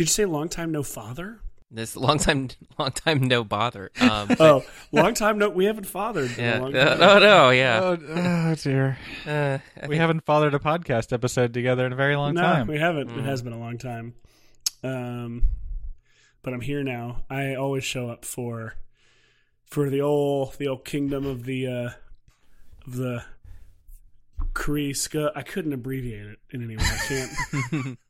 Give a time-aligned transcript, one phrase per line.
[0.00, 1.40] Did you say long time no father?
[1.70, 2.48] This long time,
[2.78, 3.90] long time no bother.
[4.00, 5.50] Um, Oh, long time no.
[5.50, 6.30] We haven't fathered.
[6.38, 6.58] in a yeah.
[6.58, 7.02] long Uh, time.
[7.02, 7.80] oh no, yeah.
[7.82, 8.98] Oh, oh dear.
[9.26, 12.66] Uh, We think- haven't fathered a podcast episode together in a very long no, time.
[12.66, 13.08] we haven't.
[13.10, 13.18] Mm.
[13.18, 14.14] It has been a long time.
[14.82, 15.42] Um,
[16.42, 17.24] but I'm here now.
[17.28, 18.76] I always show up for
[19.66, 21.90] for the old the old kingdom of the uh
[22.86, 23.22] of the
[24.54, 25.30] Kree Ska.
[25.36, 26.82] I couldn't abbreviate it in any way.
[26.84, 27.98] I can't.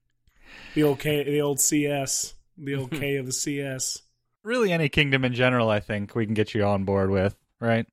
[0.75, 4.03] the old K, the old CS, the old K of the CS.
[4.43, 7.87] Really, any kingdom in general, I think we can get you on board with, right?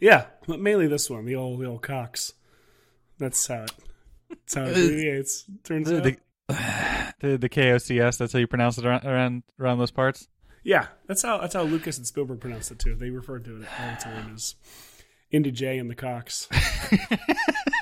[0.00, 2.32] Yeah, but mainly this one, the old the old Cox.
[3.18, 3.72] That's how it.
[4.30, 5.44] That's how it abbreviates.
[5.64, 6.02] Turns The, out.
[7.20, 10.28] the, the, the KOCS, that's how you pronounce it around around, around those parts?
[10.62, 12.94] Yeah, that's how that's how Lucas and Spielberg pronounced it too.
[12.94, 14.54] They referred to it all the time as
[15.30, 16.48] Indy J and the Cox.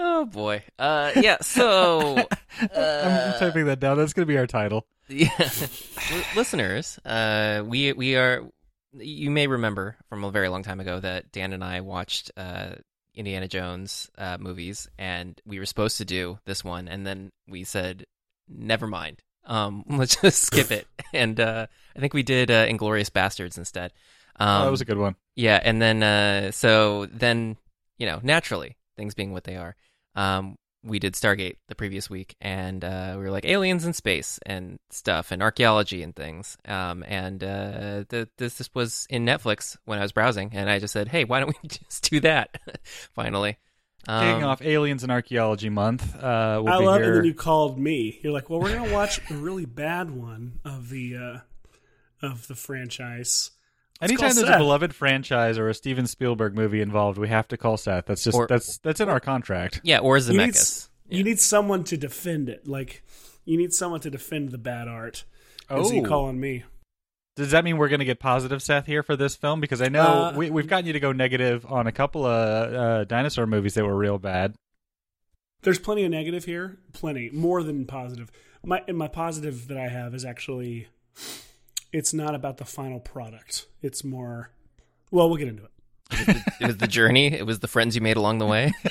[0.00, 0.62] oh boy.
[0.78, 1.38] Uh, yeah.
[1.42, 2.16] So,
[2.60, 3.98] I'm, I'm typing that down.
[3.98, 4.86] That's going to be our title.
[5.08, 8.42] yeah, Li- listeners, uh, we we are.
[8.92, 12.70] You may remember from a very long time ago that Dan and I watched uh,
[13.14, 17.64] Indiana Jones uh, movies, and we were supposed to do this one, and then we
[17.64, 18.06] said,
[18.48, 23.10] "Never mind, um, let's just skip it." And uh, I think we did uh, Inglourious
[23.10, 23.92] Basterds instead.
[24.38, 25.16] Um, oh, that was a good one.
[25.34, 27.56] Yeah, and then uh, so then
[27.98, 29.74] you know naturally things being what they are,
[30.14, 34.38] um, we did Stargate the previous week, and uh, we were like aliens in space
[34.46, 36.56] and stuff and archaeology and things.
[36.66, 40.78] Um, and uh, the, this this was in Netflix when I was browsing, and I
[40.78, 42.58] just said, hey, why don't we just do that?
[43.14, 43.58] Finally,
[44.06, 46.16] Kicking Um, off Aliens and Archaeology Month.
[46.16, 47.04] Uh, we'll I love it.
[47.04, 47.12] here.
[47.12, 48.18] And then you called me.
[48.22, 51.38] You're like, "Well, we're gonna watch a really bad one of the uh,
[52.26, 53.50] of the franchise."
[54.00, 54.56] Let's Anytime there's Seth.
[54.56, 58.06] a beloved franchise or a Steven Spielberg movie involved, we have to call Seth.
[58.06, 59.80] That's just Or- that's that's in our contract.
[59.84, 60.88] yeah, or You need, Zemeckis.
[61.08, 62.66] you need someone to defend it.
[62.66, 63.02] Like
[63.44, 65.24] you need someone to defend the bad art.
[65.68, 66.08] And so you Oh.
[66.08, 66.64] call on me.
[67.36, 69.60] Does that mean we're going to get positive Seth here for this film?
[69.60, 72.74] Because I know Uh, we, we've gotten you to go negative on a couple of
[72.74, 74.54] uh, dinosaur movies that were real bad.
[75.62, 78.30] There's plenty of negative here, plenty more than positive.
[78.64, 80.88] My and my positive that I have is actually,
[81.92, 83.66] it's not about the final product.
[83.82, 84.50] It's more.
[85.10, 85.70] Well, we'll get into it.
[86.60, 87.32] it was the journey.
[87.32, 88.72] It was the friends you made along the way.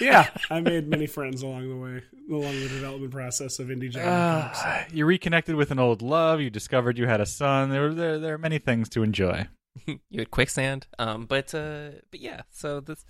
[0.00, 4.04] Yeah, I made many friends along the way, along the development process of Indie Jam.
[4.04, 4.62] Comics.
[4.62, 6.40] Uh, you reconnected with an old love.
[6.40, 7.70] You discovered you had a son.
[7.70, 9.48] There, were- there, there are many things to enjoy.
[9.86, 10.86] you had quicksand.
[11.00, 12.42] Um, but uh, but yeah.
[12.52, 13.04] So this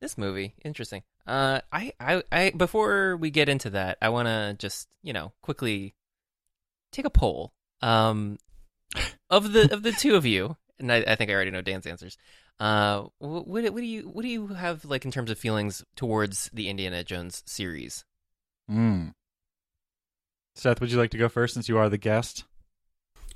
[0.00, 1.04] this movie interesting.
[1.28, 5.32] Uh, I I, I before we get into that, I want to just you know
[5.42, 5.94] quickly
[6.90, 7.52] take a poll.
[7.82, 8.38] Um,
[9.30, 11.86] of the of the two of you, and I, I think I already know Dan's
[11.86, 12.16] answers.
[12.60, 16.50] Uh, what what do you what do you have like in terms of feelings towards
[16.52, 18.04] the Indiana Jones series?
[18.70, 19.12] Mm.
[20.54, 22.44] Seth, would you like to go first since you are the guest?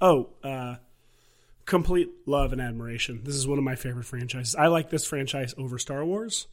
[0.01, 0.77] Oh, uh,
[1.65, 3.21] complete love and admiration.
[3.25, 4.55] This is one of my favorite franchises.
[4.55, 6.47] I like this franchise over Star Wars.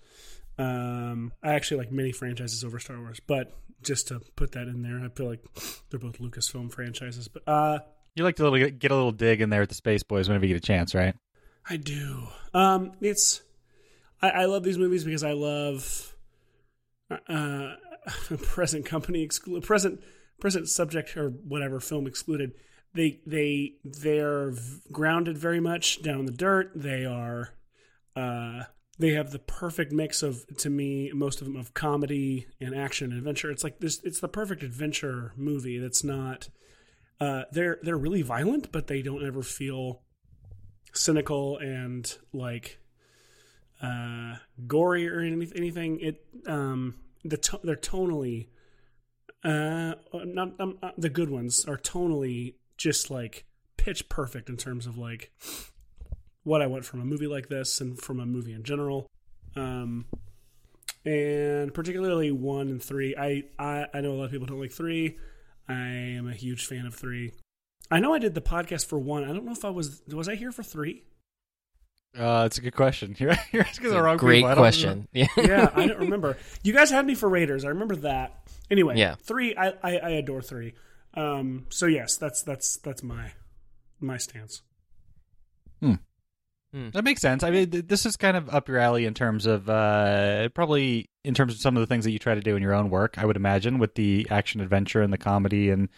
[0.58, 4.82] Um, I actually like many franchises over Star Wars, but just to put that in
[4.82, 5.44] there, I feel like
[5.90, 7.28] they're both Lucasfilm franchises.
[7.28, 7.80] But uh,
[8.16, 10.46] You like to little, get a little dig in there with the Space Boys whenever
[10.46, 11.16] you get a chance, right?
[11.70, 12.28] I do.
[12.54, 13.42] Um, it's
[14.22, 16.16] I, I love these movies because I love
[17.28, 17.74] uh,
[18.42, 20.02] present company exclude present
[20.40, 22.54] present subject or whatever film excluded.
[22.94, 24.54] They they they're
[24.92, 26.72] grounded very much down in the dirt.
[26.76, 27.54] They are
[28.16, 28.64] uh,
[29.00, 33.12] they have the perfect mix of to me most of them of comedy and action
[33.12, 33.50] and adventure.
[33.50, 34.00] It's like this.
[34.04, 35.80] It's the perfect adventure movie.
[35.80, 36.50] That's not.
[37.20, 40.02] Uh, they're they're really violent, but they don't ever feel
[40.94, 42.80] cynical and like
[43.82, 44.36] uh
[44.68, 46.00] gory or any, anything.
[46.00, 48.48] It um the to- they're tonally
[49.44, 53.46] uh not um, the good ones are tonally just like
[53.78, 55.32] pitch perfect in terms of like
[56.44, 59.08] what I want from a movie like this and from a movie in general.
[59.56, 60.06] Um
[61.06, 64.72] and particularly 1 and 3 I I I know a lot of people don't like
[64.72, 65.18] 3
[65.68, 65.82] I
[66.18, 67.32] am a huge fan of 3
[67.92, 70.28] I know I did the podcast for 1 I don't know if I was was
[70.28, 71.04] I here for 3
[72.18, 73.16] Uh, it's a good question.
[73.18, 74.56] You're, you're asking the wrong great people.
[74.56, 75.08] Question.
[75.14, 75.28] Yeah.
[75.38, 76.38] yeah, I don't remember.
[76.64, 77.66] You guys had me for Raiders.
[77.66, 78.48] I remember that.
[78.70, 79.16] Anyway, Yeah.
[79.16, 79.56] three.
[79.56, 80.74] I, I, I adore three.
[81.16, 83.32] Um, so yes, that's that's that's my
[84.00, 84.62] my stance.
[86.74, 87.44] That makes sense.
[87.44, 91.10] I mean, th- this is kind of up your alley in terms of uh, probably
[91.24, 92.90] in terms of some of the things that you try to do in your own
[92.90, 93.18] work.
[93.18, 95.90] I would imagine with the action adventure and the comedy and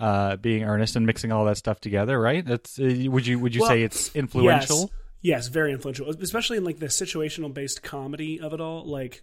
[0.00, 2.20] uh, being earnest and mixing all that stuff together.
[2.20, 2.44] Right?
[2.44, 4.80] That's uh, would you would you Well, say it's influential?
[4.80, 4.90] Yes,
[5.22, 8.84] yes, very influential, especially in like the situational based comedy of it all.
[8.84, 9.22] Like,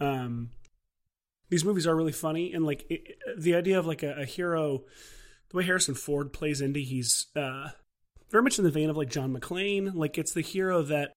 [0.00, 0.50] um,
[1.50, 4.82] these movies are really funny, and like it, the idea of like a, a, hero,
[5.50, 7.68] the way Harrison Ford plays Indy, he's uh,
[8.32, 9.94] very much in the vein of like John McClane.
[9.94, 11.12] Like it's the hero that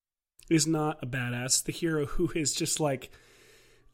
[0.49, 3.09] is not a badass, the hero who is just like.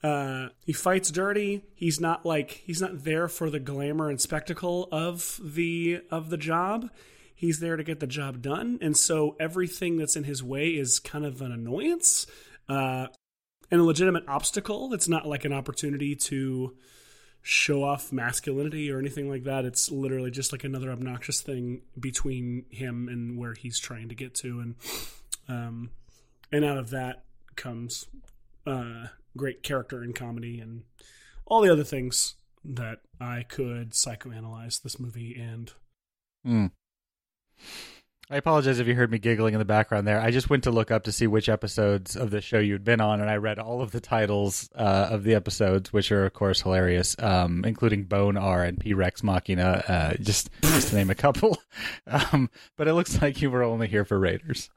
[0.04, 1.62] Uh, he fights dirty.
[1.76, 6.38] He's not like he's not there for the glamour and spectacle of the of the
[6.38, 6.90] job.
[7.36, 10.98] He's there to get the job done, and so everything that's in his way is
[10.98, 12.26] kind of an annoyance.
[12.68, 13.08] Uh,
[13.72, 14.94] and a legitimate obstacle.
[14.94, 16.76] It's not like an opportunity to
[17.42, 19.66] show off masculinity or anything like that.
[19.66, 24.36] It's literally just like another obnoxious thing between him and where he's trying to get
[24.36, 24.76] to, and
[25.48, 25.92] um,
[26.52, 27.24] and out of that
[27.56, 28.08] comes
[28.66, 30.84] uh, great character and comedy and
[31.46, 35.72] all the other things that I could psychoanalyze this movie and.
[36.46, 36.72] Mm.
[38.32, 40.18] I apologize if you heard me giggling in the background there.
[40.18, 43.02] I just went to look up to see which episodes of the show you'd been
[43.02, 46.32] on, and I read all of the titles uh, of the episodes, which are of
[46.32, 51.10] course hilarious, um, including Bone R and P Rex Machina, uh, just, just to name
[51.10, 51.58] a couple.
[52.08, 54.70] Um, but it looks like you were only here for Raiders.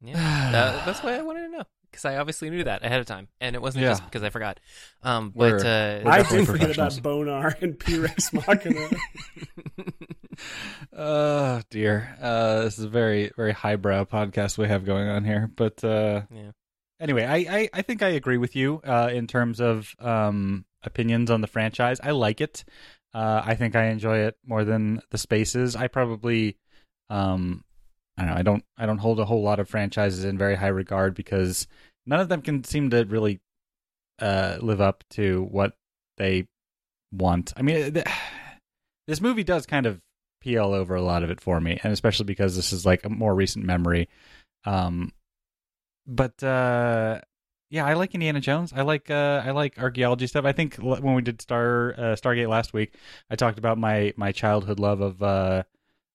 [0.00, 3.06] Yeah, uh, that's why I wanted to know because I obviously knew that ahead of
[3.06, 3.90] time, and it wasn't yeah.
[3.90, 4.60] just because I forgot.
[5.02, 8.88] Um, but uh, I did forget about Bonar and P Rex Machina.
[10.92, 15.50] oh dear, uh, this is a very very highbrow podcast we have going on here.
[15.54, 16.50] But uh, yeah.
[17.00, 21.30] Anyway, I, I, I think I agree with you uh, in terms of um, opinions
[21.30, 22.00] on the franchise.
[22.02, 22.64] I like it.
[23.14, 25.76] Uh, I think I enjoy it more than the spaces.
[25.76, 26.56] I probably
[27.08, 27.64] um,
[28.18, 28.36] I don't know.
[28.36, 31.68] I don't I don't hold a whole lot of franchises in very high regard because
[32.04, 33.40] none of them can seem to really
[34.20, 35.74] uh, live up to what
[36.16, 36.48] they
[37.12, 37.52] want.
[37.56, 38.06] I mean, th-
[39.06, 40.00] this movie does kind of
[40.40, 43.08] peel over a lot of it for me, and especially because this is like a
[43.08, 44.08] more recent memory.
[44.64, 45.12] Um,
[46.06, 47.20] but uh,
[47.70, 48.72] yeah, I like Indiana Jones.
[48.74, 50.44] I like uh, I like archaeology stuff.
[50.44, 52.94] I think when we did Star uh, Stargate last week,
[53.30, 55.62] I talked about my my childhood love of uh,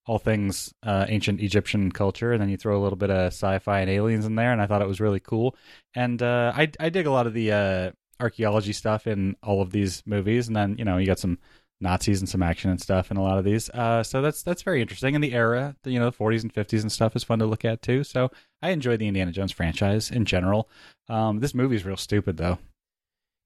[0.06, 3.80] all things uh, ancient Egyptian culture, and then you throw a little bit of sci-fi
[3.80, 5.56] and aliens in there, and I thought it was really cool.
[5.96, 9.72] And uh, I I dig a lot of the uh, archaeology stuff in all of
[9.72, 11.38] these movies, and then you know you got some
[11.84, 13.70] Nazis and some action and stuff in a lot of these.
[13.70, 15.16] Uh, so that's that's very interesting.
[15.16, 17.46] And the era, the, you know, the 40s and 50s and stuff is fun to
[17.46, 18.04] look at too.
[18.04, 20.70] So I enjoy the Indiana Jones franchise in general.
[21.10, 22.58] Um, this movie's real stupid though.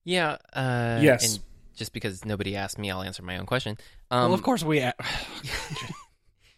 [0.06, 0.38] Yeah.
[0.53, 1.39] Uh, yes.
[1.75, 3.77] just because nobody asked me, I'll answer my own question.
[4.12, 4.80] Um, well, of course we.
[4.80, 4.94] A-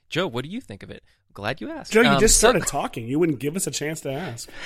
[0.10, 1.04] Joe, what do you think of it?
[1.34, 1.92] Glad you asked.
[1.92, 3.08] Joe, you um, just started so- talking.
[3.08, 4.50] You wouldn't give us a chance to ask.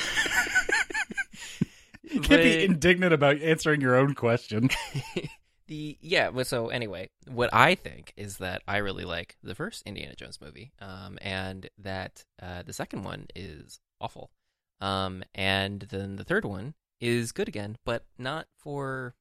[2.03, 4.69] you can't be indignant about answering your own question.
[5.67, 6.31] the yeah.
[6.43, 10.71] So anyway, what I think is that I really like the first Indiana Jones movie,
[10.79, 14.31] um, and that uh, the second one is awful,
[14.81, 19.15] um, and then the third one is good again, but not for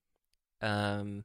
[0.60, 1.24] um,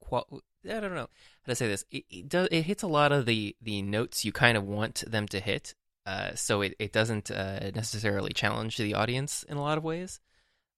[0.00, 1.08] qual- I don't know
[1.42, 1.84] how to say this.
[1.90, 5.04] It, it does it hits a lot of the the notes you kind of want
[5.06, 5.74] them to hit.
[6.06, 10.20] Uh, so it it doesn't uh, necessarily challenge the audience in a lot of ways.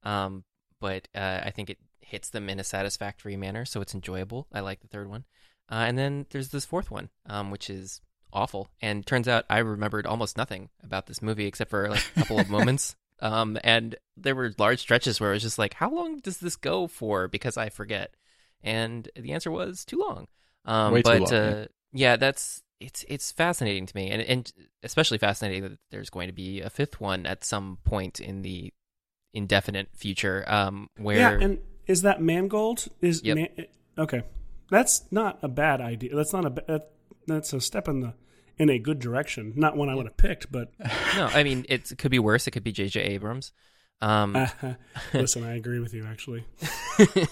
[0.02, 0.44] Um,
[0.80, 4.46] but uh, I think it hits them in a satisfactory manner, so it's enjoyable.
[4.52, 5.24] I like the third one.
[5.70, 8.00] Uh, and then there's this fourth one, um, which is
[8.32, 8.68] awful.
[8.80, 12.38] And turns out I remembered almost nothing about this movie except for like a couple
[12.38, 12.96] of moments.
[13.20, 16.56] Um, and there were large stretches where it was just like, how long does this
[16.56, 17.28] go for?
[17.28, 18.14] Because I forget
[18.62, 20.28] and the answer was too long.
[20.64, 22.10] Um, Way but too long, uh, yeah.
[22.10, 24.52] yeah, that's it's it's fascinating to me, and and
[24.82, 28.72] especially fascinating that there's going to be a fifth one at some point in the
[29.34, 30.44] indefinite future.
[30.46, 32.86] Um, where yeah, and is that Mangold?
[33.00, 33.36] Is yep.
[33.36, 33.66] Man-
[33.98, 34.22] okay?
[34.70, 36.14] That's not a bad idea.
[36.14, 36.82] That's not a
[37.26, 38.14] that's a step in the
[38.58, 39.52] in a good direction.
[39.56, 40.72] Not one I would have picked, but
[41.16, 42.46] no, I mean it could be worse.
[42.46, 43.00] It could be J.J.
[43.00, 43.52] Abrams.
[44.02, 44.36] Um,
[45.14, 46.04] listen, I agree with you.
[46.04, 46.44] Actually,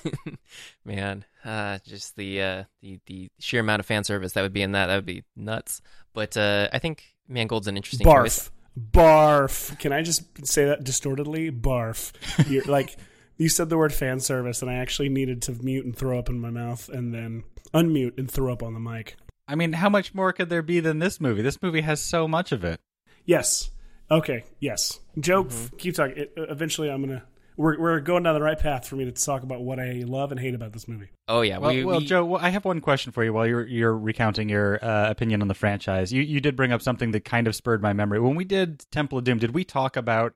[0.85, 4.63] man, uh, just the uh, the the sheer amount of fan service that would be
[4.63, 5.83] in that that would be nuts.
[6.15, 8.23] But uh, I think Mangold's an interesting barf.
[8.23, 8.51] choice.
[8.79, 9.77] Barf.
[9.81, 11.51] Can I just say that distortedly?
[11.51, 12.13] Barf.
[12.49, 12.97] You're, like
[13.37, 16.29] you said the word fan service, and I actually needed to mute and throw up
[16.29, 17.43] in my mouth, and then
[17.75, 19.17] unmute and throw up on the mic.
[19.49, 21.43] I mean, how much more could there be than this movie?
[21.43, 22.81] This movie has so much of it.
[23.25, 23.71] Yes,
[24.11, 24.45] Okay.
[24.59, 25.01] Yes.
[25.19, 25.77] Joe, mm-hmm.
[25.77, 26.17] keep talking.
[26.17, 27.23] It, uh, eventually, I'm gonna.
[27.57, 30.31] We're we're going down the right path for me to talk about what I love
[30.31, 31.11] and hate about this movie.
[31.29, 31.59] Oh yeah.
[31.59, 32.07] Well, we, well we...
[32.07, 33.35] Joe, well, I have one question for you.
[33.35, 36.81] While you're you're recounting your uh, opinion on the franchise, you you did bring up
[36.81, 38.19] something that kind of spurred my memory.
[38.19, 40.35] When we did Temple of Doom, did we talk about?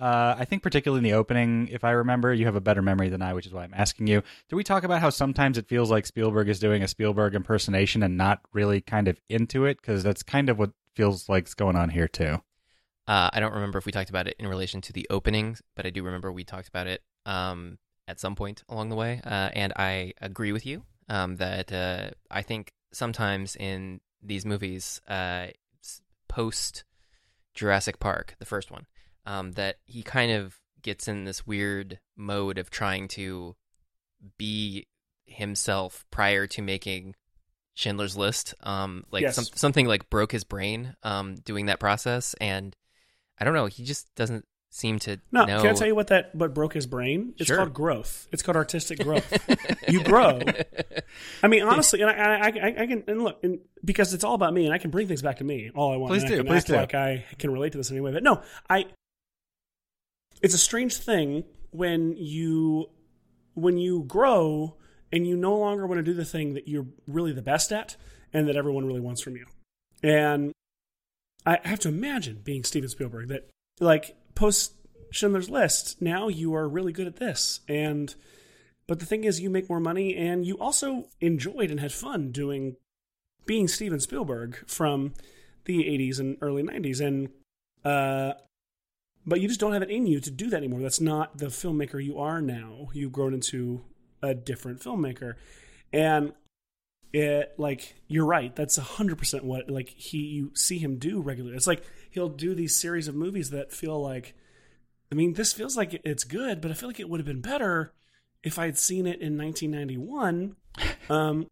[0.00, 3.08] Uh, I think particularly in the opening, if I remember, you have a better memory
[3.08, 4.22] than I, which is why I'm asking you.
[4.48, 8.02] Did we talk about how sometimes it feels like Spielberg is doing a Spielberg impersonation
[8.02, 9.80] and not really kind of into it?
[9.80, 12.40] Because that's kind of what feels like is going on here too.
[13.08, 15.86] Uh, I don't remember if we talked about it in relation to the opening, but
[15.86, 17.02] I do remember we talked about it.
[17.26, 17.78] Um,
[18.08, 22.10] at some point along the way, uh, and I agree with you um, that uh,
[22.30, 25.46] I think sometimes in these movies, uh,
[26.28, 26.84] post
[27.54, 28.86] Jurassic Park, the first one,
[29.24, 33.54] um, that he kind of gets in this weird mode of trying to
[34.36, 34.86] be
[35.24, 37.14] himself prior to making
[37.74, 38.54] Schindler's List.
[38.60, 39.36] Um, like Yes.
[39.36, 42.74] some, something like broke his brain um, doing that process, and
[43.42, 43.66] I don't know.
[43.66, 45.58] He just doesn't seem to No, know.
[45.62, 47.34] can I tell you what that what broke his brain?
[47.38, 47.56] It's Sure.
[47.56, 48.28] called growth.
[48.30, 49.36] It's called artistic growth.
[49.88, 50.38] you grow.
[51.42, 54.34] I mean, honestly, and I, I, I, I can and look, and because it's all
[54.34, 56.12] about me, and I can bring things back to me all I want.
[56.12, 56.76] Please do, I can please act do.
[56.76, 58.86] Like I can relate to this anyway, but no, I.
[60.40, 62.86] It's a strange thing when you
[63.54, 64.76] when you grow
[65.12, 67.96] and you no longer want to do the thing that you're really the best at
[68.32, 69.44] and that everyone really wants from you.
[70.02, 70.52] And
[71.44, 73.48] I have to imagine being Steven Spielberg that
[73.80, 74.74] like post
[75.10, 77.60] Schindler's List, now you are really good at this.
[77.68, 78.14] And
[78.86, 82.32] but the thing is you make more money and you also enjoyed and had fun
[82.32, 82.76] doing
[83.46, 85.14] being Steven Spielberg from
[85.64, 87.28] the 80s and early 90s and
[87.84, 88.34] uh
[89.24, 90.80] but you just don't have it in you to do that anymore.
[90.80, 92.88] That's not the filmmaker you are now.
[92.92, 93.84] You've grown into
[94.20, 95.34] a different filmmaker.
[95.92, 96.32] And
[97.12, 98.54] it like you're right.
[98.56, 101.56] That's hundred percent what like he you see him do regularly.
[101.56, 104.34] It's like he'll do these series of movies that feel like
[105.10, 107.42] I mean, this feels like it's good, but I feel like it would have been
[107.42, 107.92] better
[108.42, 110.56] if i had seen it in 1991.
[111.10, 111.46] Um,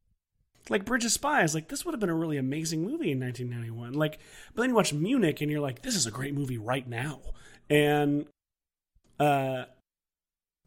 [0.71, 3.93] like Bridge of Spies, like this would have been a really amazing movie in 1991.
[3.93, 4.19] Like,
[4.55, 7.21] but then you watch Munich and you're like, this is a great movie right now.
[7.69, 8.27] And
[9.19, 9.65] uh,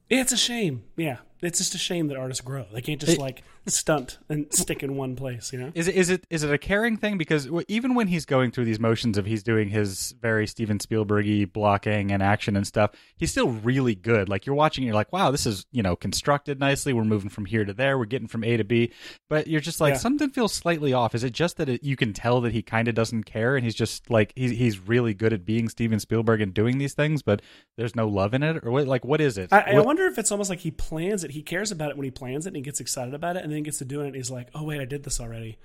[0.09, 0.83] it's a shame.
[0.95, 2.65] Yeah, it's just a shame that artists grow.
[2.71, 5.53] They can't just It- like stunt and stick in one place.
[5.53, 5.71] You know?
[5.73, 7.17] Is it is it is it a caring thing?
[7.17, 11.51] Because even when he's going through these motions of he's doing his very Steven Spielbergy
[11.51, 14.29] blocking and action and stuff, he's still really good.
[14.29, 16.93] Like you're watching, you're like, wow, this is you know constructed nicely.
[16.93, 17.97] We're moving from here to there.
[17.97, 18.91] We're getting from A to B.
[19.29, 19.99] But you're just like Yeah.
[19.99, 21.15] something feels slightly off.
[21.15, 23.63] Is it just that it, you can tell that he kind of doesn't care and
[23.63, 27.21] he's just like he's he's really good at being Steven Spielberg and doing these things,
[27.21, 27.41] but
[27.77, 28.87] there's no love in it, or what?
[28.87, 29.51] Like what is it?
[29.53, 31.31] I, I What- wonder if it's almost like he plans it.
[31.31, 33.52] He cares about it when he plans it and he gets excited about it, and
[33.53, 34.15] then gets to doing it.
[34.15, 35.57] He's like, "Oh wait, I did this already.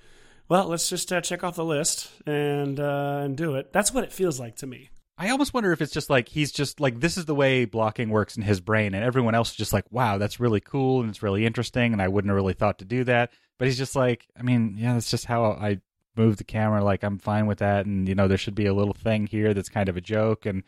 [0.47, 4.03] Well, let's just uh, check off the list and uh, and do it." That's what
[4.03, 4.89] it feels like to me.
[5.21, 8.09] I almost wonder if it's just like he's just like this is the way blocking
[8.09, 11.09] works in his brain, and everyone else is just like, wow, that's really cool and
[11.09, 13.31] it's really interesting, and I wouldn't have really thought to do that.
[13.57, 15.81] But he's just like, I mean, yeah, that's just how I
[16.15, 16.81] move the camera.
[16.83, 19.53] Like I'm fine with that, and you know, there should be a little thing here
[19.53, 20.63] that's kind of a joke, and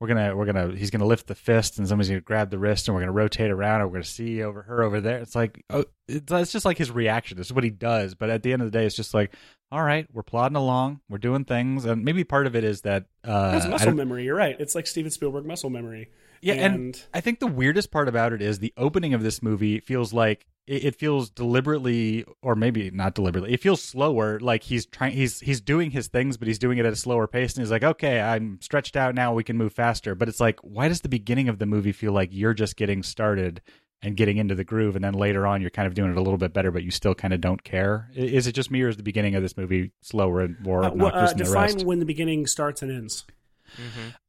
[0.00, 2.86] we're gonna we're gonna he's gonna lift the fist, and somebody's gonna grab the wrist,
[2.88, 5.18] and we're gonna rotate around, and we're gonna see over her over there.
[5.18, 7.36] It's like, oh, it's, it's just like his reaction.
[7.36, 8.14] This is what he does.
[8.14, 9.34] But at the end of the day, it's just like.
[9.70, 13.04] All right, we're plodding along, we're doing things, and maybe part of it is that
[13.22, 14.24] uh, It's muscle memory.
[14.24, 14.56] You're right.
[14.58, 16.08] It's like Steven Spielberg muscle memory.
[16.40, 19.42] Yeah, and, And- I think the weirdest part about it is the opening of this
[19.42, 23.54] movie feels like it, feels deliberately, or maybe not deliberately.
[23.54, 24.38] It feels slower.
[24.38, 27.26] Like he's trying, he's he's doing his things, but he's doing it at a slower
[27.26, 27.54] pace.
[27.56, 29.32] And he's like, okay, I'm stretched out now.
[29.32, 30.14] We can move faster.
[30.14, 33.02] But it's like, why does the beginning of the movie feel like you're just getting
[33.02, 33.62] started
[34.02, 36.20] and getting into the groove, and then later on you're kind of doing it a
[36.20, 38.10] little bit better, but you still kind of don't care?
[38.14, 40.88] Is it just me, or is the beginning of this movie slower and more Uh,
[40.88, 41.84] obnoxious uh, the define rest?
[41.86, 43.24] when the beginning starts and ends.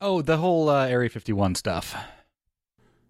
[0.01, 1.95] Oh, the whole uh, Area 51 stuff.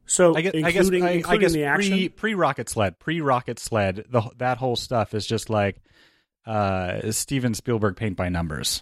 [0.05, 1.91] So, I guess, I guess, including, I, I including guess the action.
[1.91, 5.77] pre pre rocket sled, pre rocket sled, the that whole stuff is just like
[6.47, 8.81] uh, Steven Spielberg paint by numbers.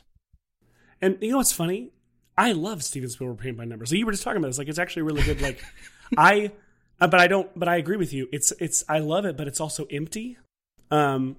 [1.02, 1.92] And you know what's funny?
[2.38, 3.90] I love Steven Spielberg paint by numbers.
[3.90, 4.58] So you were just talking about this.
[4.58, 5.42] Like it's actually really good.
[5.42, 5.62] Like
[6.18, 6.52] I,
[7.02, 7.50] uh, but I don't.
[7.60, 8.30] But I agree with you.
[8.32, 8.86] It's it's.
[8.88, 10.38] I love it, but it's also empty.
[10.92, 11.36] Um,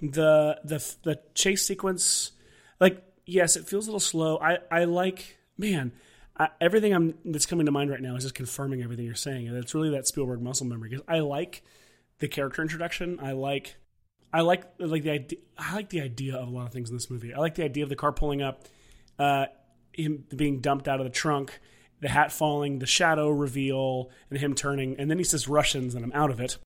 [0.00, 2.32] the the the chase sequence,
[2.78, 4.38] like yes, it feels a little slow.
[4.38, 5.92] I I like man.
[6.36, 9.46] I, everything I'm that's coming to mind right now is just confirming everything you're saying,
[9.46, 10.90] and it's really that Spielberg muscle memory.
[10.90, 11.62] Because I like
[12.18, 13.18] the character introduction.
[13.20, 13.76] I like
[14.32, 15.38] I like like the idea.
[15.58, 17.34] I like the idea of a lot of things in this movie.
[17.34, 18.64] I like the idea of the car pulling up,
[19.18, 19.46] uh,
[19.92, 21.60] him being dumped out of the trunk,
[22.00, 26.04] the hat falling, the shadow reveal, and him turning, and then he says Russians, and
[26.04, 26.58] I'm out of it.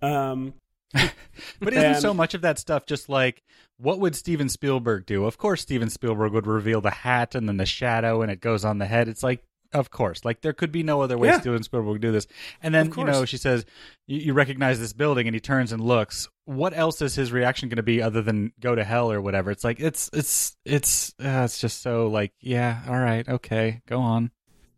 [0.00, 0.54] Um,
[1.60, 3.42] But isn't And- so much of that stuff just like
[3.78, 5.24] what would Steven Spielberg do?
[5.24, 8.64] Of course, Steven Spielberg would reveal the hat and then the shadow, and it goes
[8.64, 9.08] on the head.
[9.08, 9.42] It's like.
[9.74, 11.40] Of course, like there could be no other way Yeah.
[11.40, 12.26] Steven Spielberg would do this.
[12.62, 13.64] And then you know she says,
[14.06, 16.28] you, "You recognize this building," and he turns and looks.
[16.44, 19.50] What else is his reaction going to be other than go to hell or whatever?
[19.50, 23.98] It's like it's it's it's uh, it's just so like yeah, all right, okay, go
[24.00, 24.30] on.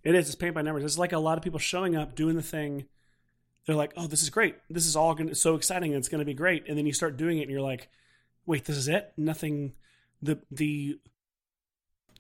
[0.05, 0.27] It is.
[0.29, 0.85] It's paint by numbers.
[0.85, 2.85] It's like a lot of people showing up, doing the thing.
[3.67, 4.57] They're like, "Oh, this is great.
[4.69, 5.93] This is all gonna, so exciting.
[5.93, 7.89] and It's going to be great." And then you start doing it, and you're like,
[8.47, 9.13] "Wait, this is it?
[9.17, 9.73] Nothing.
[10.23, 10.99] The the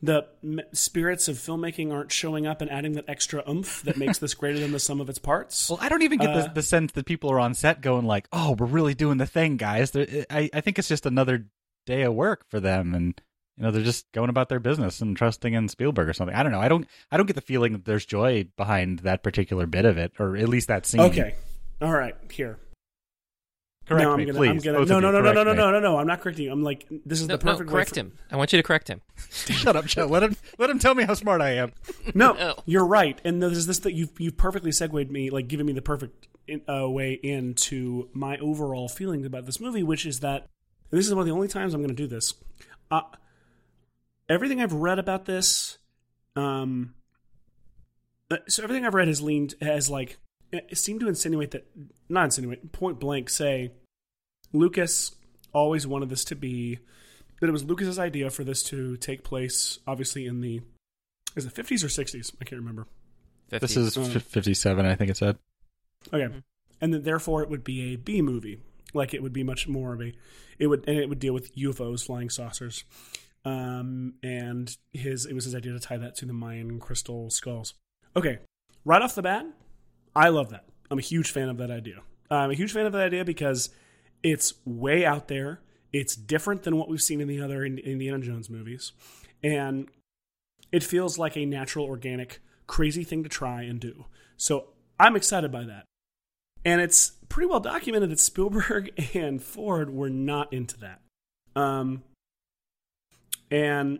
[0.02, 0.26] the
[0.72, 4.58] spirits of filmmaking aren't showing up and adding that extra oomph that makes this greater
[4.58, 5.70] than the sum of its parts.
[5.70, 8.04] Well, I don't even get Uh, the, the sense that people are on set going
[8.04, 11.46] like, "Oh, we're really doing the thing, guys." They're- I I think it's just another
[11.86, 13.20] day of work for them, and
[13.56, 16.34] you know they're just going about their business and trusting in Spielberg or something.
[16.36, 16.60] I don't know.
[16.60, 19.96] I don't I don't get the feeling that there's joy behind that particular bit of
[19.98, 21.00] it, or at least that scene.
[21.00, 21.34] Okay.
[21.80, 22.14] All right.
[22.30, 22.58] Here.
[23.86, 24.48] correct no, I'm me, gonna, please.
[24.50, 25.98] I'm gonna, Both no, no, no, no, no, no, no, no, no.
[25.98, 26.52] I'm not correcting you.
[26.52, 28.12] I'm like, this is No, the no, perfect way correct for- him.
[28.30, 29.00] I want you to correct him.
[29.30, 30.06] Shut up, Joe.
[30.06, 31.72] Let him let him tell me how smart I am.
[32.14, 32.56] No, No.
[32.66, 33.20] you're right.
[33.24, 36.62] And there's this that you've you've perfectly segued me, like giving me the perfect in,
[36.68, 40.48] uh, way into my overall feelings about this movie, which is that
[40.90, 42.34] and this is one of the only times I'm going to do this.
[42.90, 43.00] Uh,
[44.28, 45.78] everything I've read about this,
[46.36, 46.94] um,
[48.30, 50.18] uh, so everything I've read has leaned has like
[50.72, 51.66] seemed to insinuate that
[52.08, 53.72] not insinuate point blank say
[54.52, 55.14] Lucas
[55.52, 56.78] always wanted this to be
[57.40, 60.60] that it was Lucas's idea for this to take place obviously in the
[61.36, 62.86] is it 50s or 60s I can't remember.
[63.50, 64.20] This is Mm.
[64.22, 65.38] 57, I think it said.
[66.12, 66.42] okay.
[66.80, 68.58] And that therefore it would be a B movie.
[68.94, 70.12] Like it would be much more of a
[70.58, 72.84] it would and it would deal with UFOs flying saucers
[73.44, 77.74] um and his it was his idea to tie that to the Mayan crystal skulls
[78.16, 78.38] okay
[78.84, 79.46] right off the bat
[80.16, 82.92] I love that I'm a huge fan of that idea I'm a huge fan of
[82.92, 83.70] that idea because
[84.22, 85.60] it's way out there.
[85.92, 88.92] It's different than what we've seen in the other In- Indiana Jones movies.
[89.42, 89.88] And
[90.72, 94.06] it feels like a natural, organic, crazy thing to try and do.
[94.36, 95.84] So I'm excited by that.
[96.64, 101.00] And it's pretty well documented that Spielberg and Ford were not into that.
[101.54, 102.02] Um,
[103.50, 103.98] and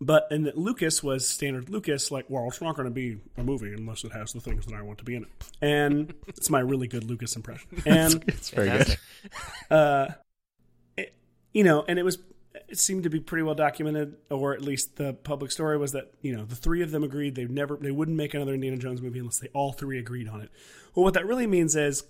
[0.00, 3.44] but and that Lucas was standard Lucas, like, well, it's not going to be a
[3.44, 5.28] movie unless it has the things that I want to be in it.
[5.62, 7.68] And it's my really good Lucas impression.
[7.86, 8.96] And It's very good.
[9.70, 10.08] uh,
[10.96, 11.14] it,
[11.52, 12.18] you know, and it was
[12.68, 16.12] it seemed to be pretty well documented, or at least the public story was that
[16.22, 19.00] you know the three of them agreed they never they wouldn't make another Indiana Jones
[19.00, 20.50] movie unless they all three agreed on it.
[20.94, 22.04] Well, what that really means is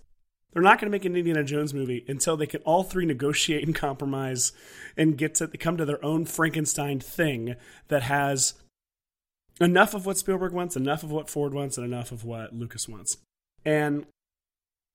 [0.54, 3.64] they're not going to make an Indiana Jones movie until they can all three negotiate
[3.64, 4.52] and compromise
[4.96, 7.56] and get to come to their own Frankenstein thing
[7.88, 8.54] that has
[9.60, 12.88] enough of what Spielberg wants, enough of what Ford wants, and enough of what Lucas
[12.88, 13.18] wants.
[13.64, 14.06] And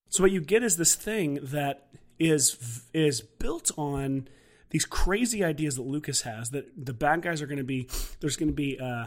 [0.09, 4.27] so what you get is this thing that is is built on
[4.71, 7.87] these crazy ideas that Lucas has that the bad guys are going to be
[8.19, 9.05] there's going to be uh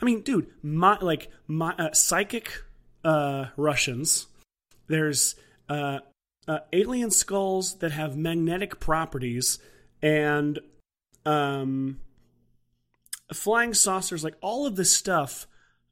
[0.00, 2.50] I mean dude my like my uh, psychic
[3.04, 4.26] uh Russians
[4.88, 5.34] there's
[5.68, 5.98] uh,
[6.48, 9.58] uh alien skulls that have magnetic properties
[10.02, 10.60] and
[11.24, 11.98] um
[13.32, 15.46] flying saucers like all of this stuff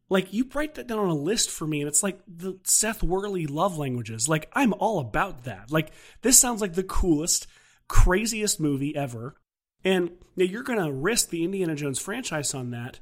[0.09, 3.02] like you write that down on a list for me and it's like the Seth
[3.02, 4.28] Worley love languages.
[4.28, 5.70] Like I'm all about that.
[5.70, 5.90] Like
[6.22, 7.46] this sounds like the coolest,
[7.88, 9.35] craziest movie ever.
[9.83, 13.00] And now you're to risk the Indiana Jones franchise on that.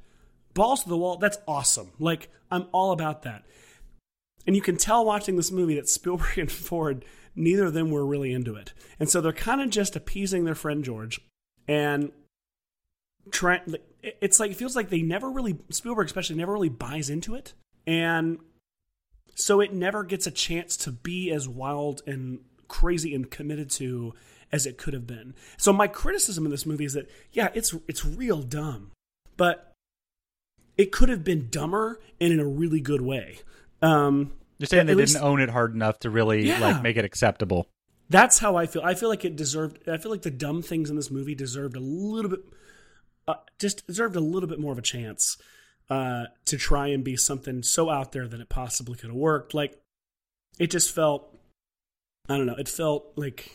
[0.55, 1.17] Balls to the wall.
[1.17, 1.93] That's awesome.
[1.99, 3.45] Like I'm all about that.
[4.47, 8.05] And you can tell watching this movie that Spielberg and Ford neither of them were
[8.05, 8.73] really into it.
[9.01, 11.21] And so they're kind of just appeasing their friend George
[11.67, 12.13] and
[13.31, 13.61] trying
[14.03, 17.53] it's like it feels like they never really Spielberg especially never really buys into it
[17.87, 18.39] and
[19.37, 24.15] so it never gets a chance to be as wild and crazy and committed to
[24.51, 25.35] as it could have been.
[25.57, 28.91] So my criticism of this movie is that yeah, it's it's real dumb,
[29.37, 29.73] but
[30.77, 33.41] it could have been dumber and in a really good way.
[33.83, 36.61] Um, You're saying they least- didn't own it hard enough to really Yeah.
[36.61, 37.69] like make it acceptable.
[38.09, 38.83] That's how I feel.
[38.83, 39.89] I feel like it deserved.
[39.89, 42.41] I feel like the dumb things in this movie deserved a little bit,
[43.27, 45.37] uh, just deserved a little bit more of a chance
[45.91, 49.55] uh, to try and be something so out there that it possibly could have worked.
[49.55, 49.79] Like
[50.59, 51.37] it just felt.
[52.29, 52.55] I don't know.
[52.57, 53.51] It felt like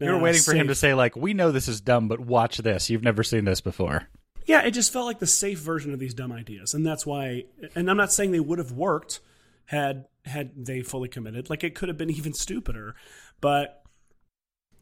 [0.00, 2.20] You were uh, waiting for him to say like, "We know this is dumb, but
[2.20, 2.90] watch this.
[2.90, 4.08] You've never seen this before."
[4.46, 7.44] Yeah, it just felt like the safe version of these dumb ideas, and that's why.
[7.76, 9.20] And I'm not saying they would have worked
[9.66, 11.50] had had they fully committed.
[11.50, 12.94] Like it could have been even stupider,
[13.40, 13.84] but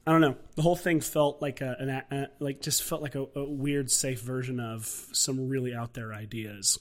[0.07, 0.37] I don't know.
[0.57, 3.91] The whole thing felt like a, an a, like just felt like a, a weird,
[3.91, 6.79] safe version of some really out there ideas.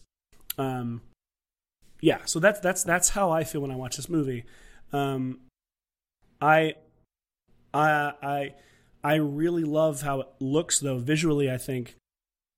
[0.58, 1.02] Um,
[2.00, 2.20] yeah.
[2.26, 4.46] So that's that's that's how I feel when I watch this movie.
[4.92, 5.42] Um,
[6.42, 6.76] I,
[7.74, 8.54] I, I,
[9.04, 11.50] I really love how it looks though visually.
[11.50, 11.96] I think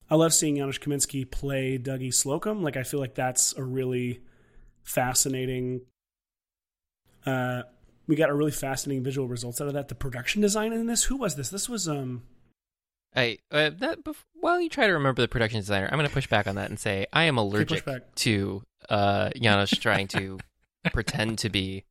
[0.10, 2.62] I love seeing Janusz Kaminski play Dougie Slocombe.
[2.62, 4.22] Like I feel like that's a really
[4.84, 5.82] fascinating.
[7.26, 7.64] Uh,
[8.08, 9.88] we got a really fascinating visual results out of that.
[9.88, 11.50] The production design in this, who was this?
[11.50, 12.24] This was um.
[13.16, 16.14] I uh, that bef- while you try to remember the production designer, I'm going to
[16.14, 20.40] push back on that and say I am allergic to uh Janusz trying to
[20.94, 21.86] pretend to be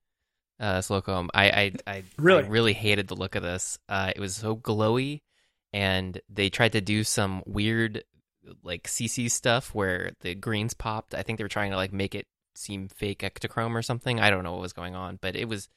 [0.59, 1.29] uh Slocombe.
[1.33, 2.45] I I I Really?
[2.45, 3.79] I really hated the look of this.
[3.89, 5.21] Uh it was so glowy
[5.73, 8.05] and they tried to do some weird
[8.65, 11.15] like CC stuff where the greens popped.
[11.15, 14.21] I think they were trying to like make it seem fake Ektachrome or something.
[14.21, 15.69] I don't know what was going on, but it was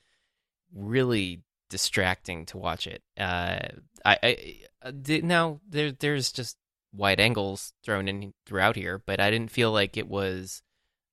[0.74, 3.02] really distracting to watch it.
[3.18, 3.60] Uh,
[4.04, 4.92] I, I uh,
[5.24, 6.58] now there there's just
[6.94, 10.62] wide angles thrown in throughout here, but I didn't feel like it was.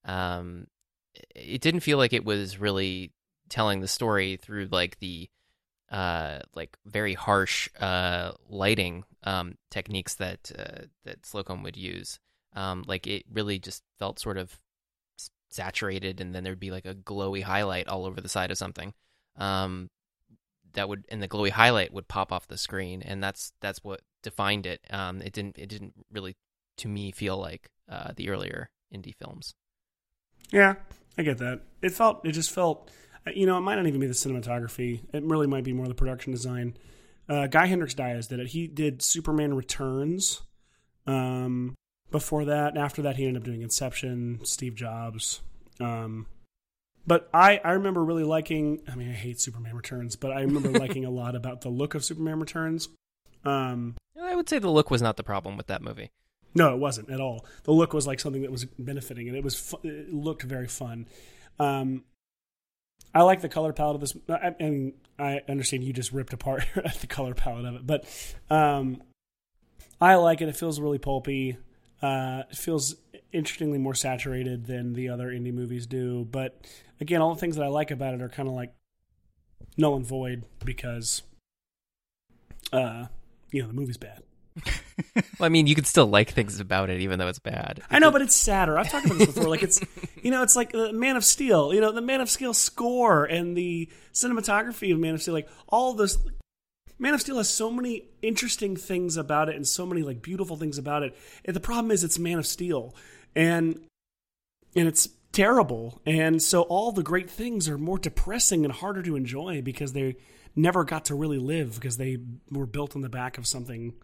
[0.04, 0.66] Um,
[1.34, 3.12] it didn't feel like it was really
[3.48, 5.28] telling the story through like the
[5.90, 12.18] uh like very harsh uh lighting um techniques that uh, that Slocombe would use
[12.56, 14.58] um like it really just felt sort of
[15.54, 18.92] saturated and then there'd be like a glowy highlight all over the side of something
[19.36, 19.88] um
[20.74, 24.00] that would and the glowy highlight would pop off the screen and that's that's what
[24.22, 26.36] defined it um it didn't it didn't really
[26.76, 29.54] to me feel like uh the earlier Indy films
[30.50, 30.74] Yeah,
[31.16, 31.60] I get that.
[31.80, 32.90] It felt, it just felt,
[33.26, 35.00] uh, you know, it might not even be the cinematography.
[35.12, 36.76] It really might be more the production design.
[37.28, 38.48] Uh, Guy Hendrix Dyas did it.
[38.48, 40.42] He did Superman Returns.
[41.06, 41.74] Um,
[42.12, 45.40] before that, and after that, he ended up doing Inception, Steve Jobs.
[45.80, 46.26] Um,
[47.06, 48.80] but I, I remember really liking.
[48.90, 51.94] I mean, I hate Superman Returns, but I remember liking a lot about the look
[51.94, 52.88] of Superman Returns.
[53.44, 56.10] Um, I would say the look was not the problem with that movie.
[56.54, 57.44] no, it wasn't at all.
[57.64, 60.68] The look was like something that was benefiting, and it was fu- it looked very
[60.68, 61.06] fun.
[61.58, 62.04] Um,
[63.14, 64.16] I like the color palette of this.
[64.28, 66.64] I, I mean, I understand you just ripped apart
[67.00, 68.04] the color palette of it, but
[68.48, 69.02] um,
[70.00, 70.48] I like it.
[70.48, 71.56] It feels really pulpy.
[72.02, 72.96] Uh, it feels
[73.32, 76.26] interestingly more saturated than the other Indy movies do.
[76.30, 76.60] But
[77.00, 78.74] again, all the things that I like about it are kind of like
[79.76, 81.22] null and void because,
[82.72, 83.06] uh,
[83.50, 84.22] you know, the movie's bad.
[85.38, 87.82] Well, I mean, you could still like things about it, even though it's bad.
[87.90, 88.78] I know, but it's sadder.
[88.78, 89.48] I've talked about this before.
[89.48, 89.80] Like it's,
[90.22, 91.74] you know, it's like the Man of Steel.
[91.74, 95.34] You know, the Man of Steel score and the cinematography of Man of Steel.
[95.34, 96.16] Like all this,
[97.02, 100.56] Man of Steel has so many interesting things about it and so many like beautiful
[100.56, 101.16] things about it.
[101.44, 102.94] And the problem is, it's Man of Steel,
[103.34, 103.80] and
[104.76, 106.00] and it's terrible.
[106.06, 110.14] And so all the great things are more depressing and harder to enjoy because they
[110.54, 112.18] never got to really live because they
[112.52, 113.94] were built on the back of something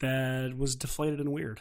[0.00, 1.60] that was deflated and weird.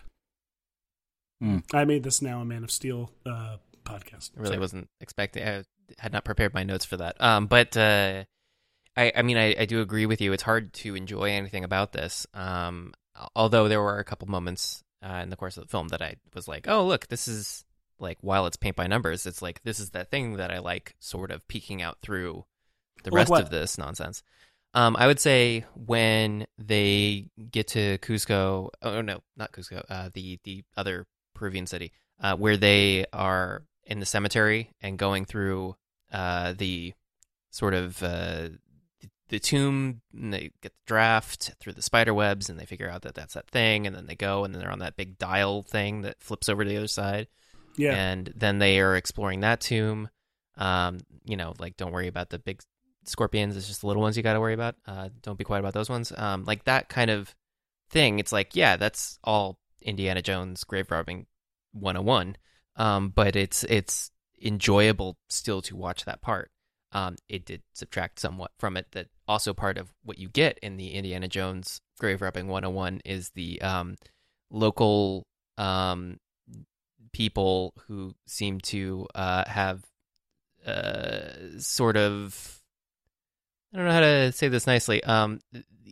[1.40, 1.60] Hmm.
[1.72, 4.32] I made this now a Man of Steel uh, podcast.
[4.36, 4.60] I really Sorry.
[4.60, 5.48] wasn't expecting.
[5.48, 5.64] I
[6.00, 7.22] had not prepared my notes for that.
[7.22, 8.24] Um, but uh,
[8.96, 10.34] I, I mean, I, I do agree with you.
[10.34, 12.28] It's hard to enjoy anything about this.
[12.34, 12.94] Um,
[13.36, 16.16] although there were a couple moments uh, in the course of the film that I
[16.36, 17.66] was like, oh, look, this is
[18.00, 20.96] like while it's paint by numbers, it's like this is that thing that I like,
[21.00, 22.46] sort of peeking out through
[23.04, 23.44] the Like rest what?
[23.44, 24.24] of this nonsense.
[24.76, 30.40] Um, I would say when they get to Cusco, oh no, not Cusco, uh, the
[30.44, 35.76] the other Peruvian city, uh, where they are in the cemetery and going through
[36.12, 36.94] uh, the
[37.52, 38.50] sort of uh,
[39.34, 43.02] the, tomb, and they get the draft through the spider webs, and they figure out
[43.04, 45.62] that that's that thing, and then they go, and then they're on that big dial
[45.64, 47.28] thing that flips over to the other side,
[47.78, 47.94] Yeah.
[47.96, 50.10] and then they are exploring that tomb.
[50.58, 52.62] Um, you know, like don't worry about the big
[53.06, 53.58] scorpions.
[53.58, 54.76] It's just the little ones you got to worry about.
[54.86, 56.12] Uh, don't be quiet about those ones.
[56.16, 57.36] Um, like that kind of
[57.90, 58.20] thing.
[58.20, 61.26] It's like, yeah, that's all Indiana Jones grave robbing
[61.74, 62.38] 101.
[62.76, 66.52] Um, but it's it's enjoyable still to watch that part.
[66.92, 68.88] Um, it did subtract somewhat from it.
[68.92, 73.32] That also part of what you get in the Indiana Jones grave robbing 101 is
[73.36, 73.96] the um,
[74.50, 75.26] local
[75.58, 76.18] um,
[77.12, 79.84] people who seem to uh, have
[80.66, 82.60] uh, sort of
[83.74, 85.04] I don't know how to say this nicely.
[85.04, 85.40] Um,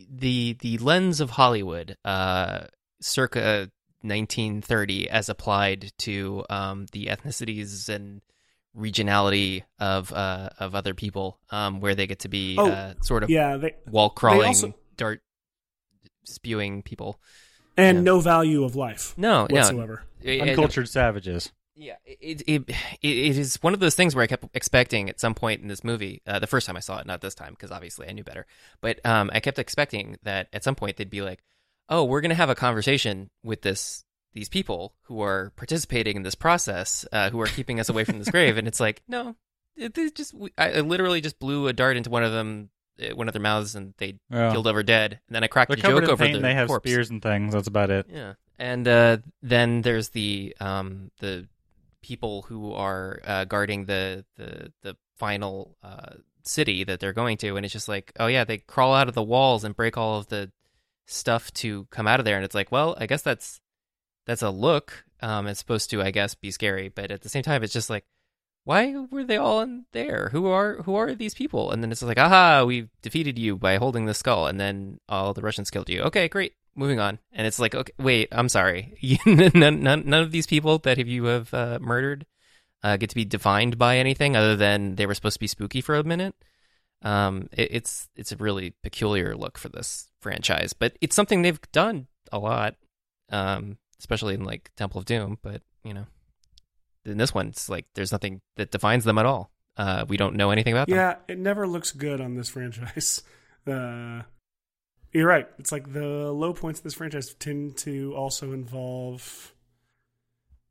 [0.08, 2.66] the the lens of Hollywood, uh,
[3.00, 3.70] circa
[4.02, 8.22] 1930, as applied to um, the ethnicities and
[8.76, 13.22] regionality of uh, of other people, um, where they get to be Oh, uh, sort
[13.22, 13.56] of yeah.
[13.56, 15.20] They, wall crawling, also- dart
[16.24, 17.20] spewing people.
[17.76, 18.02] and Yeah.
[18.02, 20.02] no value of life No, no, whatsoever.
[20.20, 21.52] It- it- Uncultured savages.
[21.74, 25.18] Yeah, it, it it it is one of those things where I kept expecting at
[25.18, 27.52] some point in this movie, uh, the first time I saw it, not this time
[27.54, 28.46] because obviously I knew better,
[28.82, 31.42] but um, I kept expecting that at some point they'd be like,
[31.88, 36.34] "Oh, we're gonna have a conversation with this these people who are participating in this
[36.34, 39.36] process, uh, who are keeping us away from this grave," and it's like, no,
[39.76, 42.70] it, it just I, I literally just blew a dart into one of them,
[43.02, 44.52] uh, one of their mouths, and they Yeah.
[44.52, 46.32] killed over dead, and then I cracked They're a joke over paint.
[46.32, 46.88] the and They have corpse.
[46.88, 47.52] spears and things.
[47.54, 48.06] That's about it.
[48.10, 51.48] Yeah, and uh, then there's the um, the
[52.02, 57.56] people who are uh, guarding the the the final uh, city that they're going to,
[57.56, 60.18] and it's just like, oh yeah, they crawl out of the walls and break all
[60.18, 60.50] of the
[61.06, 63.60] stuff to come out of there, and it's like, well, I guess that's
[64.26, 65.04] that's a look.
[65.20, 67.90] Um, it's supposed to, I guess, be scary, but at the same time, it's just
[67.90, 68.04] like,
[68.64, 70.28] why were they all in there?
[70.30, 71.70] Who are who are these people?
[71.72, 75.34] And then it's like, aha, we defeated you by holding the skull, and then all
[75.34, 76.02] the Russians killed you.
[76.02, 76.54] Okay, great.
[76.76, 78.94] moving on, and it's like, okay, wait, I'm sorry,
[79.26, 82.24] none, none, none of these people that you have uh, murdered
[82.82, 85.80] uh, get to be defined by anything other than they were supposed to be spooky
[85.80, 86.34] for a minute.
[87.02, 91.60] Um, it, it's it's a really peculiar look for this franchise, but it's something they've
[91.72, 92.76] done a lot,
[93.30, 95.38] um, especially in like Temple of Doom.
[95.42, 96.06] But you know,
[97.06, 99.50] in this one, it's like there's nothing that defines them at all.
[99.76, 100.96] Uh, we don't know anything about them.
[100.96, 103.22] Yeah, it never looks good on this franchise.
[103.66, 104.22] Uh,
[105.12, 105.46] you're right.
[105.58, 109.54] It's like the low points of this franchise tend to also involve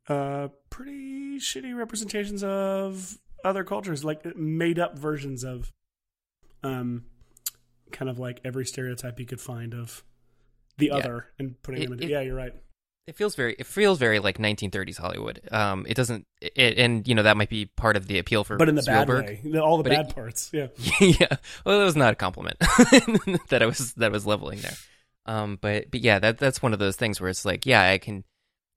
[0.08, 5.72] uh, pretty shitty representations of other cultures, like made up versions of
[6.62, 7.04] um,
[7.92, 10.04] kind of like every stereotype you could find of
[10.78, 10.94] the Yeah.
[10.96, 12.04] other and putting It- them into.
[12.06, 12.54] it- yeah, you're right.
[13.06, 15.40] It feels very it feels very like 1930s Hollywood.
[15.50, 18.56] Um, it doesn't, it, and you know that might be part of the appeal for
[18.56, 19.26] But in the Spielberg.
[19.42, 20.50] bad way, all the But bad it- parts.
[20.52, 20.68] Yeah.
[21.00, 21.36] yeah.
[21.66, 22.58] Well, that was not a compliment
[23.48, 24.76] that I was that I was leveling there.
[25.26, 27.98] Um, but but yeah, that that's one of those things where it's like, yeah, I
[27.98, 28.22] can,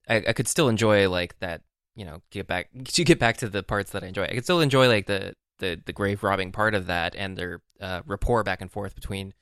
[0.09, 1.61] I, I could still enjoy like that.
[1.95, 4.23] You know, get back to get back to the parts that I enjoy.
[4.23, 7.61] I could still enjoy like the the the grave robbing part of that and their
[7.79, 9.33] uh, rapport back and forth between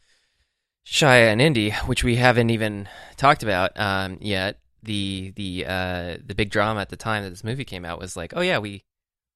[0.85, 4.59] Shia and Indy, which we haven't even talked about um, yet.
[4.83, 8.15] The the uh, the big drama at the time that this movie came out was
[8.17, 8.83] like, oh yeah, we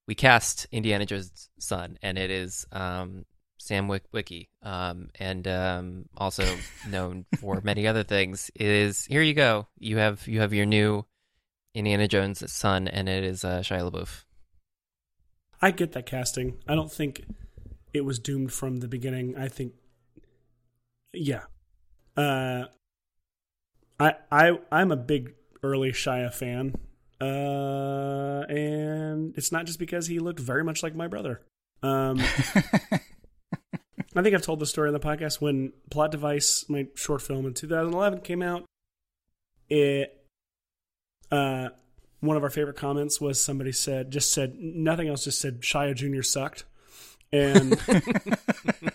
[0.07, 3.25] we cast Indiana Jones' son, and it is um,
[3.57, 6.45] Sam Wick- Wiki, um, and um, also
[6.89, 8.51] known for many other things.
[8.55, 9.67] Is here you go.
[9.77, 11.05] You have you have your new
[11.73, 14.23] Indiana Jones' son, and it is uh, Shia LaBeouf.
[15.61, 16.57] I get that casting.
[16.67, 17.25] I don't think
[17.93, 19.35] it was doomed from the beginning.
[19.37, 19.73] I think,
[21.13, 21.43] yeah.
[22.15, 22.65] Uh,
[23.99, 25.33] I I I'm a big
[25.63, 26.75] early Shia fan,
[27.19, 31.41] uh, and it's not just because he looked very much like my brother.
[31.83, 32.19] Um,
[34.15, 37.45] I think I've told the story on the podcast when Plot Device, my short film
[37.45, 38.65] in 2011, came out.
[39.69, 40.25] It,
[41.31, 41.69] uh,
[42.19, 45.93] one of our favorite comments was somebody said, just said nothing else, just said Shia
[45.95, 46.23] Jr.
[46.23, 46.63] sucked,
[47.31, 47.79] and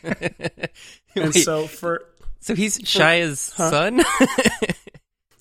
[0.02, 0.70] and
[1.16, 2.04] Wait, so for
[2.40, 3.70] so he's Shia's Huh?
[3.70, 4.00] son.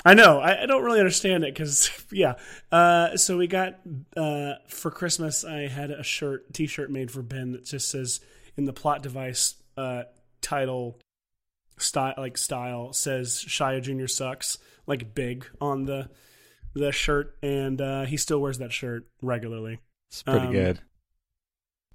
[0.04, 0.40] I know.
[0.40, 2.36] I, I don't really understand it because, yeah.
[2.72, 3.80] Uh, so we got
[4.18, 5.46] uh, for Christmas.
[5.46, 8.20] I had a shirt, T-shirt made for Ben that just says
[8.58, 10.04] in the plot device uh,
[10.42, 11.00] title
[11.78, 16.10] style, like style says Shia Junior sucks, like big on the
[16.74, 19.80] the shirt, and uh, he still wears that shirt regularly.
[20.10, 20.80] it's pretty Um, good.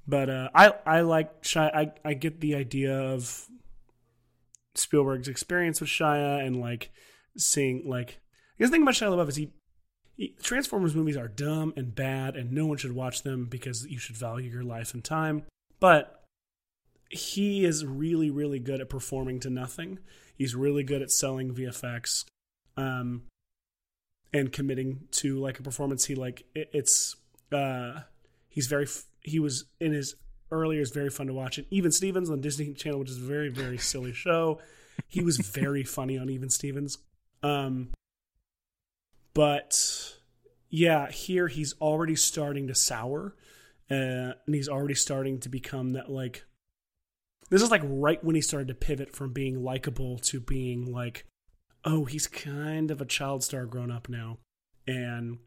[0.06, 1.74] But uh, I I like Shia.
[1.74, 3.46] I I get the idea of
[4.74, 6.90] Spielberg's experience with Shia and like
[7.36, 8.20] seeing like
[8.58, 9.52] I guess the thing about Shia LaBeouf is he,
[10.16, 13.98] he Transformers movies are dumb and bad and no one should watch them because you
[13.98, 15.44] should value your life and time.
[15.78, 16.24] But
[17.10, 19.98] he is really really good at performing to nothing.
[20.34, 22.24] He's really good at selling VFX.
[22.76, 23.22] Um,
[24.32, 27.16] and committing to like a performance he like it, it's
[27.52, 28.00] uh
[28.48, 28.86] he's very
[29.22, 30.16] he was in his
[30.50, 33.26] earlier is very fun to watch and even stevens on disney channel which is a
[33.26, 34.60] very very silly show
[35.08, 36.98] he was very funny on even stevens
[37.46, 37.88] um
[39.34, 40.16] but
[40.70, 43.34] yeah here he's already starting to sour
[43.90, 46.44] uh, and he's already starting to become that like
[47.50, 51.24] this is like right when he started to pivot from being likable to being like
[51.84, 54.38] oh he's kind of a child star grown up now
[54.86, 55.38] and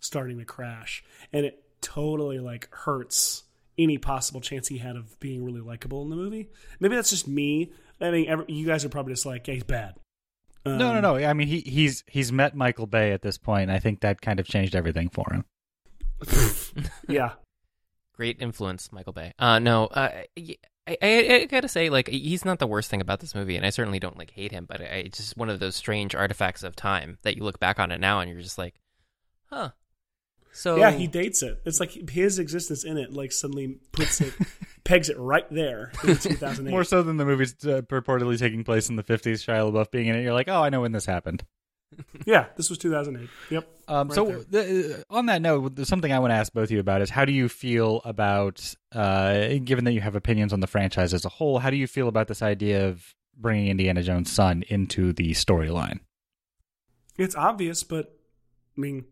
[0.00, 1.04] starting to crash.
[1.32, 3.44] And it totally like hurts
[3.78, 6.48] any possible chance he had of being really likable in the movie.
[6.80, 7.72] Maybe that's just me.
[8.00, 9.96] I mean every, you guys are probably just like yeah, he's bad
[10.66, 11.16] um, no, no, no.
[11.16, 13.64] I mean, he he's he's met Michael Bay at this point.
[13.64, 15.44] and I think that kind of changed everything for him.
[17.08, 17.32] yeah
[18.16, 19.34] Great influence, Michael Bay.
[19.38, 20.56] Uh, no, uh, I,
[20.88, 23.70] I, I gotta say, like, he's not the worst thing about this movie, and I
[23.70, 24.64] certainly don't like hate him.
[24.66, 27.78] But I, it's just one of those strange artifacts of time that you look back
[27.78, 28.80] on it now, and you're just like,
[29.50, 29.70] huh.
[30.56, 34.32] So yeah he dates it it's like his existence in it like suddenly puts it
[34.84, 38.88] pegs it right there in 2008 More so than the movies uh, purportedly taking place
[38.88, 40.22] in the 50s, Shia LaBeouf being in it.
[40.22, 41.44] You're like, oh, I know when this happened.
[42.26, 46.30] yeah this was 2008 yep Um, Right so, the, on that note, something I want
[46.32, 49.92] to ask both of you about is how do you feel about, uh, given that
[49.92, 52.42] you have opinions on the franchise as a whole, how do you feel about this
[52.42, 56.00] idea of bringing Indiana Jones' son into the storyline?
[57.18, 58.18] It's obvious, but
[58.76, 59.04] I mean,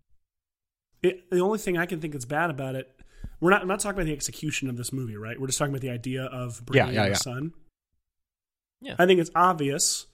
[1.05, 2.90] it, the only thing I can think that's bad about it,
[3.40, 3.62] we're not.
[3.62, 5.38] I'm not talking about the execution of this movie, right?
[5.38, 7.09] We're just talking about the idea of bringing Yeah, yeah, yeah.
[7.11, 7.53] the son.
[8.81, 8.97] Yeah.
[8.99, 10.07] I think it's obvious,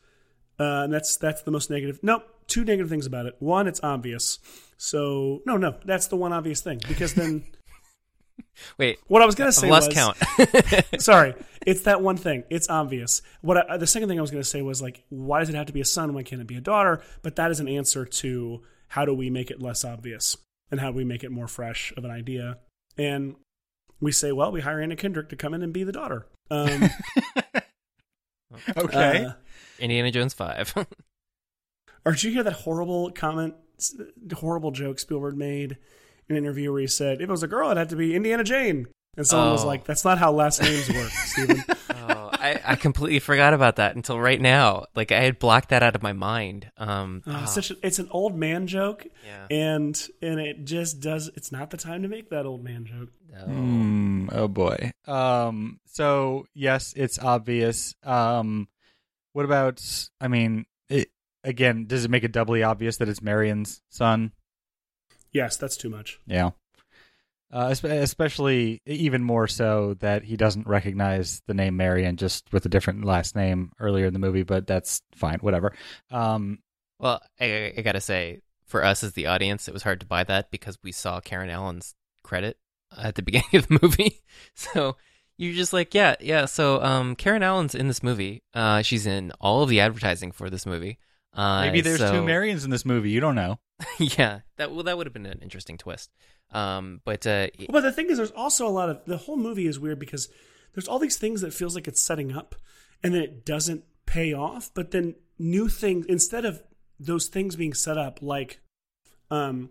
[0.59, 2.00] uh, and that's that's the most negative.
[2.03, 3.37] No, two negative things about it.
[3.38, 4.38] One, it's obvious.
[4.76, 7.44] So no, no, that's the one obvious thing because then
[8.79, 10.16] wait, what I was gonna say lost was count.
[11.03, 11.35] sorry.
[11.66, 12.44] it's that one thing.
[12.50, 13.22] It's obvious.
[13.42, 15.55] What I, the second thing I was going to say was like, why does it
[15.55, 16.14] have to be a son?
[16.14, 17.03] Why can't it be a daughter?
[17.22, 20.37] But that is an answer to how do we make it less obvious
[20.70, 22.59] and how do we make it more fresh of an idea?
[22.96, 23.37] And
[24.00, 26.26] we say, well, we hire Anna Kendrick to come in and be the daughter.
[26.50, 26.90] Um,
[28.76, 29.24] okay.
[29.26, 29.33] uh,
[29.78, 30.72] Indiana Jones five.
[32.04, 33.54] or did you hear that horrible comment,
[34.35, 35.76] horrible joke Spielberg made
[36.28, 38.14] in an interview where he said, if it was a girl, it had to be
[38.14, 38.88] Indiana Jane.
[39.16, 39.66] And someone was Oh.
[39.66, 41.62] like, that's not how last names work, Stephen.
[42.56, 44.84] oh, I, I completely forgot about that until right now.
[44.94, 46.70] Like I had blocked that out of my mind.
[46.76, 49.46] Um, Uh, ah, such a, it's an old man joke, yeah.
[49.50, 51.30] and and it just does.
[51.34, 53.10] It's not the time to make that old man joke.
[53.32, 53.38] No.
[53.52, 54.90] Hmm, oh boy.
[55.06, 55.80] Um.
[55.86, 57.94] So yes, it's obvious.
[58.02, 58.68] Um.
[59.32, 59.80] What about?
[60.20, 61.10] I mean, it,
[61.44, 64.32] again, does it make it doubly obvious that it's Marion's son?
[65.32, 66.18] Yes, that's too much.
[66.26, 66.50] Yeah.
[67.52, 67.74] Uh,
[68.10, 73.04] especially even more so that he doesn't recognize the name Marion just with a different
[73.04, 75.72] last name earlier in the movie, but that's fine, whatever.
[76.12, 76.60] Um,
[77.00, 80.22] Well, I, I gotta say, for us as the audience, it was hard to buy
[80.24, 82.56] that because we saw Karen Allen's credit
[82.96, 84.20] at the beginning of the movie.
[84.54, 84.96] So
[85.36, 86.44] you're just like, yeah, yeah.
[86.44, 88.42] So um, Karen Allen's in this movie.
[88.54, 90.98] Uh, she's in all of the advertising for this movie.
[91.34, 93.10] Uh, maybe there's so- two Marions in this movie.
[93.10, 93.58] You don't know.
[93.98, 96.10] yeah, that well, that would have been an interesting twist.
[96.52, 99.66] Um, but uh, but the thing is, there's also a lot of the whole movie
[99.66, 100.28] is weird because
[100.74, 102.54] there's all these things that feels like it's setting up,
[103.02, 104.70] and then it doesn't pay off.
[104.74, 106.62] But then new things instead of
[106.98, 108.60] those things being set up, like,
[109.30, 109.70] um,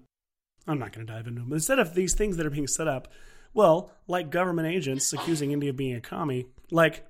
[0.67, 1.53] I'm not going to dive into them.
[1.53, 3.07] Instead of these things that are being set up,
[3.53, 7.05] well, like government agents accusing India of being a commie, like.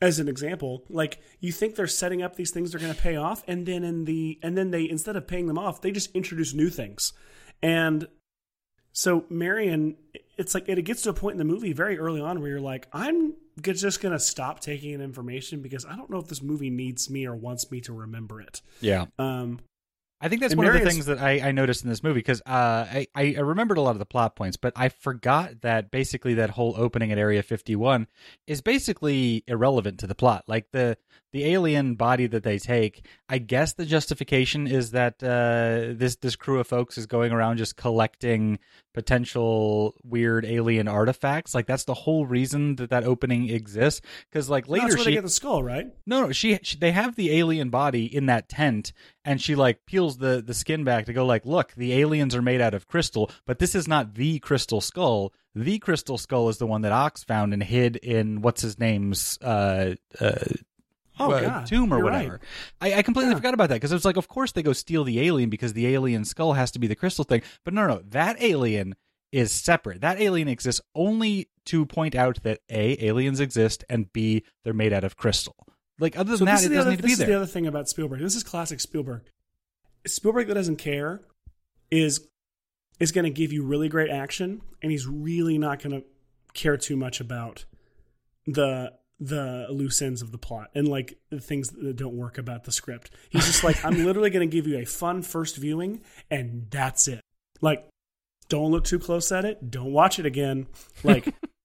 [0.00, 3.16] As an example, like you think they're setting up these things they're going to pay
[3.16, 6.14] off, and then in the and then they instead of paying them off, they just
[6.14, 7.14] introduce new things,
[7.62, 8.06] and
[8.92, 9.96] so Marion,
[10.38, 12.60] it's like it gets to a point in the movie very early on where you're
[12.60, 16.70] like, I'm just gonna stop taking in information because I don't know if this movie
[16.70, 18.62] needs me or wants me to remember it.
[18.80, 19.04] Yeah.
[19.18, 19.60] Um,
[20.20, 22.20] I think that's And one of the things that I, I noticed in this movie
[22.20, 25.60] because uh, I, I I remembered a lot of the plot points, but I forgot
[25.60, 28.06] that basically that whole opening at Area 51
[28.46, 30.44] is basically irrelevant to the plot.
[30.46, 30.96] Like the
[31.32, 36.34] the alien body that they take, I guess the justification is that uh, this this
[36.34, 38.58] crew of folks is going around just collecting
[38.94, 41.54] potential weird alien artifacts.
[41.54, 44.00] Like that's the whole reason that that opening exists.
[44.30, 45.86] Because like later that's where she they get the skull, right?
[46.06, 49.84] no, no, she, she they have the alien body in that tent, and she like
[49.84, 52.86] peels the the skin back to go like, look, the aliens are made out of
[52.88, 55.32] crystal, but this is not the crystal skull.
[55.54, 59.38] The crystal skull is the one that Ox found and hid in what's his name's
[59.42, 60.34] uh, uh,
[61.18, 62.40] Oh uh, god, tomb or you're whatever.
[62.80, 62.92] right.
[62.94, 63.36] I, I completely Yeah.
[63.38, 65.72] forgot about that because it was like, of course they go steal the alien because
[65.72, 67.40] the alien skull has to be the crystal thing.
[67.64, 68.96] But no, no, that alien
[69.32, 70.02] is separate.
[70.02, 74.92] That alien exists only to point out that a aliens exist and b they're made
[74.92, 75.56] out of crystal.
[75.98, 77.46] Like other than this that, it doesn't other, need to this be is the other
[77.46, 78.20] thing about Spielberg.
[78.20, 79.22] This is classic Spielberg.
[80.06, 81.20] Spielberg that doesn't care
[81.90, 82.26] is
[82.98, 86.06] is going to give you really great action, and he's really not going to
[86.54, 87.64] care too much about
[88.46, 92.64] the the loose ends of the plot and like the things that don't work about
[92.64, 93.10] the script.
[93.30, 97.08] He's just like, I'm literally going to give you a fun first viewing, and that's
[97.08, 97.20] it.
[97.60, 97.88] Like,
[98.48, 99.70] don't look too close at it.
[99.70, 100.66] Don't watch it again.
[101.02, 101.34] Like,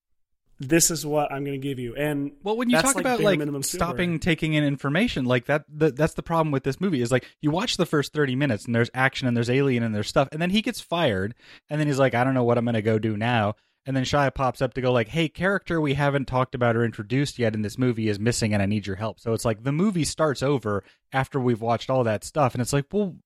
[0.68, 1.94] this is what I'm going to give you.
[1.94, 5.96] And Well, when you talk like about like stopping taking in information, like that, that,
[5.96, 7.02] that's the problem with this movie.
[7.02, 9.94] Is like you watch the first thirty minutes and there's action and there's alien and
[9.94, 11.34] there's stuff, and then he gets fired,
[11.68, 13.54] and then he's like, I don't know what I'm gonna go do now.
[13.84, 16.84] And then Shia pops up to go like, Hey, character we haven't talked about or
[16.84, 19.18] introduced yet in this movie is missing, and I need your help.
[19.18, 22.72] So it's like the movie starts over after we've watched all that stuff, and it's
[22.72, 23.16] like, well,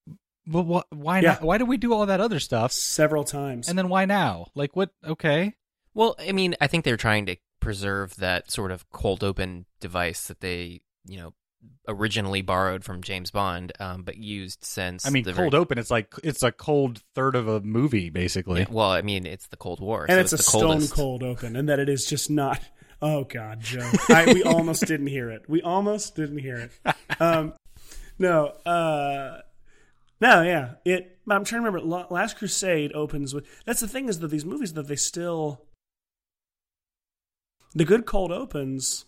[0.49, 1.33] well, why Yeah.
[1.33, 1.43] not?
[1.43, 2.73] Why do we do all that other stuff?
[2.73, 3.69] several times.
[3.69, 4.47] And then why now?
[4.55, 4.91] Like what?
[5.07, 5.55] Okay.
[5.97, 10.27] Well, I mean, I think they're trying to preserve that sort of cold open device
[10.27, 11.33] that they, you know,
[11.89, 15.07] originally borrowed from James Bond, um, but used since.
[15.07, 15.79] I mean, the cold very, open.
[15.79, 18.61] It's like it's a cold third of a movie, basically.
[18.61, 20.93] Yeah, well, I mean, it's the Cold War, and so it's, a the stone coldest.
[20.93, 22.61] cold open, and that it is just not.
[23.01, 25.49] Oh God, Joe, I, we almost didn't hear it.
[25.49, 26.95] We almost didn't hear it.
[27.19, 27.55] Um,
[28.19, 29.41] no, uh,
[30.21, 30.73] no, yeah.
[30.85, 31.19] It.
[31.27, 32.07] I'm trying to remember.
[32.11, 33.47] Last Crusade opens with.
[33.65, 35.63] That's the thing is that these movies that they still.
[37.77, 39.05] The good cold opens.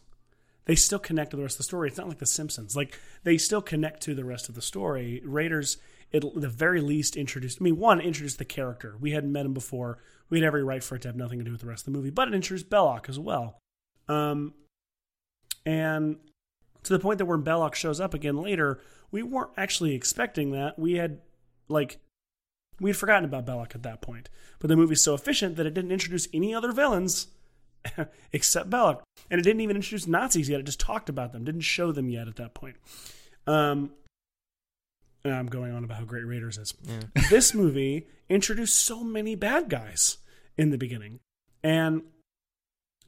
[0.66, 1.88] They still connect to the rest of the story.
[1.88, 2.76] It's not like The Simpsons.
[2.76, 5.22] Like they still connect to the rest of the story.
[5.24, 5.78] Raiders,
[6.12, 7.62] at the very least, introduced.
[7.62, 8.94] I mean, one introduced the character.
[9.00, 10.00] We hadn't met him before.
[10.28, 11.92] We had every right for it to have nothing to do with the rest of
[11.94, 13.58] the movie, but it introduced Belloq as well.
[14.06, 14.52] Um,
[15.64, 16.16] and
[16.82, 20.78] to the point that when Belloq shows up again later, we weren't actually expecting that.
[20.78, 21.22] We had
[21.68, 22.00] like
[22.80, 24.28] we had forgotten about Belloq at that point.
[24.58, 27.28] But the movie's so efficient that it didn't introduce any other villains
[28.32, 29.00] except Belloq.
[29.30, 30.60] And it didn't even introduce Nazis yet.
[30.60, 32.76] It just talked about them, didn't show them yet at that point.
[33.46, 33.90] Um,
[35.24, 36.74] and I'm going on about how great Raiders is.
[36.84, 37.22] Yeah.
[37.30, 40.18] this movie introduced so many bad guys
[40.56, 41.20] in the beginning,
[41.62, 42.02] and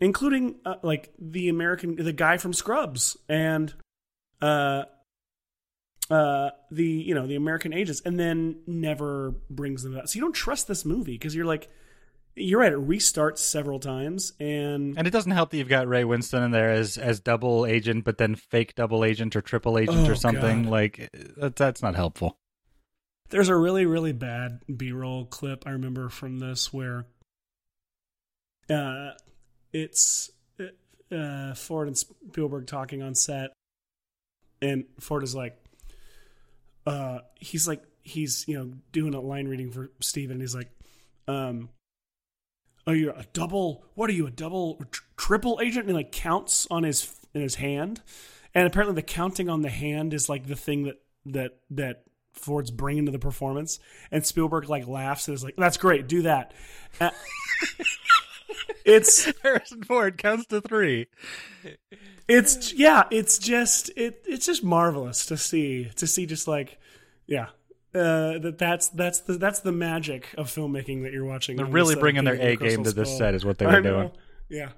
[0.00, 3.74] including uh, like the American, the guy from Scrubs, and
[4.42, 4.84] uh,
[6.10, 10.10] uh, the you know the American agents, and then never brings them out.
[10.10, 11.70] So you don't trust this movie because you're like,
[12.36, 12.72] you're right.
[12.72, 16.50] It restarts several times, and And it doesn't help that you've got Ray Winstone in
[16.50, 20.14] there as as double agent, but then fake double agent or triple agent Oh, or
[20.14, 20.64] something.
[20.64, 20.70] God.
[20.70, 22.38] Like that, that's not helpful.
[23.30, 27.06] There's a really, really bad B roll clip I remember from this where
[28.68, 29.10] uh,
[29.72, 30.30] it's
[31.12, 33.50] uh, Ford and Spielberg talking on set,
[34.62, 35.56] and Ford is like,
[36.86, 40.70] uh, he's like, he's you know doing a line reading for Steven, and he's like,
[41.28, 41.68] um,
[42.86, 43.84] are you a double?
[43.94, 45.86] What are you a double, tr- triple agent?
[45.86, 48.02] And he like counts on his in his hand,
[48.54, 52.70] and apparently the counting on the hand is like the thing that that that Ford's
[52.70, 53.78] bringing to the performance.
[54.10, 56.52] And Spielberg like laughs and is like, "That's great, do that."
[57.00, 57.10] Uh,
[58.84, 61.08] it's Harrison Ford counts to three.
[62.28, 66.78] it's yeah, it's just it it's just marvelous to see to see just like
[67.26, 67.48] yeah.
[67.94, 71.56] Uh, that that's that's the that's the magic of filmmaking that you're watching.
[71.56, 73.18] They're really bringing their A game to Crystal this Skull.
[73.18, 74.10] set, is what they I were doing.
[74.48, 74.70] Yeah.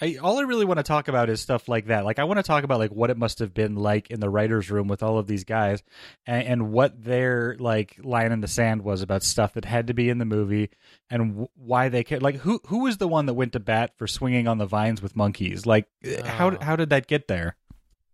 [0.00, 2.04] I, all I really want to talk about is stuff like that.
[2.04, 4.28] Like I want to talk about like what it must have been like in the
[4.30, 5.82] writers' room with all of these guys,
[6.24, 9.94] and, and what their like line in the sand was about stuff that had to
[9.94, 10.70] be in the movie,
[11.10, 12.22] and w- why they cared.
[12.22, 15.02] Like who who was the one that went to bat for swinging on the vines
[15.02, 15.66] with monkeys?
[15.66, 15.86] Like
[16.24, 16.58] how Oh.
[16.60, 17.56] how did that get there?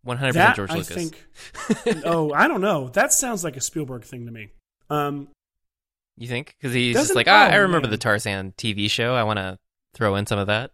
[0.04, 0.94] One hundred percent George I Lucas.
[1.84, 2.04] think.
[2.04, 2.88] oh, I don't know.
[2.90, 4.50] That sounds like a Spielberg thing to me.
[4.90, 5.28] Um,
[6.16, 6.54] You think?
[6.60, 7.90] Because he's just like, ah, I oh, remember man.
[7.90, 9.14] the Tarzan TV show.
[9.14, 9.58] I want to
[9.94, 10.70] throw in some of that.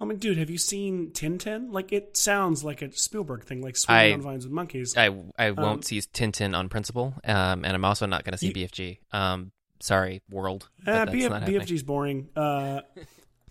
[0.00, 1.72] I mean, dude, have you seen Tintin?
[1.72, 4.96] Like, it sounds like a Spielberg thing, like swinging I- on vines with monkeys.
[4.96, 5.06] I
[5.38, 8.46] I won't Um, see Tintin on principle, um, and I'm also not going to see
[8.48, 8.98] You- BFG.
[9.12, 10.70] Um, sorry, world.
[10.86, 11.44] Uh, BF.
[11.44, 12.28] BFG's boring.
[12.36, 12.80] Uh,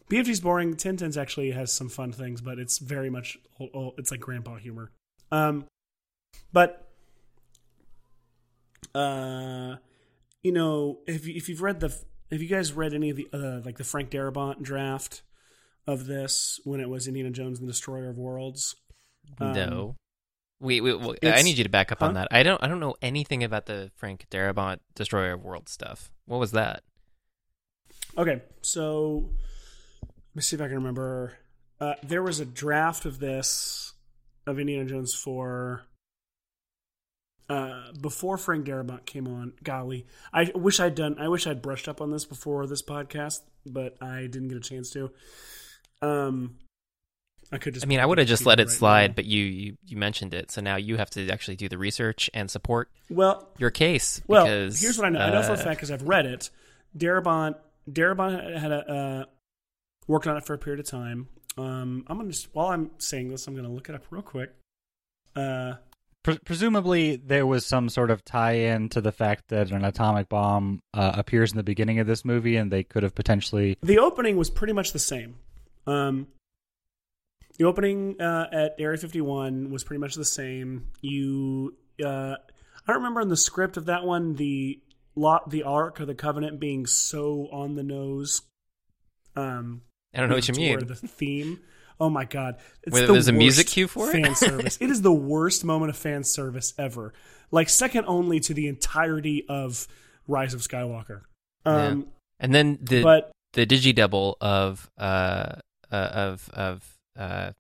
[0.10, 0.76] BFG's boring.
[0.76, 4.92] Tintin's actually has some fun things, but it's very much it's like grandpa humor.
[5.32, 5.66] Um,
[6.52, 6.88] but
[8.96, 9.76] uh,
[10.44, 11.96] you know, if if you've read the
[12.32, 15.22] have you guys read any of the uh, like the Frank Darabont draft
[15.88, 18.76] of this when it was Indiana Jones and the Destroyer of Worlds?
[19.40, 19.96] Um, no.
[20.62, 22.28] Wait, wait, wait, I need you to back up on that.
[22.32, 26.12] I don't I don't know anything about the Frank Darabont Destroyer of Worlds stuff.
[26.26, 26.84] What was that?
[28.18, 29.30] Okay, so
[30.04, 31.38] let me see if I can remember.
[31.80, 33.89] Uh, there was a draft of this
[34.46, 35.86] of Indiana Jones four
[37.50, 39.54] uh, before Frank Darabont came on.
[39.64, 41.18] Golly, I wish I'd done.
[41.20, 44.62] I wish I'd brushed up on this before this podcast, but I didn't get a
[44.62, 45.12] chance to.
[46.02, 46.58] Um,
[47.52, 47.86] I could just.
[47.86, 49.14] I mean, I would have just let it right slide, now.
[49.16, 52.30] but you, you you mentioned it, so now you have to actually do the research
[52.34, 54.22] and support well, your case.
[54.28, 55.20] Well, because, here's what I know.
[55.20, 56.52] I know for a uh, fact because I've read it.
[56.96, 57.56] Darabont,
[57.90, 59.26] Darabont had a, uh,
[60.08, 61.28] worked on it for a period of time.
[61.58, 64.54] Um, I'm gonna just while I'm saying this, I'm gonna look it up real quick.
[65.36, 65.74] Uh,
[66.22, 70.82] Pre- presumably, there was some sort of tie-in to the fact that an atomic bomb
[70.94, 73.78] uh, appears in the beginning of this movie, and they could have potentially.
[73.82, 75.36] the opening was pretty much the same.
[75.88, 76.28] Um,
[77.58, 80.88] the opening uh, at Area 51 was pretty much the same.
[81.02, 84.82] You, uh, I don't remember in the script of that one the
[85.16, 88.42] lot, the Ark of the Covenant being so on the nose.
[89.38, 89.82] Um,
[90.14, 90.80] I don't know what you mean.
[90.86, 91.60] The theme.
[92.00, 92.58] Oh my god!
[92.84, 94.14] It's Where the there's a music cue for it?
[94.14, 94.78] fan service.
[94.80, 97.14] It is the worst moment of fan service ever.
[97.52, 99.88] Like second only to the entirety of
[100.28, 101.22] Rise of Skywalker.
[101.66, 102.08] Um,
[102.40, 105.56] And then the but the digi double of uh,
[105.92, 107.52] uh of of uh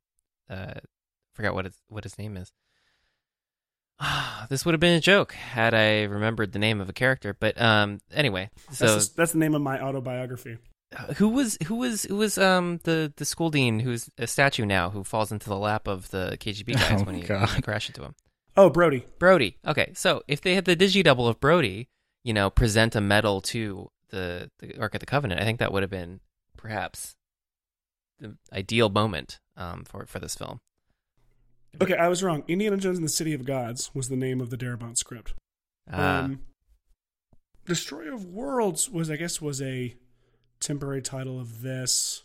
[0.50, 0.74] uh
[1.34, 2.54] forgot what his what his name is.
[4.50, 7.36] this would have been a joke had I remembered the name of a character.
[7.38, 10.58] But um anyway, so that's, the, that's the name of my autobiography.
[10.98, 14.66] Uh, who was who was who was um the the school dean who's a statue
[14.66, 17.50] now who falls into the lap of the KGB guys Oh, when, he, when God.
[17.50, 18.16] they crash into him.
[18.58, 19.06] Oh, Brody.
[19.20, 19.58] Brody.
[19.66, 21.88] Okay, so if they had the digi double of Brody,
[22.24, 25.72] you know, present a medal to the the Ark of the Covenant, I think that
[25.72, 26.20] would have been
[26.58, 27.16] perhaps
[28.20, 30.60] the ideal moment um, for for this film.
[31.82, 32.44] Okay, I was wrong.
[32.48, 35.36] Indiana Jones and the City of Gods was the name of the Darabont script.
[35.90, 36.40] Ah, Um,
[37.66, 39.96] Destroyer of Worlds was, I guess, was a
[40.60, 42.24] temporary title of this.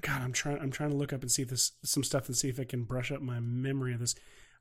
[0.00, 0.58] God, I'm trying.
[0.58, 2.64] I'm trying to look up and see if this some stuff and see if I
[2.64, 4.14] can brush up my memory of this.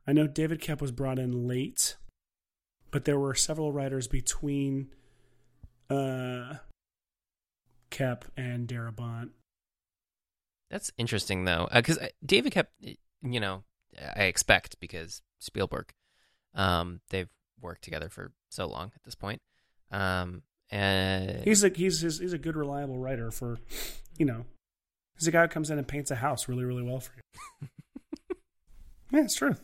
[0.08, 1.96] I know David Koepp was brought in late,
[2.92, 4.90] but there were several writers between
[5.90, 6.56] uh,
[7.92, 9.30] Koepp and Darabont.
[10.70, 12.68] That's interesting though, because David Koepp,
[13.22, 13.64] you know,
[14.16, 15.94] I expect because Spielberg,
[16.54, 17.30] um, they've
[17.62, 19.42] worked together for so long at this point,
[19.92, 23.58] um, and He's a he's he's, he's a good reliable writer for,
[24.18, 24.46] you know,
[25.18, 27.68] he's a guy who comes in and paints a house really really well for you.
[29.12, 29.56] yeah, it's true.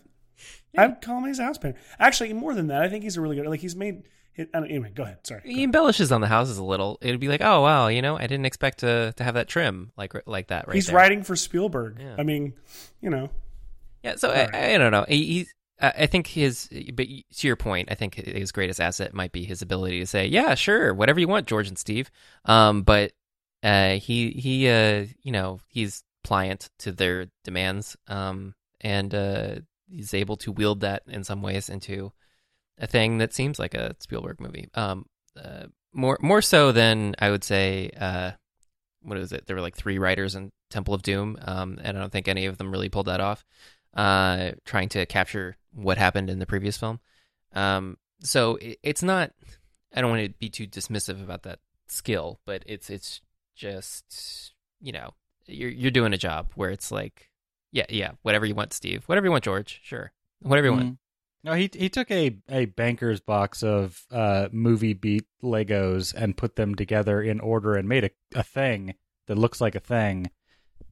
[0.78, 1.80] I'd call him he's a house painter.
[2.00, 3.46] Actually, more than that, I think he's a really good.
[3.48, 4.04] Like he's made.
[4.38, 5.28] I don't, anyway, go ahead.
[5.28, 5.42] Sorry.
[5.44, 5.64] He ahead.
[5.66, 6.98] embellishes on the houses a little.
[7.02, 9.92] It'd be like, oh wow, you know, I didn't expect to to have that trim
[9.98, 10.96] like like that right he's there.
[10.96, 11.98] writing for Spielberg.
[12.00, 12.16] Yeah.
[12.18, 12.54] I mean,
[13.02, 13.30] you know,
[14.04, 14.30] Yeah, so.
[14.32, 15.06] I, I don't know.
[15.08, 19.32] He, he's, I think his, but to your point, I think his greatest asset might
[19.32, 22.12] be his ability to say, "Yeah, sure, whatever you want, George and Steve."
[22.46, 23.14] Um, but
[23.64, 27.98] uh, he he uh, you know, he's pliant to their demands.
[28.08, 29.56] Um, and uh,
[29.88, 32.12] he's able to wield that in some ways into
[32.78, 34.70] a thing that seems like a Spielberg movie.
[34.74, 35.06] Um,
[35.42, 37.92] uh, more more so than I would say.
[38.00, 38.32] Uh,
[39.04, 39.48] what is it?
[39.48, 42.46] There were like three writers in Temple of Doom, um, and I don't think any
[42.46, 43.44] of them really pulled that off.
[43.96, 47.00] Uh, trying to capture what happened in the previous film.
[47.54, 49.32] Um, so it, it's not.
[49.94, 53.22] I don't want to be too dismissive about that skill, but it's it's
[53.56, 55.14] just you know
[55.48, 57.30] you're you're doing a job where it's like
[57.72, 60.12] yeah yeah whatever you want, Steve, whatever you want, George, sure,
[60.42, 60.86] whatever you want.
[60.86, 60.98] Mhm.
[61.44, 66.56] No, he he took a, a banker's box of uh, movie beat Legos and put
[66.56, 68.94] them together in order and made a, a thing
[69.28, 70.30] that looks like a thing,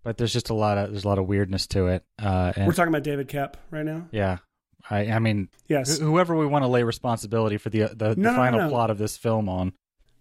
[0.03, 2.03] but there's just a lot of there's a lot of weirdness to it.
[2.17, 4.07] Uh, and we're talking about David Koepp right now.
[4.11, 4.39] yeah,
[4.89, 5.97] I I mean Yes.
[5.99, 8.59] wh- whoever we want to lay responsibility for the the, No, the no, no, final
[8.59, 8.69] no.
[8.69, 9.73] plot of this film on.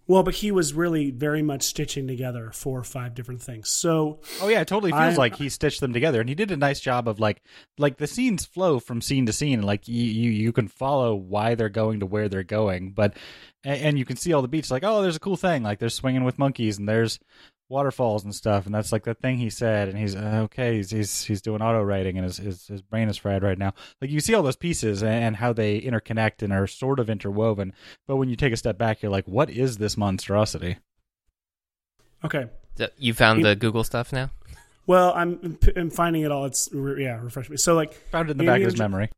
[0.07, 3.69] Well, but he was really very much stitching together four or five different things.
[3.69, 6.51] So Oh yeah, it totally feels I- like he stitched them together, and he did
[6.51, 7.43] a nice job of like,
[7.77, 11.55] like the scenes flow from scene to scene, like you you, you can follow why
[11.55, 13.17] they're going to where they're going, but
[13.65, 15.79] and, and you can see all the beats, like oh, there's a cool thing, like
[15.79, 17.19] they're swinging with monkeys, and there's
[17.71, 20.91] waterfalls and stuff, and that's like the thing he said, and he's uh, okay, he's
[20.91, 23.75] he's he's doing auto writing, and his, his his brain is fried right now.
[24.01, 27.11] Like you see all those pieces and, and how they interconnect and are sort of
[27.11, 27.73] interwoven,
[28.07, 30.77] but when you take a step back, you're like, what is this monstrosity?
[32.25, 32.47] okay.
[32.77, 34.31] So you found He- the Google stuff now.
[34.87, 36.47] Well, I'm I'm finding it all.
[36.47, 37.57] It's yeah, refresh me.
[37.59, 39.11] So like Found it in the back of his ju- memory.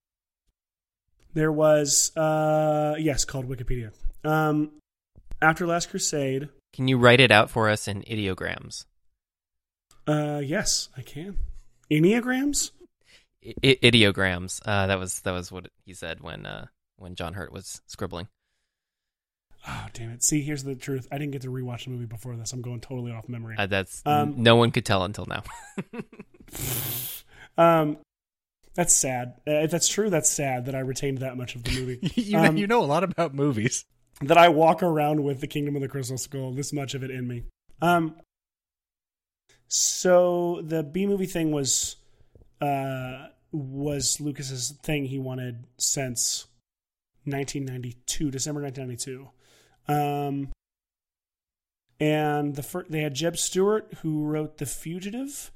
[1.34, 3.92] there was uh yes, called Wikipedia.
[4.24, 4.72] Um
[5.40, 8.84] after Last Crusade, Can you write it out for us in ideograms?
[10.06, 11.36] uh yes, I can.
[11.90, 12.70] Enneagrams?
[13.44, 14.60] I- I- ideograms.
[14.64, 16.66] Uh, that was that was what he said when uh,
[16.96, 18.28] when John Hurt was scribbling.
[19.68, 20.22] Oh, damn it.
[20.22, 21.06] See, here's the truth.
[21.12, 22.52] I didn't get to rewatch the movie before this.
[22.54, 23.56] I'm going totally off memory.
[23.58, 25.42] Uh, that's Um, no one could tell until now.
[27.58, 27.98] Um
[28.74, 29.34] that's sad.
[29.46, 31.98] Uh, if that's true, that's sad that I retained that much of the movie.
[32.14, 33.84] you Um, you know a lot about movies.
[34.22, 37.10] That I walk around with the Kingdom of the Crystal Skull, this much of it
[37.10, 37.44] in me.
[37.80, 38.16] Um,
[39.68, 41.96] so the B movie thing was
[42.60, 46.46] uh, was Lucas's thing he wanted since
[47.24, 49.28] 1992, December 1992.
[49.88, 50.48] Um,
[51.98, 55.50] and the fir- they had Jeb Stuart who wrote The Fugitive.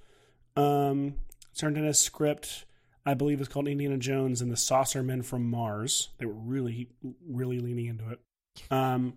[0.57, 1.17] Um,
[1.57, 2.65] turned in a script.
[3.07, 6.11] I believe it's called Indiana Jones and the Saucer Men from Mars.
[6.19, 6.89] They were really,
[7.29, 8.21] really leaning into it.
[8.71, 9.15] Um,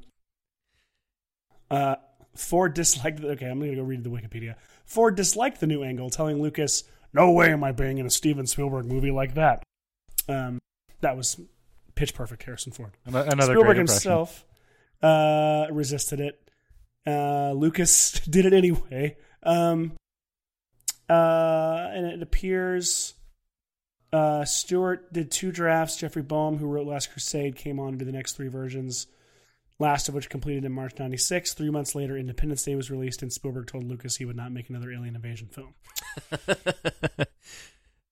[1.70, 1.96] uh,
[2.36, 3.22] Ford disliked.
[3.22, 4.56] The, okay, I'm going to go read the Wikipedia.
[4.86, 6.84] Ford disliked the new angle, telling Lucas,
[7.14, 9.64] "No way am I being in a Steven Spielberg movie like that."
[10.30, 10.60] Um,
[11.02, 11.40] that was
[11.96, 12.92] pitch perfect, Harrison Ford.
[13.06, 14.46] Another Spielberg himself
[15.02, 16.50] uh, resisted it.
[17.06, 19.18] Uh, Lucas did it anyway.
[19.44, 19.94] Um,
[21.10, 23.14] uh, and it appears
[24.12, 25.98] uh, Stuart did two drafts.
[25.98, 29.08] Jeffrey Boam, who wrote Last Crusade, came on to the next three versions.
[29.80, 31.54] Last of which completed in March '96.
[31.54, 34.70] Three months later, Independence Day was released, and Spielberg told Lucas he would not make
[34.70, 35.76] another alien invasion film.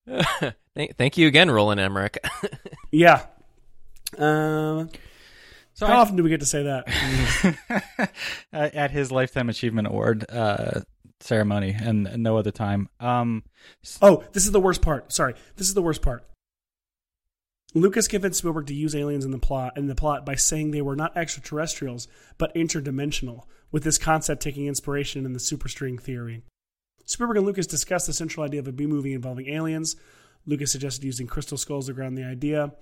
[0.74, 2.18] thank, thank you again, Roland Emmerich.
[2.92, 3.26] Yeah.
[4.16, 4.88] Um,
[5.74, 8.10] So how I- often do we get to say that?
[8.52, 10.82] At his lifetime achievement award uh,
[11.20, 12.88] ceremony, and no other time.
[13.00, 13.42] Um,
[14.00, 15.12] Oh, this is the worst part.
[15.12, 16.24] Sorry, this is the worst part.
[17.76, 20.82] Lucas convinced Spielberg to use aliens in the plot in the plot by saying they
[20.82, 22.08] were not extraterrestrials
[22.38, 26.42] but interdimensional, with this concept taking inspiration in the superstring theory.
[27.04, 29.94] Spielberg and Lucas discussed the central idea of a B movie involving aliens.
[30.46, 32.72] Lucas suggested using crystal skulls to ground the idea,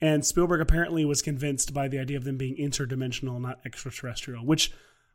[0.00, 4.44] and Spielberg apparently was convinced by the idea of them being interdimensional, not extraterrestrial.
[4.44, 4.72] Which,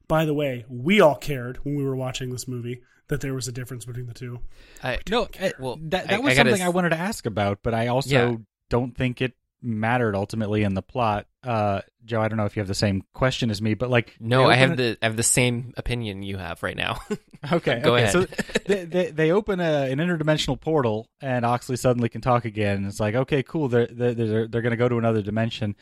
[0.08, 3.48] by the way, we all cared when we were watching this movie that there was
[3.48, 4.40] a difference between the two.
[4.84, 7.26] I, no, uh, well, that, that I was gotta something I s- wanted to ask
[7.26, 8.36] about, but I also Yeah.
[8.70, 11.26] Don't think it mattered ultimately in the plot.
[11.44, 14.16] uh, Joe, I don't know if you have the same question as me, but like,
[14.20, 17.00] No, I have open the I have the same opinion you have right now.
[17.52, 17.80] okay.
[17.80, 18.12] Go okay, ahead.
[18.12, 18.28] So
[18.66, 22.86] they, they they open a, an interdimensional portal, and Oxley suddenly can talk again.
[22.86, 23.68] It's like, okay, cool.
[23.68, 25.76] They're they're they're, they're going to go to another dimension,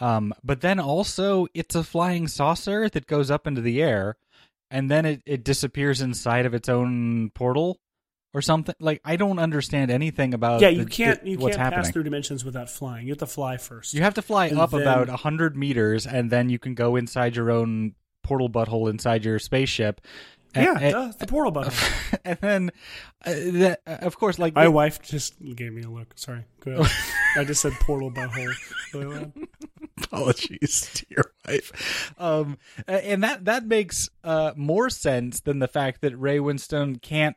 [0.00, 4.16] um, but then also it's a flying saucer that goes up into the air,
[4.70, 7.78] and then it, it disappears inside of its own portal.
[8.38, 10.60] Or something like I don't understand anything about.
[10.60, 11.82] yeah, the- you can't the- you can't happening.
[11.84, 13.06] pass through dimensions without flying.
[13.06, 13.94] You have to fly first.
[13.94, 16.74] You have to fly And up then- about a hundred meters, and then you can
[16.74, 20.00] go inside your own portal butthole inside your spaceship.
[20.54, 22.18] And, yeah, and, duh, the portal butthole.
[22.24, 22.70] and then,
[23.26, 26.12] uh, that, uh, of course, like My the- wife just gave me a look.
[26.16, 26.44] Sorry.
[26.60, 27.14] Go ahead.
[27.36, 28.54] I just said portal butthole.
[30.04, 32.14] Apologies to your wife.
[32.18, 37.36] Um, and that that makes uh, more sense than the fact that Ray Winstone can't.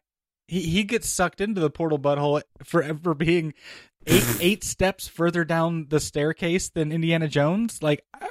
[0.52, 3.54] He he gets sucked into the portal butthole for for being
[4.06, 7.82] eight eight steps further down the staircase than Indiana Jones.
[7.82, 8.28] Like I,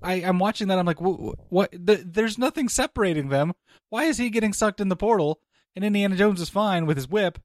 [0.00, 0.78] I am watching that.
[0.78, 1.72] I'm like, wh- what?
[1.72, 3.52] The, there's nothing separating them.
[3.88, 5.40] Why is he getting sucked in the portal?
[5.74, 7.40] And Indiana Jones is fine with his whip.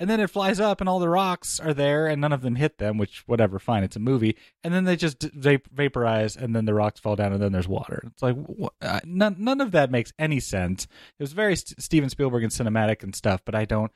[0.00, 2.54] And then it flies up, and all the rocks are there, and none of them
[2.54, 2.98] hit them.
[2.98, 4.36] Which, whatever, fine, it's a movie.
[4.62, 7.66] And then they just va- vaporize, and then the rocks fall down, and then there's
[7.66, 8.02] water.
[8.06, 10.84] It's like wh- uh, none, none of that makes any sense.
[11.18, 13.90] It was very St- Steven Spielberg and cinematic and stuff, but I don't.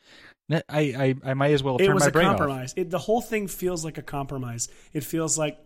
[0.51, 2.37] I I, I might as well It turn was my a brain off.
[2.39, 2.75] compromise.
[2.77, 4.69] It, the whole thing feels like a compromise.
[4.93, 5.59] It feels like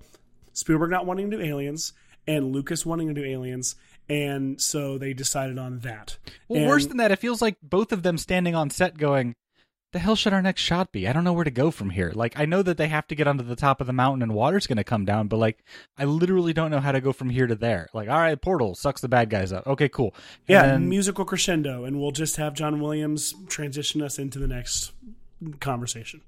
[0.52, 1.92] Spielberg not wanting to do aliens
[2.26, 3.74] and Lucas wanting to do aliens,
[4.08, 6.18] and so they decided on that.
[6.48, 9.34] Well, And- worse than that, it feels like both of them standing on set going,
[9.92, 11.08] "The hell should our next shot be?
[11.08, 13.14] I don't know where to go from here." Like, I know that they have to
[13.14, 15.64] get onto the top of the mountain and water's going to come down, but like,
[15.96, 17.88] I literally don't know how to go from here to there.
[17.94, 19.66] Like, all right, portal sucks the bad guys up.
[19.66, 20.14] Okay, cool.
[20.48, 24.48] And yeah, then- musical crescendo, and we'll just have John Williams transition us into the
[24.48, 24.92] next
[25.60, 26.22] conversation.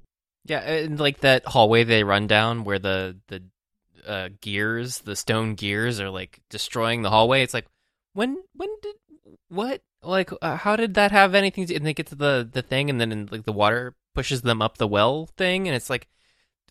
[0.45, 3.43] Yeah, and like that hallway they run down where the the
[4.07, 7.43] uh, gears, the stone gears, are like destroying the hallway.
[7.43, 7.67] It's like
[8.15, 8.95] when when did
[9.49, 11.65] what like uh, how did that have anything?
[11.67, 14.43] to do And they get to the the thing, and then like the water pushes
[14.43, 16.09] them up the well thing, and it's like.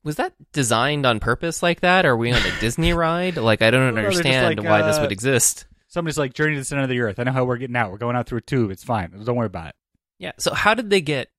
[0.03, 2.05] Was that designed on purpose like that?
[2.05, 3.35] Or are we on a Disney ride?
[3.35, 5.65] Like, I don't Well, understand like, why this uh, would exist.
[5.87, 7.91] somebody's like, "Journey to the center of the earth." I know how we're getting out.
[7.91, 8.71] We're going out through a tube.
[8.71, 9.11] It's fine.
[9.11, 9.75] Don't worry about it.
[10.17, 10.31] Yeah.
[10.37, 11.29] So how did they get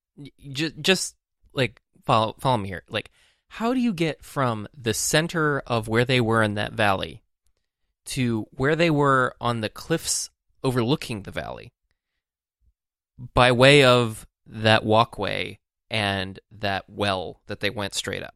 [0.51, 1.15] just just
[1.53, 2.83] like follow follow me here?
[2.89, 3.09] Like
[3.47, 7.23] how do you get from the center of where they were in that valley
[8.07, 10.29] to where they were on the cliffs
[10.63, 11.71] overlooking the valley
[13.33, 15.59] by way of that walkway
[15.89, 18.35] and that well that they went straight up?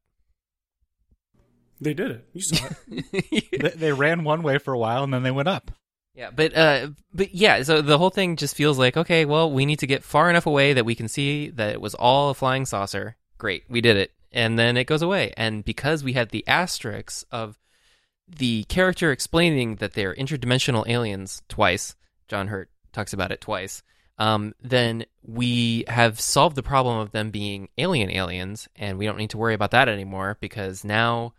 [1.80, 2.28] They did it.
[2.34, 3.52] You saw it.
[3.62, 5.72] they, they ran one way for a while and then they went up.
[6.16, 9.66] Yeah, but uh, but yeah, so the whole thing just feels like okay, well, we
[9.66, 12.36] need to get far enough away that we can see that it was all a
[12.36, 13.16] flying saucer.
[13.40, 15.34] Great, we did it, and then it goes away.
[15.36, 17.58] And because we had the asterisks of
[18.28, 21.96] the character explaining that they're interdimensional aliens twice,
[22.28, 23.82] John Hurt talks about it twice.
[24.24, 29.17] Um, then we have solved the problem of them being alien aliens, and we don't
[29.17, 31.34] need to worry about that anymore because now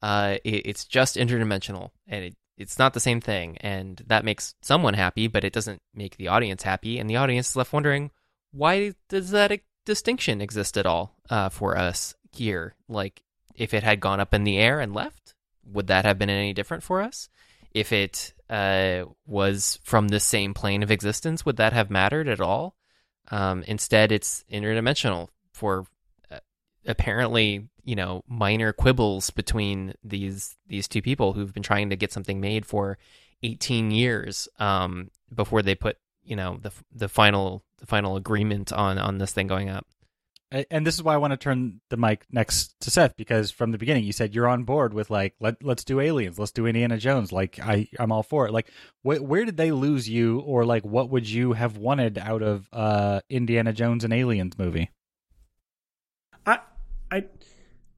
[0.00, 4.54] uh, it, it's just interdimensional, and it, it's not the same thing, and that makes
[4.62, 8.10] someone happy, but it doesn't make the audience happy, and the audience is left wondering
[8.52, 12.74] why does that distinction exist at all uh, for us here?
[12.88, 13.22] Like,
[13.54, 16.54] if it had gone up in the air and left, would that have been any
[16.54, 17.28] different for us?
[17.72, 22.40] If it uh, was from the same plane of existence, would that have mattered at
[22.40, 22.74] all?
[23.30, 25.86] Um, instead, it's interdimensional for
[26.32, 26.40] uh,
[26.84, 32.12] apparently, you know, minor quibbles between these these two people who've been trying to get
[32.12, 32.98] something made for
[33.44, 38.98] 18 years um, before they put, you know, the the final the final agreement on
[38.98, 39.86] on this thing going up.
[40.52, 43.70] And this is why I want to turn the mic next to Seth because from
[43.70, 46.66] the beginning you said you're on board with like let let's do aliens, let's do
[46.66, 47.30] Indiana Jones.
[47.30, 48.52] Like I I'm all for it.
[48.52, 48.68] Like
[49.02, 52.68] wh- where did they lose you, or like what would you have wanted out of
[52.72, 54.90] uh Indiana Jones and Aliens movie?
[56.44, 56.58] I
[57.12, 57.26] I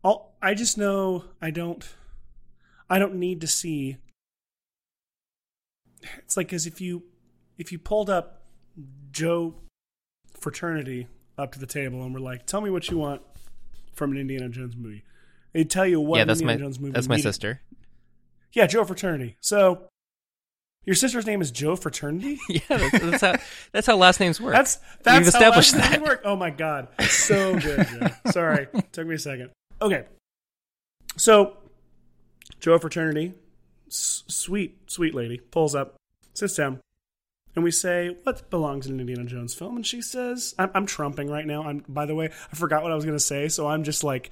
[0.05, 1.89] I'll, I just know I don't
[2.91, 3.97] I don't need to see
[6.19, 7.05] it's like as if you
[7.57, 8.43] if you pulled up
[9.11, 9.55] Joe
[10.39, 11.07] fraternity
[11.39, 13.23] up to the table and were like, "Tell me what you want
[13.95, 15.05] from an Indiana Jones movie."
[15.53, 16.95] They'd tell you what yeah, that's Indiana my Jones movie is.
[16.95, 17.29] that's my needed.
[17.29, 17.61] sister.
[18.53, 19.37] Yeah, Joe fraternity.
[19.41, 19.85] So
[20.85, 22.39] your sister's name is Joe fraternity?
[22.49, 23.37] yeah, that's, that's how
[23.73, 24.55] that's how last names work.
[24.55, 26.03] That's that's We've how established last names.
[26.03, 26.23] Work.
[26.25, 27.87] Oh my god, so good.
[27.87, 28.09] Joe.
[28.31, 29.51] Sorry, took me a second.
[29.81, 30.05] Okay,
[31.17, 31.57] so
[32.61, 33.35] Joe fraternity,
[33.89, 35.95] s- sweet sweet lady, pulls up,
[36.35, 36.81] sits down,
[37.55, 40.87] and we say, "What belongs in an Indiana Jones film?" And she says, "I'm, I'm
[40.87, 41.65] trumping right now.
[41.65, 44.03] I'm by the way, I forgot what I was going to say, so I'm just
[44.05, 44.31] like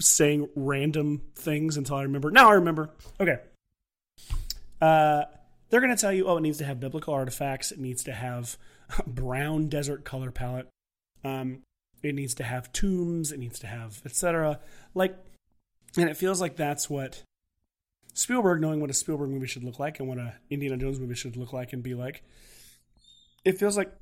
[0.00, 2.30] saying random things until I remember.
[2.30, 2.90] Now I remember.
[3.20, 3.38] Okay,
[4.80, 5.24] Uh,
[5.70, 7.72] they're going to tell you, oh, it needs to have biblical artifacts.
[7.72, 8.56] It needs to have
[9.06, 10.68] brown desert color palette.
[11.24, 11.62] Um,
[12.02, 13.32] it needs to have tombs.
[13.32, 14.60] It needs to have etc.
[14.94, 15.16] Like,
[15.96, 17.22] and it feels like that's what
[18.12, 21.14] Spielberg, knowing what a Spielberg movie should look like and what a Indiana Jones movie
[21.14, 22.22] should look like and be like.
[23.44, 23.92] It feels like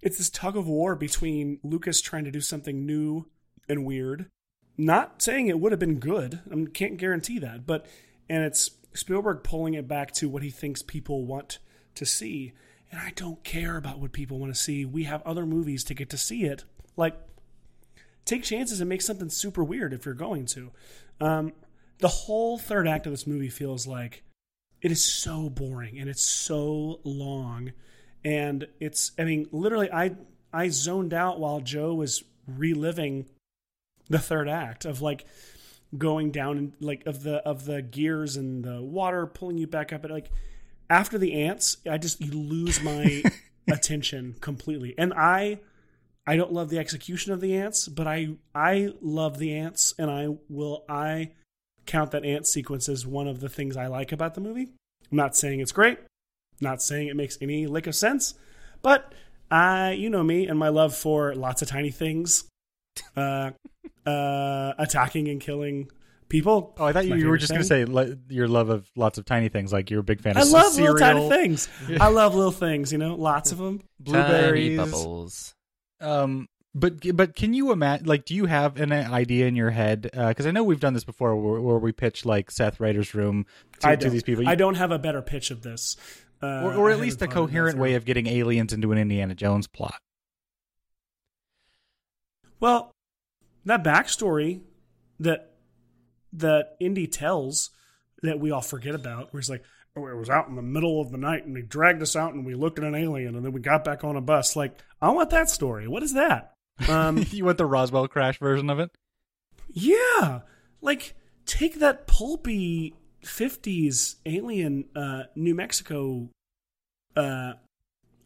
[0.00, 3.26] it's this tug of war between Lucas trying to do something new
[3.68, 4.26] and weird.
[4.76, 6.40] Not saying it would have been good.
[6.50, 7.86] I can't guarantee that, but
[8.28, 11.58] and it's Spielberg pulling it back to what he thinks people want
[11.94, 12.52] to see.
[12.90, 14.84] And I don't care about what people want to see.
[14.84, 16.64] We have other movies to get to see it.
[16.96, 17.16] Like,
[18.24, 20.70] take chances and make something super weird if you're going to.
[21.20, 21.52] Um,
[21.98, 24.22] the whole third act of this movie feels like
[24.80, 27.72] it is so boring and it's so long.
[28.24, 30.16] And it's, I mean, literally, I
[30.52, 33.26] I zoned out while Joe was reliving
[34.08, 35.26] the third act of like
[35.96, 39.92] going down and like of the of the gears and the water pulling you back
[39.92, 40.02] up.
[40.02, 40.30] But like
[40.90, 43.22] after the ants, I just you lose my
[43.68, 44.94] attention completely.
[44.98, 45.60] And I
[46.26, 50.10] I don't love the execution of the ants, but I I love the ants, and
[50.10, 51.32] I will I
[51.86, 54.68] count that ant sequence as one of the things I like about the movie.
[55.10, 55.98] I'm not saying it's great,
[56.60, 58.34] not saying it makes any lick of sense,
[58.82, 59.12] but
[59.50, 62.44] I you know me and my love for lots of tiny things.
[63.16, 63.50] Uh,
[64.06, 65.90] uh, attacking and killing
[66.28, 66.74] people.
[66.78, 69.18] Oh, I thought you, you were just going to say le- your love of lots
[69.18, 70.94] of tiny things, like you're a big fan of I love cereal.
[70.94, 71.68] little tiny things.
[72.00, 73.82] I love little things, you know, lots of them.
[74.00, 75.54] blueberries, Tiny bubbles.
[76.00, 78.06] Um, but but can you imagine?
[78.06, 80.02] Like, do you have an idea in your head?
[80.02, 83.46] Because I know we've done this before, where, where we pitch like Seth Ryder's room
[83.80, 85.96] to, to these people, I don't have a better pitch of this.
[86.42, 88.92] Uh, or, or at least a haven't thought it coherent way of getting aliens into
[88.92, 90.00] an Indiana Jones plot.
[92.60, 92.92] Well,
[93.64, 94.60] that backstory
[95.20, 95.54] that
[96.32, 97.70] that Indy tells
[98.22, 99.64] that we all forget about, where he's like,
[99.96, 102.34] "Oh, it was out in the middle of the night, and they dragged us out,
[102.34, 104.78] and we looked at an alien, and then we got back on a bus." Like,
[105.00, 105.88] I want that story.
[105.88, 106.54] What is that?
[106.88, 108.90] Um, you want the Roswell crash version of it?
[109.70, 110.40] yeah,
[110.80, 111.14] like
[111.46, 112.94] take that pulpy
[113.24, 116.28] '50s alien uh, New Mexico
[117.16, 117.54] uh,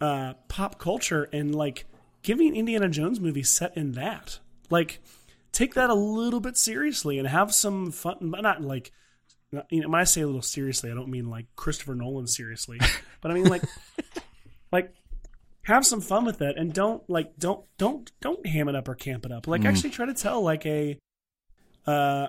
[0.01, 1.87] uh, pop culture and like
[2.23, 4.39] give me an Indiana Jones movie set in that.
[4.71, 5.01] Like,
[5.53, 8.93] take that a little bit seriously and have some fun, but not like.
[9.51, 12.79] You know, when I say a little seriously, I don't mean like Christopher Nolan seriously,
[13.21, 13.63] but I mean like,
[14.73, 14.95] like,
[15.65, 18.95] have some fun with it and don't like don't don't don't ham it up or
[18.95, 19.47] camp it up.
[19.47, 19.67] Like, Mm.
[19.67, 20.99] actually try to tell like a,
[21.87, 22.29] uh,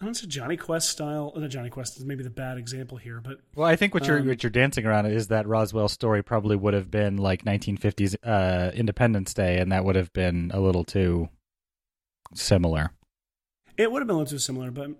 [0.00, 1.32] I don't a Jonny Quest style.
[1.34, 4.18] No, Jonny Quest is maybe the bad example here, but Well, I think what you're
[4.18, 8.14] Um, what you're dancing around is that Roswell story probably would have been like 1950s
[8.22, 11.30] uh, Independence Day, and that would have been a little too
[12.34, 12.90] similar.
[13.78, 14.90] It would have been a little too similar, but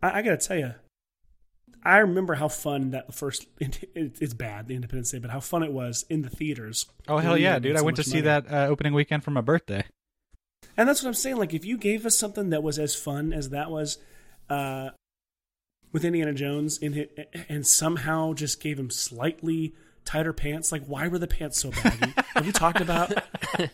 [0.00, 0.74] I, I got to tell you,
[1.82, 3.46] I remember how fun that first.
[3.60, 6.86] It, it's bad, the Independence Day, but how fun it was in the theaters.
[7.08, 7.76] Oh hell yeah, dude!
[7.76, 9.84] I went to much see that uh, opening weekend for my birthday.
[10.76, 11.36] And that's what I'm saying.
[11.36, 13.98] Like, if you gave us something that was as fun as that was
[14.48, 14.90] uh,
[15.92, 21.08] with Indiana Jones, in it, and somehow just gave him slightly tighter pants, like why
[21.08, 22.12] were the pants so baggy?
[22.34, 23.12] Have we talked about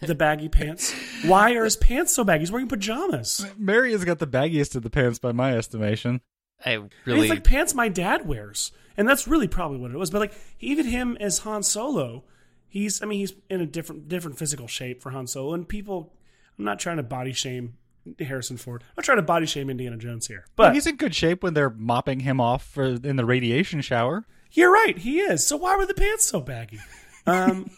[0.01, 0.95] the baggy pants?
[1.25, 2.41] Why are his pants so baggy?
[2.41, 3.45] He's wearing pajamas.
[3.59, 6.21] Mary has got the baggiest of the pants by my estimation.
[6.65, 9.97] I And really it's like pants my dad wears, and that's really probably what it
[9.97, 10.11] was.
[10.11, 12.25] But like even him as Han Solo,
[12.69, 16.13] he's I mean he's in a different different physical shape for Han Solo, and people.
[16.61, 17.79] I'm not trying to body shame
[18.19, 18.83] Harrison Ford.
[18.83, 21.43] I'm not trying to body shame Indiana Jones here, But but he's in good shape
[21.43, 24.27] when they're mopping him off for in the radiation shower.
[24.53, 25.47] you're right, he is.
[25.47, 26.79] So why were the pants so baggy?
[27.27, 27.71] Um,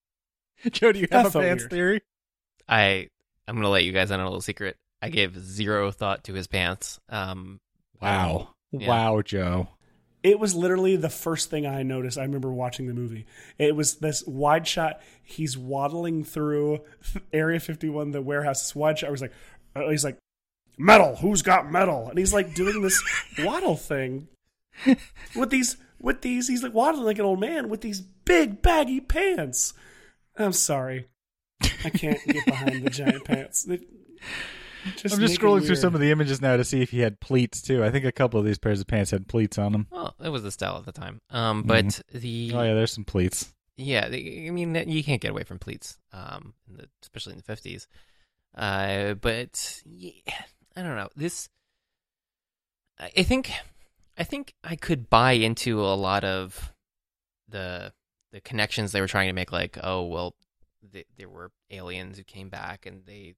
[0.70, 1.70] Joe, do you have a pants weird.
[1.70, 2.02] theory?
[2.66, 3.08] I
[3.46, 4.76] I'm gonna let you guys in on a little secret.
[5.02, 6.98] I gave zero thought to his pants.
[7.10, 7.60] Um,
[8.00, 8.88] Wow, Yeah.
[8.88, 9.68] wow, Joe.
[10.26, 12.18] It was literally the first thing I noticed.
[12.18, 13.26] I remember watching the movie.
[13.58, 15.00] It was this wide shot.
[15.22, 16.80] He's waddling through
[17.32, 18.60] Area 51, the warehouse.
[18.62, 19.10] This wide shot.
[19.10, 19.32] Where he's like,
[19.76, 20.18] uh, he's like,
[20.76, 21.14] metal.
[21.14, 22.08] Who's got metal?
[22.08, 23.00] And he's like doing this
[23.38, 24.26] waddle thing
[25.36, 26.48] with these with these.
[26.48, 29.74] He's like waddling like an old man with these big baggy pants.
[30.36, 31.06] I'm sorry,
[31.84, 33.68] I can't get behind the giant pants.
[34.96, 37.20] just I'm just scrolling through some of the images now to see if he had
[37.20, 37.84] pleats too.
[37.84, 39.86] I think a couple of these pairs of pants had pleats on them.
[39.90, 41.20] well, it was the style at the time.
[41.30, 43.52] Um, but the Oh yeah, there's some pleats.
[43.76, 47.38] Yeah, the- I mean, you can't get away from pleats, um, in the, especially in
[47.38, 47.86] the fifties.
[48.54, 50.12] Uh, but yeah,
[50.74, 51.10] I don't know.
[51.14, 51.48] This,
[52.98, 53.50] I I think,
[54.16, 56.72] I think I could buy into a lot of
[57.48, 57.92] the
[58.32, 59.52] the connections they were trying to make.
[59.52, 60.34] Like, oh well,
[60.92, 63.34] th there were aliens who came back and they,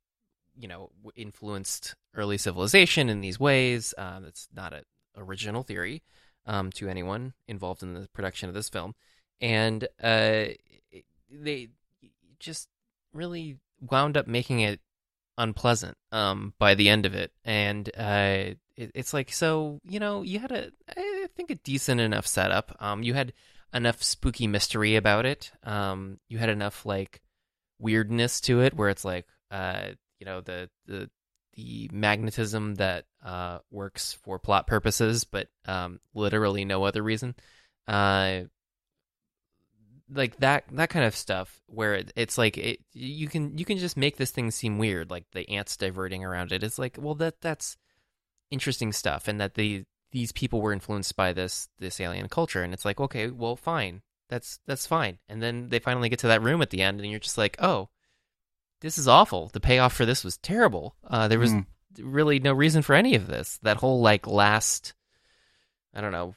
[0.59, 3.95] you know, influenced early civilization in these ways.
[3.97, 4.83] Um, it's not an
[5.17, 6.03] original theory.
[6.47, 8.95] um, to anyone involved in the production of this film,
[9.41, 10.47] and uh,
[11.31, 11.69] they
[12.41, 12.69] just
[13.13, 14.81] really wound up making it
[15.37, 20.23] unpleasant um, by the end of it, and uh, it, it's like so you know
[20.23, 22.75] you had a I think a decent enough setup.
[22.81, 23.33] Um, you had
[23.75, 25.53] enough spooky mystery about it.
[25.63, 27.21] Um, you had enough like
[27.79, 31.11] weirdness to it where it's like uh, you know the the
[31.55, 37.35] the magnetism that uh, works for plot purposes, but um, literally no other reason.
[37.87, 38.43] Uh,
[40.11, 43.79] like that that kind of stuff where it, it's like it, you can you can
[43.79, 46.63] just make this thing seem weird like the ants diverting around it.
[46.63, 47.77] It's like well that that's
[48.51, 52.63] interesting stuff and that the these people were influenced by this this alien culture.
[52.63, 54.03] And it's like okay well fine.
[54.29, 55.19] That's that's fine.
[55.29, 57.57] And then they finally get to that room at the end and you're just like
[57.61, 57.89] oh
[58.81, 61.67] this is awful the payoff for this was terrible uh, there was Mm.
[62.01, 64.93] really no reason for any of this that whole like last
[65.95, 66.35] i don't know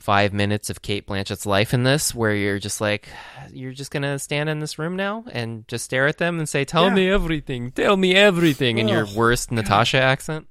[0.00, 3.08] five minutes of Cate Blanchett's life in this, where you're just like,
[3.50, 6.62] you're just gonna stand in this room now and just stare at them and say,
[6.62, 6.94] "Tell Yeah.
[6.94, 10.46] me everything, tell me everything," in your Ugh, worst Natasha accent.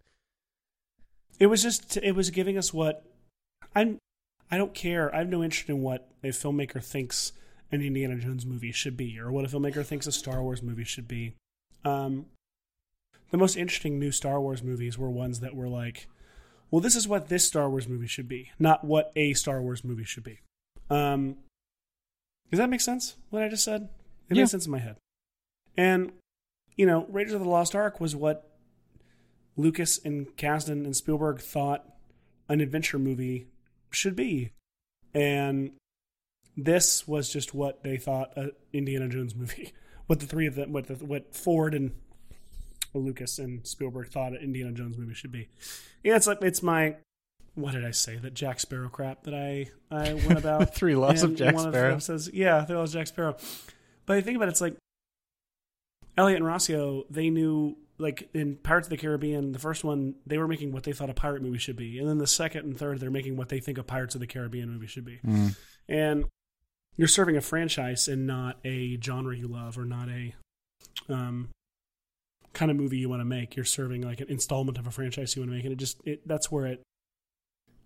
[1.40, 3.06] It was just it was giving us what
[3.76, 4.00] I'm.
[4.50, 5.14] I don't care.
[5.14, 7.32] I have no interest in what a filmmaker thinks
[7.74, 10.84] an Indiana Jones movie should be, or what a filmmaker thinks a Star Wars movie
[10.84, 11.34] should be.
[11.84, 12.28] Um,
[13.32, 16.08] the most interesting new Star Wars movies were ones that were like,
[16.70, 19.84] well, this is what this Star Wars movie should be, not what a Star Wars
[19.84, 20.40] movie should be.
[20.90, 21.38] Um,
[22.52, 23.16] does that make sense?
[23.32, 23.90] What I just said?
[24.30, 24.44] It Yeah.
[24.44, 24.98] makes sense in my head.
[25.76, 26.12] And
[26.76, 28.50] you know, Raiders of the Lost Ark was what
[29.58, 31.86] Lucas and Kasdan and Spielberg thought
[32.50, 33.48] an adventure movie
[33.92, 34.52] should be.
[35.14, 35.72] And
[36.56, 39.74] this was just what they thought an Indiana Jones movie.
[40.06, 41.92] What the three of them, what the, what Ford and
[42.94, 45.48] Lucas and Spielberg thought an Indiana Jones movie should be.
[46.04, 46.98] Yeah, it's like it's my
[47.56, 50.96] what did I say that Jack Sparrow crap that I I went about The three
[50.96, 51.92] laws of Jack one Sparrow.
[51.92, 53.38] them says, yeah, three laws of Jack Sparrow.
[54.06, 54.76] But I think about it, it's like
[56.18, 57.04] Elliott and Rossio.
[57.10, 60.84] They knew, like in Pirates of the Caribbean, the first one they were making what
[60.84, 63.38] they thought a pirate movie should be, and then the second and third they're making
[63.38, 65.20] what they think a Pirates of the Caribbean movie should be.
[65.26, 65.56] Mm.
[65.88, 66.26] And
[66.96, 70.34] you're serving a franchise and not a genre you love or not a
[71.10, 71.50] um,
[72.54, 73.56] kind of movie you want to make.
[73.56, 76.00] You're serving like an installment of a franchise you want to make, and it just
[76.06, 76.82] it that's where it.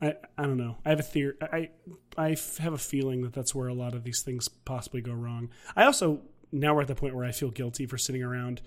[0.01, 0.77] I I don't know.
[0.85, 1.33] I have a theory.
[1.41, 1.69] I
[2.17, 5.49] I have a feeling that that's where a lot of these things possibly go wrong.
[5.75, 8.61] I also now we're at the point where I feel guilty for sitting around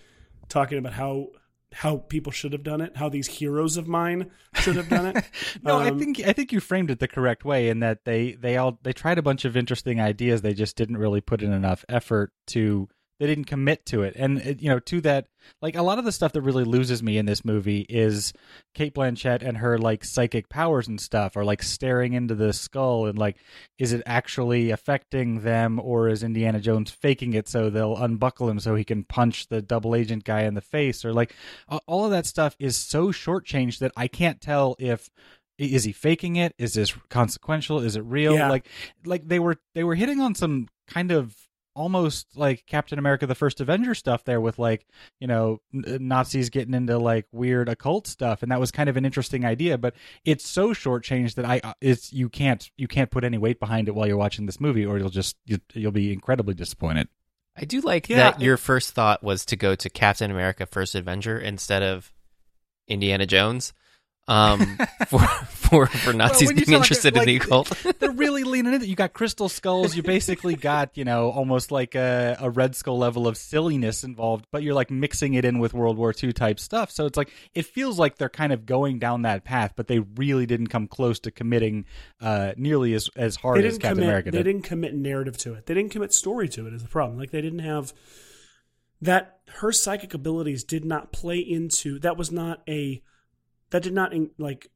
[0.48, 1.28] talking about how
[1.72, 5.24] how people should have done it, how these heroes of mine should have done it.
[5.62, 8.32] No, I Um, think I think you framed it the correct way in that they
[8.32, 10.42] they all they tried a bunch of interesting ideas.
[10.42, 12.88] They just didn't really put in enough effort to.
[13.20, 15.26] They didn't commit to it, and you know, to that,
[15.60, 18.32] like a lot of the stuff that really loses me in this movie is
[18.74, 23.04] Cate Blanchett and her like psychic powers and stuff, or like staring into the skull,
[23.04, 23.36] and like,
[23.78, 28.58] is it actually affecting them, or is Indiana Jones faking it so they'll unbuckle him
[28.58, 31.34] so he can punch the double agent guy in the face, or like,
[31.86, 35.10] all of that stuff is so shortchanged that I can't tell if
[35.58, 36.54] is he faking it?
[36.56, 37.80] Is this consequential?
[37.80, 38.34] Is it real?
[38.34, 38.48] Yeah.
[38.48, 38.66] like
[39.04, 41.36] like they were they were hitting on some kind of
[41.80, 44.86] almost like captain america the first avenger stuff there with like
[45.18, 49.04] you know nazis getting into like weird occult stuff and that was kind of an
[49.06, 53.24] interesting idea but it's so shortchanged that i uh, it's you can't you can't put
[53.24, 56.12] any weight behind it while you're watching this movie or you'll just you, you'll be
[56.12, 57.08] incredibly disappointed
[57.56, 60.66] I do like Yeah, that it- your first thought was to go to Captain America:
[60.66, 62.12] First Avenger instead of
[62.88, 63.72] Indiana Jones.
[64.30, 64.78] Um,
[65.08, 67.84] for for for Nazis when you being sound like a- interested in the like- occult.
[67.98, 68.88] they're really leaning into it.
[68.88, 69.96] You got crystal skulls.
[69.96, 74.46] You basically got, you know, almost like a, a Red Skull level of silliness involved,
[74.52, 76.90] but you're like mixing it in with World War II type stuff.
[76.90, 79.98] So it's like, it feels like they're kind of going down that path, but they
[79.98, 81.84] really didn't come close to committing
[82.20, 84.04] uh, nearly as, as hard as Captain commit.
[84.08, 84.44] America they did.
[84.44, 85.66] didn't commit narrative to it.
[85.66, 86.72] They didn't commit story to it.
[86.74, 87.18] Is the problem?
[87.18, 87.92] Like they didn't have
[89.00, 89.38] that.
[89.54, 91.98] Her psychic abilities did not play into.
[91.98, 93.02] That was not a.
[93.70, 94.68] That did not in, like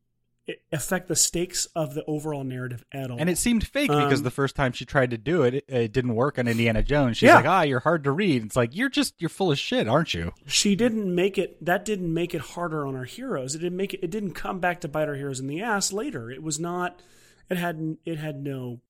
[0.71, 3.17] affect the stakes of the overall narrative at all.
[3.19, 5.65] And it seemed fake because Um, the first time she tried to do it, it,
[5.69, 7.17] it didn't work on Indiana Jones.
[7.17, 7.37] She's Yeah.
[7.37, 8.45] like, ah, you're hard to read.
[8.45, 10.33] It's like, you're just, you're full of shit, aren't you?
[10.47, 11.65] she didn't make it.
[11.65, 13.55] That didn't make it harder on our heroes.
[13.55, 14.01] It didn't make it.
[14.03, 16.31] It didn't come back to bite our heroes in the ass later.
[16.31, 17.01] It was not.
[17.49, 17.97] It had.
[18.05, 18.81] It had no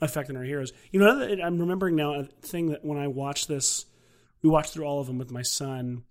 [0.00, 0.72] effect on our heroes.
[0.90, 3.84] You know, I'm remembering now a thing that when I watched this,
[4.42, 6.04] we watched through all of them with my son.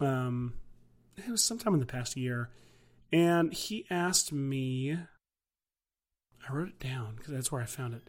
[0.00, 0.54] Um,
[1.18, 2.50] it was sometime in the past year,
[3.12, 4.98] and he asked me.
[6.48, 8.08] I wrote it down because that's where I found it.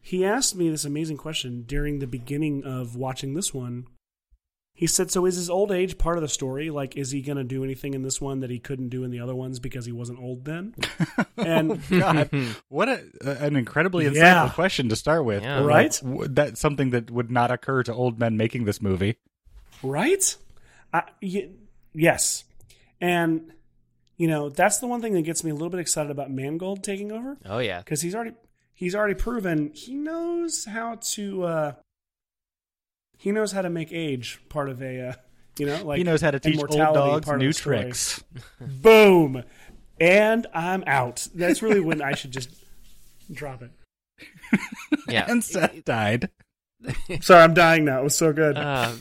[0.00, 3.86] He asked me this amazing question during the beginning of watching this one.
[4.76, 6.68] he said, "So is his old age part of the story?
[6.68, 9.12] Like, is he going to do anything in this one that he couldn't do in
[9.12, 10.74] the other ones because he wasn't old then?"
[11.36, 12.30] Oh and God,
[12.68, 13.02] what a,
[13.44, 14.48] an incredibly insightful Yeah.
[14.54, 15.42] question to start with.
[15.42, 15.64] Yeah.
[15.64, 15.92] Right?
[16.02, 19.16] w- that's something that would not occur to old men making this movie.
[19.82, 20.36] right?
[20.92, 21.48] I, y-
[21.94, 22.44] yes,
[23.00, 23.52] and
[24.16, 26.82] you know that's the one thing that gets me a little bit excited about Mangold
[26.84, 27.78] taking over Oh yeah.
[27.78, 28.32] because he's already
[28.74, 31.72] he's already proven he knows how to uh
[33.18, 35.12] he knows how to make age part of a uh,
[35.58, 37.54] you know like he knows how to teach old immortality dogs part of new the
[37.54, 37.76] story.
[37.78, 38.22] tricks.
[38.60, 39.42] Boom,
[40.00, 41.26] and I'm out.
[41.34, 42.50] That's really when I should just
[43.32, 43.70] drop it.
[45.08, 45.26] Yeah.
[45.30, 46.28] and Seth died.
[47.20, 48.00] Sorry, I'm dying now.
[48.00, 48.56] It was so good.
[48.58, 48.92] Uh,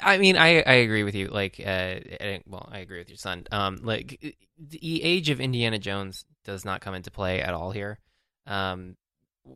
[0.00, 1.28] I mean, I I agree with you.
[1.28, 3.44] Like, uh, I- well, I agree with your son.
[3.50, 7.98] Um, like the age of Indiana Jones does not come into play at all here.
[8.46, 8.96] Um,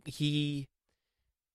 [0.05, 0.69] he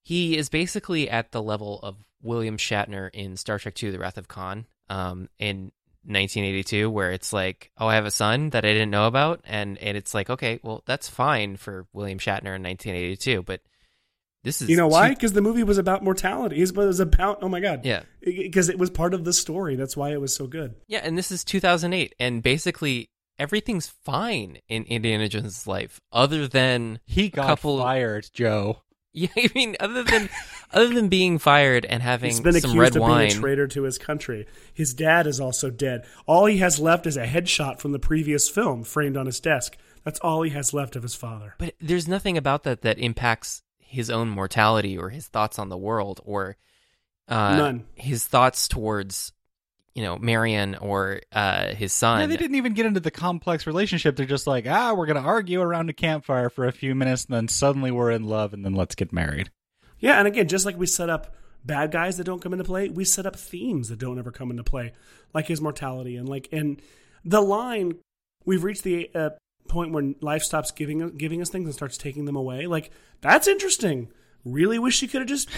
[0.02, 4.18] he is basically at the level of William Shatner in Star Trek II: The Wrath
[4.18, 4.66] of Khan.
[4.88, 5.72] Um, in
[6.04, 9.78] 1982, where it's like, oh, I have a son that I didn't know about, and
[9.78, 13.60] and it's like, okay, well, that's fine for William Shatner in 1982, but
[14.44, 15.08] this is you know why?
[15.08, 16.60] two- Because the movie was about mortality.
[16.62, 18.02] It was about oh my god, yeah.
[18.20, 19.76] because it was part of the story.
[19.76, 20.74] That's why it was so good.
[20.88, 27.00] Yeah, and this is 2008, and basically everything's fine in Indiana Jones' life, other than
[27.06, 28.78] He got couple- fired, Joe.
[29.12, 30.28] yeah, I mean, other than
[30.72, 33.28] other than being fired and having He's been some accused red of wine.
[33.28, 34.46] being a traitor to his country.
[34.74, 36.04] His dad is also dead.
[36.26, 39.76] All he has left is a headshot from the previous film framed on his desk.
[40.04, 41.54] That's all he has left of his father.
[41.58, 43.62] But there's nothing about that that impacts
[43.92, 46.56] his own mortality or his thoughts on the world or
[47.28, 47.84] uh, None.
[47.94, 49.32] his thoughts towards
[49.94, 52.20] you know Marion or uh, his son.
[52.20, 54.16] Yeah, they didn't even get into the complex relationship.
[54.16, 57.26] They're just like, ah, we're going to argue around a campfire for a few minutes,
[57.26, 59.50] and then suddenly we're in love, and then let's get married.
[59.98, 61.34] Yeah, and again, just like we set up
[61.64, 64.50] bad guys that don't come into play, we set up themes that don't ever come
[64.50, 64.92] into play,
[65.34, 66.80] like his mortality and like and
[67.24, 67.94] the line.
[68.44, 69.30] We've reached the uh,
[69.72, 72.66] point when life stops giving giving us things and starts taking them away.
[72.66, 74.10] Like that's interesting.
[74.44, 75.48] Really wish you could have just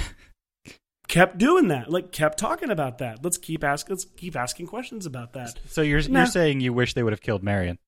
[1.09, 1.91] kept doing that.
[1.91, 3.23] Like kept talking about that.
[3.25, 3.95] Let's keep asking.
[3.97, 5.59] Let's keep asking questions about that.
[5.69, 6.21] So you're Nah.
[6.21, 7.79] you're saying you wish they would have killed Marion?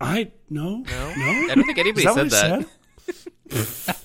[0.00, 1.48] I no No, no.
[1.50, 2.66] I don't think anybody Is that said what
[3.50, 3.72] he that.
[3.72, 3.96] said?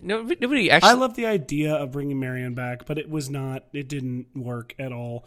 [0.00, 0.90] No, nobody actually.
[0.90, 3.64] I love the idea of bringing Marion back, but it was not.
[3.72, 5.24] It didn't work at all.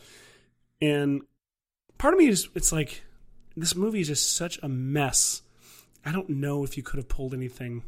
[0.81, 1.23] And
[1.97, 3.03] part of me is, it's like
[3.55, 5.41] this movie is just such a mess.
[6.05, 7.83] I don't know if you could have pulled anything.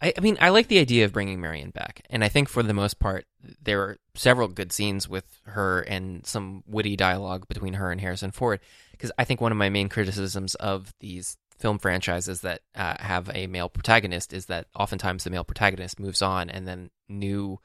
[0.00, 2.62] I, I mean, I like the idea of bringing Marion back, and I think for
[2.62, 3.26] the most part,
[3.62, 8.30] there are several good scenes with her and some witty dialogue between her and Harrison
[8.30, 8.60] Ford.
[8.92, 13.30] Because I think one of my main criticisms of these film franchises that uh, have
[13.34, 17.58] a male protagonist is that oftentimes the male protagonist moves on, and then new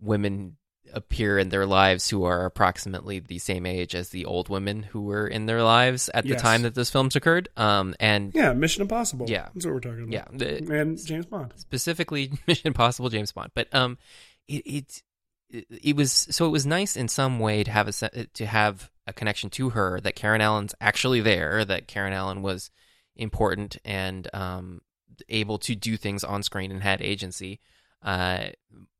[0.00, 0.57] women
[0.92, 5.02] appear in their lives who are approximately the same age as the old women who
[5.02, 7.48] were in their lives at the time that those films occurred.
[7.56, 9.26] Um, and Yeah, Mission Impossible.
[9.28, 9.48] Yeah.
[9.54, 10.40] that's what we're talking about.
[10.40, 11.52] yeah, and James Bond.
[11.56, 13.50] specifically Mission Impossible James Bond.
[13.54, 13.98] But um,
[14.46, 15.02] it, it
[15.50, 18.90] it it was so it was nice in some way to have a to have
[19.06, 22.70] a connection to her that Karen Allen's actually there, that Karen Allen was
[23.16, 24.80] important and um
[25.28, 27.60] able to do things on screen and had agency.
[28.02, 28.48] Uh,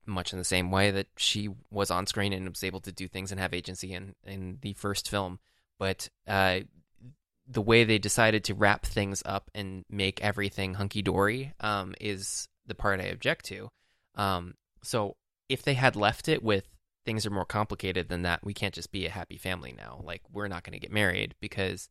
[0.09, 3.09] much in the same way that she was on screen and was able to do
[3.09, 5.39] things and have agency in in the first film,
[5.79, 6.61] but uh,
[7.47, 12.49] the way they decided to wrap things up and make everything hunky dory um, is
[12.67, 13.71] the part I object to.
[14.15, 15.17] Um, so
[15.49, 16.65] if they had left it with
[17.07, 20.03] things are more complicated than that, we can't just be a happy family now.
[20.05, 21.89] Like we're not going to get married because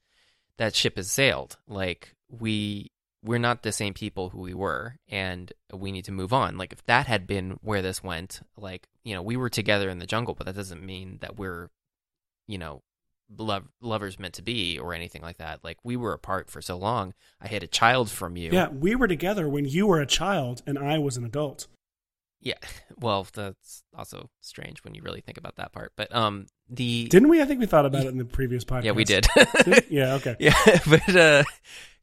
[0.58, 1.58] that ship has sailed.
[1.68, 2.92] Like we
[3.28, 6.58] we're not the same people who we were and we need to move on.
[6.58, 10.00] Like if that had been where this went, like, you know, we were together in
[10.00, 11.70] the jungle, but that doesn't mean that we're,
[12.48, 12.82] you know,
[13.38, 15.62] love lovers meant to be or anything like that.
[15.62, 17.14] Like we were apart for so long.
[17.42, 18.50] I had a child from you.
[18.52, 21.68] Yeah, we were together when you were a child and I was an adult.
[22.42, 22.56] Yeah.
[23.00, 25.94] Well, that's also strange when you really think about that part.
[25.96, 27.42] But um the Didn't we?
[27.42, 28.84] I think we thought about it in the previous podcast.
[28.84, 29.28] Yeah, we did.
[29.66, 30.36] Did- yeah, okay.
[30.40, 30.54] yeah,
[30.88, 31.44] but uh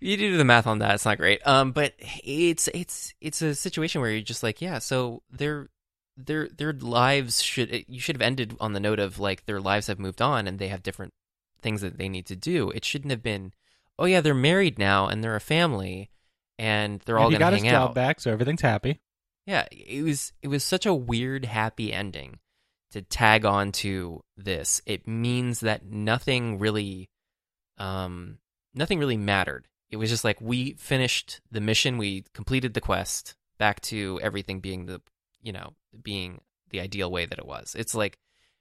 [0.01, 1.47] you do the math on that, it's not great.
[1.47, 1.95] Um but
[2.25, 5.69] it's it's it's a situation where you're just like, yeah, so their
[6.17, 9.89] their their lives should you should have ended on the note of like their lives
[9.89, 11.13] have moved on and they have different
[11.61, 12.71] things that they need to do.
[12.71, 13.53] It shouldn't have been,
[13.99, 16.11] oh yeah, they're married now and they're a family
[16.59, 17.95] and they're all and he going got to his hang job out.
[17.95, 19.01] back, so everything's happy.
[19.47, 22.39] Yeah, it was it was such a weird happy ending
[22.95, 24.81] to tag on to this.
[24.87, 27.11] It means that nothing really
[27.77, 28.39] um
[28.73, 29.67] nothing really mattered.
[29.91, 34.61] It was just like we finished the mission, we completed the quest, back to everything
[34.61, 35.03] being the
[35.43, 36.41] you know, being
[36.71, 37.75] the ideal way that it was.
[37.77, 38.17] It's like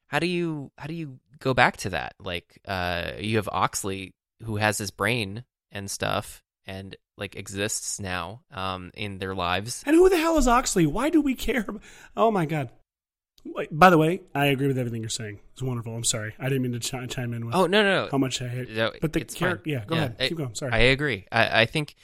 [0.07, 2.15] how do you how do you go back to that?
[2.19, 8.41] Like uh you have Oxley who has his brain and stuff and like exists now
[8.49, 9.83] um in their lives.
[9.85, 10.87] And who the hell is Oxley?
[10.87, 11.67] Why do we care?
[12.17, 12.71] Oh my god.
[13.71, 15.39] By the way, I agree with everything you're saying.
[15.51, 15.95] It's wonderful.
[15.95, 16.33] I'm sorry.
[16.39, 18.09] I didn't mean to ch- chime in with Oh no no no.
[18.11, 18.69] how much I hate.
[18.69, 20.15] No, But the character, yeah, go Yeah, ahead.
[20.19, 20.55] I- Keep going.
[20.55, 20.71] Sorry.
[20.71, 21.25] I agree.
[21.31, 21.95] I, I think,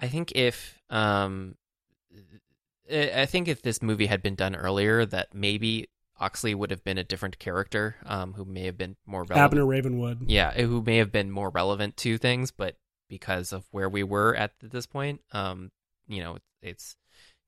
[0.00, 1.56] I think if, um,
[2.90, 5.88] I I think if this movie had been done earlier, that maybe
[6.20, 9.52] Oxley would have been a different character, um, who may have been more relevant.
[9.52, 10.28] Abner Ravenwood.
[10.30, 12.76] Yeah, who may have been more relevant to things, but
[13.08, 15.70] because of where we were at this point, um,
[16.06, 16.96] you know, it's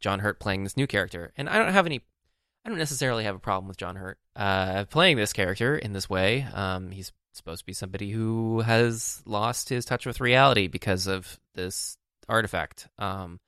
[0.01, 2.03] John Hurt playing this new character, and I don't have any.
[2.65, 6.11] I don't necessarily have a problem with John Hurt uh, playing this character in this
[6.11, 6.47] way.
[6.53, 11.39] Um, he's supposed to be somebody who has lost his touch with reality because of
[11.55, 11.97] this
[12.29, 12.89] artifact.
[12.99, 13.41] Um,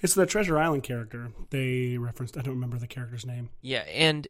[0.00, 2.36] It's the Treasure Island character they referenced.
[2.36, 3.50] I don't remember the character's name.
[3.60, 4.26] yeah, and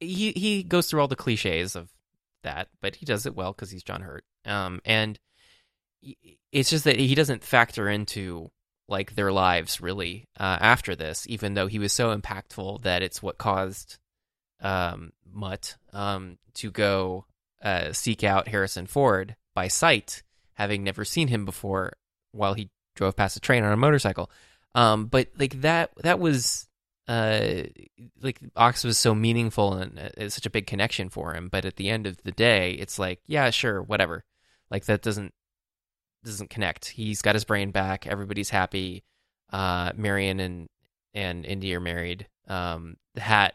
[0.00, 1.90] he he goes through all the cliches of
[2.42, 4.24] that, but he does it well because he's John Hurt.
[4.44, 5.18] Um, and
[6.50, 8.50] it's just that he doesn't factor into
[8.92, 13.22] like their lives really uh, after this, even though he was so impactful that it's
[13.22, 13.98] what caused
[14.60, 17.24] um, Mutt um, to go
[17.62, 20.22] uh, seek out Harrison Ford by sight,
[20.54, 21.94] having never seen him before
[22.32, 24.30] while he drove past a train on a motorcycle.
[24.74, 26.68] Um, but like that, that was
[27.08, 27.62] uh,
[28.20, 31.48] like Ox was so meaningful and uh, such a big connection for him.
[31.48, 34.22] But at the end of the day, it's like, yeah, sure, whatever.
[34.70, 35.32] Like that doesn't
[36.24, 36.88] doesn't connect.
[36.88, 38.06] He's got his brain back.
[38.06, 39.04] Everybody's happy.
[39.52, 40.68] Uh, Marion and
[41.14, 42.26] and Indy are married.
[42.48, 43.54] Um, the hat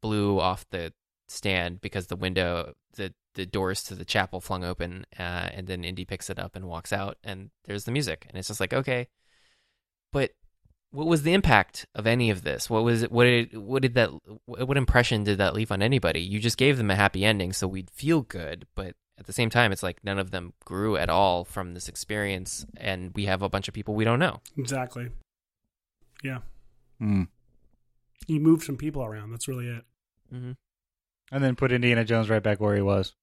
[0.00, 0.92] blew off the
[1.28, 5.84] stand because the window, the the doors to the chapel flung open, uh, and then
[5.84, 8.72] Indy picks it up and walks out, and there's the music, and it's just like
[8.72, 9.08] okay,
[10.12, 10.30] but
[10.90, 12.70] what was the impact of any of this?
[12.70, 13.10] What was it?
[13.10, 14.10] What did what did that?
[14.46, 16.20] What impression did that leave on anybody?
[16.20, 19.50] You just gave them a happy ending, so we'd feel good, but at the same
[19.50, 23.42] time, it's like none of them grew at all from this experience, and we have
[23.42, 24.40] a bunch of people we don't know.
[24.56, 25.10] Exactly.
[26.22, 26.38] Yeah.
[26.98, 27.24] Hmm.
[28.26, 29.30] He moved some people around.
[29.30, 29.84] That's really it.
[30.32, 30.52] Mm-hmm.
[31.30, 33.14] And then put Indiana Jones right back where he was.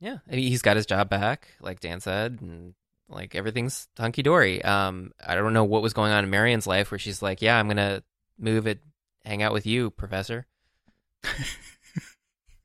[0.00, 2.74] Yeah, I mean, he's got his job back, like Dan said, and
[3.08, 4.62] like everything's hunky dory.
[4.64, 7.58] Um, I don't know what was going on in Marion's life where she's like, "Yeah,
[7.58, 8.02] I'm gonna
[8.38, 8.80] move it,
[9.24, 10.46] hang out with you, Professor."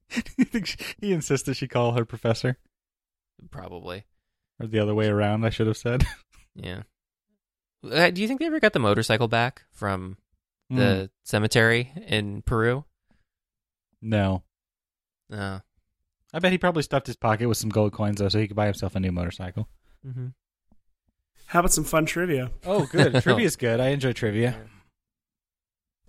[0.38, 2.58] you think she, he insists that she call her professor,
[3.52, 4.06] Probably,
[4.60, 5.46] or the other way around?
[5.46, 6.06] I should have said.
[6.56, 6.84] yeah.
[7.90, 10.18] Uh, do you think they ever got the motorcycle back from
[10.70, 12.84] the cemetery in Peru?
[14.02, 14.44] no,
[15.30, 15.62] No.
[16.34, 18.56] I bet he probably stuffed his pocket with some gold coins though, so he could
[18.56, 19.70] buy himself a new motorcycle.
[20.06, 20.28] Mm-hmm.
[21.46, 22.52] How about some fun trivia?
[22.66, 23.14] Oh, good.
[23.24, 23.80] Trivia's good.
[23.80, 24.60] I enjoy trivia.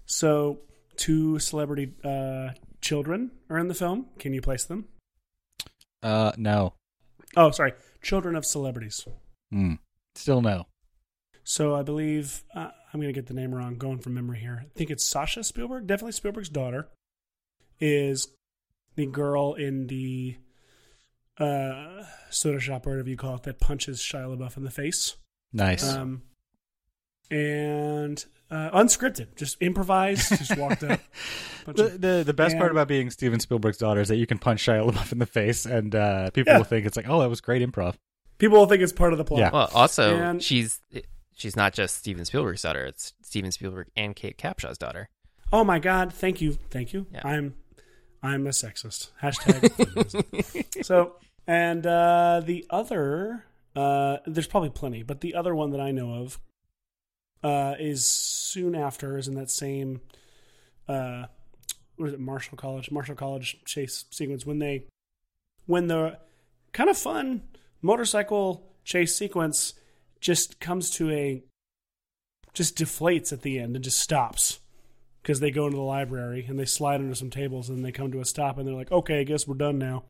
[0.06, 0.58] So,
[0.96, 4.06] two celebrity uh, children are in the film.
[4.18, 4.86] Can you place them?
[6.02, 6.74] Uh, no.
[7.36, 7.72] Oh, sorry.
[8.02, 9.06] Children of celebrities.
[9.50, 9.74] Hmm.
[10.14, 10.66] Still no.
[11.44, 13.76] So I believe uh, I'm going to get the name wrong.
[13.76, 15.86] Going from memory here, I think it's Sasha Spielberg.
[15.86, 16.88] Definitely Spielberg's daughter
[17.80, 18.28] is
[18.96, 20.36] the girl in the
[21.38, 25.16] uh, soda shop, or whatever you call it, that punches Shia LaBeouf in the face.
[25.52, 25.88] Nice.
[25.88, 26.22] Um,
[27.30, 31.00] and uh, unscripted, just improvised, just walked up.
[31.66, 34.64] the, the the best part about being Steven Spielberg's daughter is that you can punch
[34.64, 36.58] Shia LaBeouf in the face, and uh, people Yeah.
[36.58, 37.94] will think it's like, oh, that was great improv.
[38.38, 39.40] People will think it's part of the plot.
[39.40, 39.50] Yeah.
[39.50, 40.80] Well, also And- she's
[41.34, 45.08] she's not just Steven Spielberg's daughter; it's Steven Spielberg and Kate Capshaw's daughter.
[45.52, 46.12] Oh my God!
[46.12, 47.06] Thank you, thank you.
[47.12, 47.22] Yeah.
[47.24, 47.54] I'm,
[48.22, 49.10] I'm a sexist.
[49.22, 50.84] Hashtag.
[50.84, 51.16] so,
[51.46, 53.44] and uh, the other,
[53.74, 56.38] uh, there's probably plenty, but the other one that I know of
[57.42, 60.00] uh, is soon after, is in that same,
[60.88, 61.24] uh,
[61.96, 64.84] what is it, Marshall College, Marshall College chase sequence when they,
[65.66, 66.18] when the
[66.72, 67.42] kind of fun
[67.82, 69.74] motorcycle chase sequence
[70.20, 71.42] just comes to a,
[72.54, 74.60] just deflates at the end and just stops
[75.22, 78.10] because they go into the library and they slide under some tables and they come
[78.10, 80.04] to a stop and they're like, okay, I guess we're done now.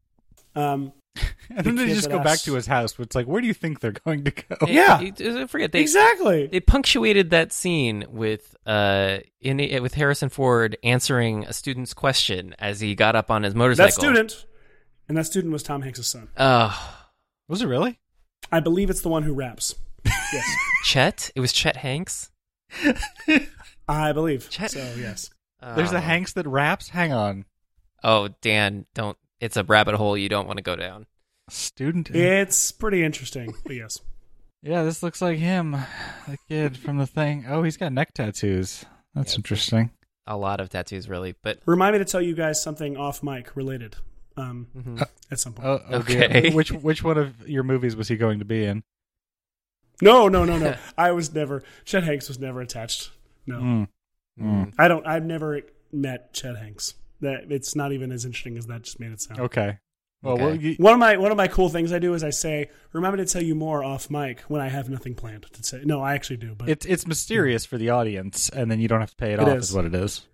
[0.55, 0.93] Um,
[1.51, 2.95] And then they just that go back to his house.
[2.99, 4.57] It's like, where do you think they're going to go?
[4.67, 5.01] Yeah.
[5.01, 6.47] You- you forget they exactly.
[6.47, 12.81] they punctuated that scene with uh in with Harrison Ford answering a student's question as
[12.81, 13.87] he got up on his motorcycle.
[13.87, 14.47] that student,
[15.09, 16.29] and that student was Tom Hanks' son.
[16.37, 16.97] Oh,
[17.49, 17.99] Was it really?
[18.53, 19.75] I believe it's the one who raps.
[20.05, 20.47] Yes,
[20.85, 21.31] Chet.
[21.35, 22.31] It was Chet Hanks.
[23.89, 24.49] I believe.
[24.51, 25.31] Chet- So yes,
[25.77, 25.97] There's Oh.
[25.97, 26.91] a Hanks that raps.
[26.91, 27.47] Hang on,
[28.05, 29.17] Oh, Dan, don't.
[29.41, 31.07] It's a rabbit hole you don't want to go down.
[31.51, 32.11] student.
[32.11, 33.55] it's pretty interesting.
[33.65, 34.01] But yes,
[34.63, 35.73] Yeah, this looks like him,
[36.29, 37.47] the kid from the thing.
[37.49, 38.85] Oh, he's got neck tattoos.
[39.15, 39.39] That's Yeah.
[39.39, 39.91] interesting.
[40.27, 43.57] a lot of tattoos really, but Remind me to tell you guys something off mic
[43.57, 43.97] related.
[44.37, 45.03] Um, mhm.
[45.31, 45.67] at some point.
[45.67, 46.51] Oh, oh Okay.
[46.53, 48.83] which which one of your movies was he going to be in?
[50.03, 50.77] no, no, no, no.
[50.99, 51.63] I was never.
[51.85, 53.11] Chet Hanks was never attached.
[53.47, 53.89] No, Mm.
[54.41, 54.75] Mm.
[54.79, 55.07] I don't.
[55.07, 55.63] I've never
[55.93, 56.95] met Chet Hanks.
[57.21, 59.41] That it's not even as interesting as that just made it sound.
[59.41, 59.79] Okay.
[60.23, 60.45] Well, Okay.
[60.45, 62.71] well, you, One of my one of my cool things I do is I say,
[62.93, 66.01] "Remember to tell you more off mic when I have nothing planned to say." No,
[66.01, 69.11] I actually do, but it's it's mysterious for the audience, and then you don't have
[69.11, 69.59] to pay it, It off.
[69.59, 69.69] is.
[69.71, 70.27] Is what it is.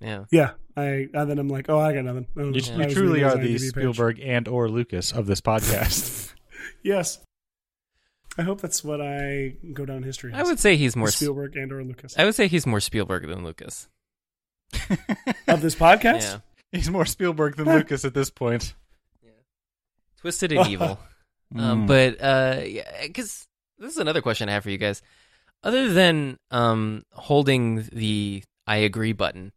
[0.00, 0.24] yeah.
[0.30, 3.24] yeah, I and then I'm like, "Oh, I got nothing." Oh, You, I you truly
[3.24, 3.68] are the IMDb page.
[3.70, 6.32] Spielberg and or Lucas of this podcast.
[6.84, 7.18] Yes,
[8.38, 10.32] I hope that's what I go down history.
[10.32, 11.08] I would say he's more.
[11.08, 13.88] Spielberg and or Lucas I would say he's more Spielberg than Lucas.
[15.48, 16.22] Of this podcast.
[16.22, 16.38] Yeah.
[16.72, 18.74] He's more Spielberg than Lucas at this point.
[20.20, 20.98] Twisted and evil.
[21.54, 21.86] Um, Mm.
[21.86, 22.62] but uh,
[23.06, 23.46] because
[23.76, 25.02] this is another question I have for you guys.
[25.62, 29.52] Other than um holding the I agree button,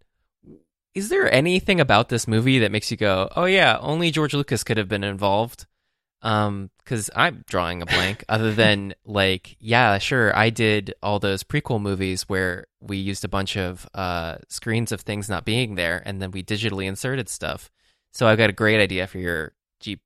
[0.93, 4.61] is there anything about this movie that makes you go, "Oh yeah, only George Lucas
[4.65, 5.67] could have been involved"?
[6.25, 8.25] Um, because I'm drawing a blank.
[8.29, 13.27] other than like, yeah, sure, I did all those prequel movies where we used a
[13.27, 17.69] bunch of uh screens of things not being there, and then we digitally inserted stuff.
[18.11, 20.01] So i've got a great idea for your Jeep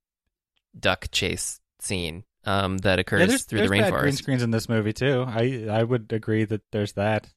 [0.78, 4.52] duck chase scene um, that occurs yeah, there's, through there's the bad green screens in
[4.52, 5.24] this movie too.
[5.28, 7.28] I I would agree that there's that.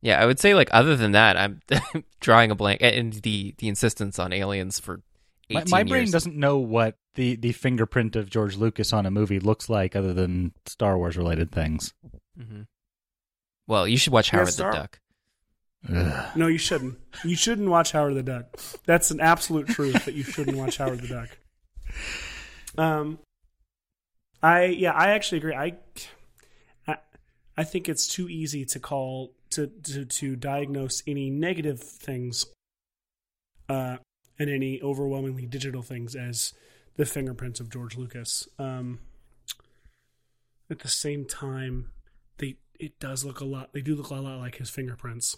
[0.00, 1.60] Yeah, I would say like other than that, I'm
[2.20, 5.02] drawing a blank and the the insistence on aliens for
[5.50, 6.10] My, 18 my brain years.
[6.10, 10.12] doesn't know what the, the fingerprint of George Lucas on a movie looks like, other
[10.12, 11.94] than Star Wars related things.
[12.36, 12.62] hmm
[13.66, 15.00] Well, you should watch Yeah, Howard Star- the Duck.
[15.88, 16.36] Ugh.
[16.36, 16.98] No, you shouldn't.
[17.24, 18.56] You shouldn't watch Howard the Duck.
[18.86, 21.28] That's an absolute truth that you shouldn't watch Howard the Duck.
[22.76, 23.18] Um,
[24.42, 25.54] I yeah, I actually agree.
[25.54, 25.76] I,
[26.88, 26.96] I,
[27.56, 32.46] I think it's too easy to call to to to diagnose any negative things,
[33.68, 33.98] uh,
[34.38, 36.52] and any overwhelmingly digital things as
[36.96, 38.48] the fingerprints of George Lucas.
[38.58, 39.00] Um,
[40.70, 41.90] at the same time,
[42.38, 43.72] they it does look a lot.
[43.72, 45.36] They do look a lot like his fingerprints.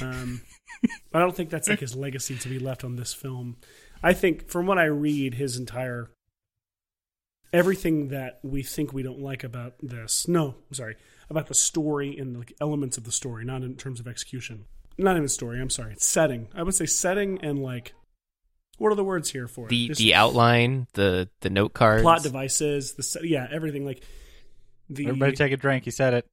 [0.00, 0.42] Um,
[1.14, 3.56] I don't think that's like his legacy to be left on this film.
[4.02, 6.10] I think, from what I read, his entire
[7.54, 10.26] everything that we think we don't like about this.
[10.26, 10.96] No, I'm sorry,
[11.30, 14.64] about the story and the elements of the story, not in terms of execution.
[14.98, 15.60] Not even story.
[15.60, 15.92] I'm sorry.
[15.92, 16.48] It's setting.
[16.54, 17.94] I would say setting and like,
[18.78, 19.70] what are the words here for it?
[19.70, 22.02] The Just the outline, the the note cards.
[22.02, 22.94] plot devices.
[22.94, 24.02] The yeah, everything like
[24.88, 25.06] the.
[25.08, 25.84] Everybody take a drink.
[25.84, 26.26] He said it.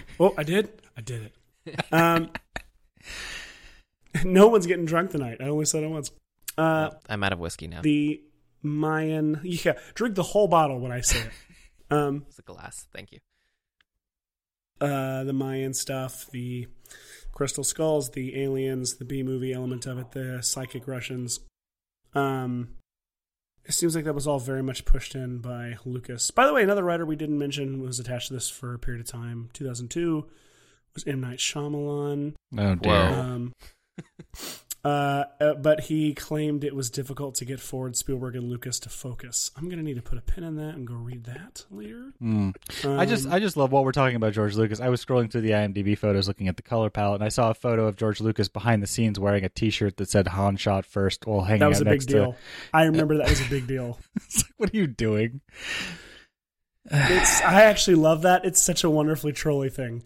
[0.20, 0.70] oh, I did.
[0.96, 1.30] I did
[1.66, 1.92] it.
[1.92, 2.30] Um,
[4.24, 5.38] no one's getting drunk tonight.
[5.40, 6.10] I only said it once.
[6.58, 7.80] Uh, I'm out of whiskey now.
[7.82, 8.20] the
[8.62, 9.40] Mayan.
[9.42, 11.30] Yeah, drink the whole bottle when I say it.
[11.92, 12.86] Um, it's a glass.
[12.92, 13.18] Thank you.
[14.80, 16.68] uh, the Mayan stuff, the
[17.40, 21.40] crystal skulls, the aliens, the B movie element of it, the psychic Russians.
[22.12, 22.76] Um,
[23.64, 26.30] it seems like that was all very much pushed in by Lucas.
[26.30, 29.00] By the way, another writer we didn't mention was attached to this for a period
[29.00, 29.48] of time.
[29.54, 30.26] 2002
[30.92, 32.34] was M Night Shyamalan.
[32.58, 32.92] Oh dear.
[32.92, 33.54] Um,
[34.84, 38.88] uh, uh, but he claimed it was difficult to get Ford, Spielberg, and Lucas to
[38.88, 39.50] focus.
[39.56, 42.12] I'm gonna need to put a pin in that and go read that later.
[42.18, 42.50] Hmm.
[42.84, 44.80] I just Um, I just love while we're talking about George Lucas.
[44.80, 47.50] I was scrolling through the IMDb photos, looking at the color palette, and I saw
[47.50, 50.86] a photo of George Lucas behind the scenes wearing a T-shirt that said "Han shot
[50.86, 52.32] first while hanging that was out a big deal.
[52.32, 52.38] to.
[52.72, 53.98] I remember that was a big deal.
[54.16, 55.40] It's like, what are you doing?
[56.90, 58.44] It's I actually love that.
[58.44, 60.04] It's such a wonderfully trolly thing.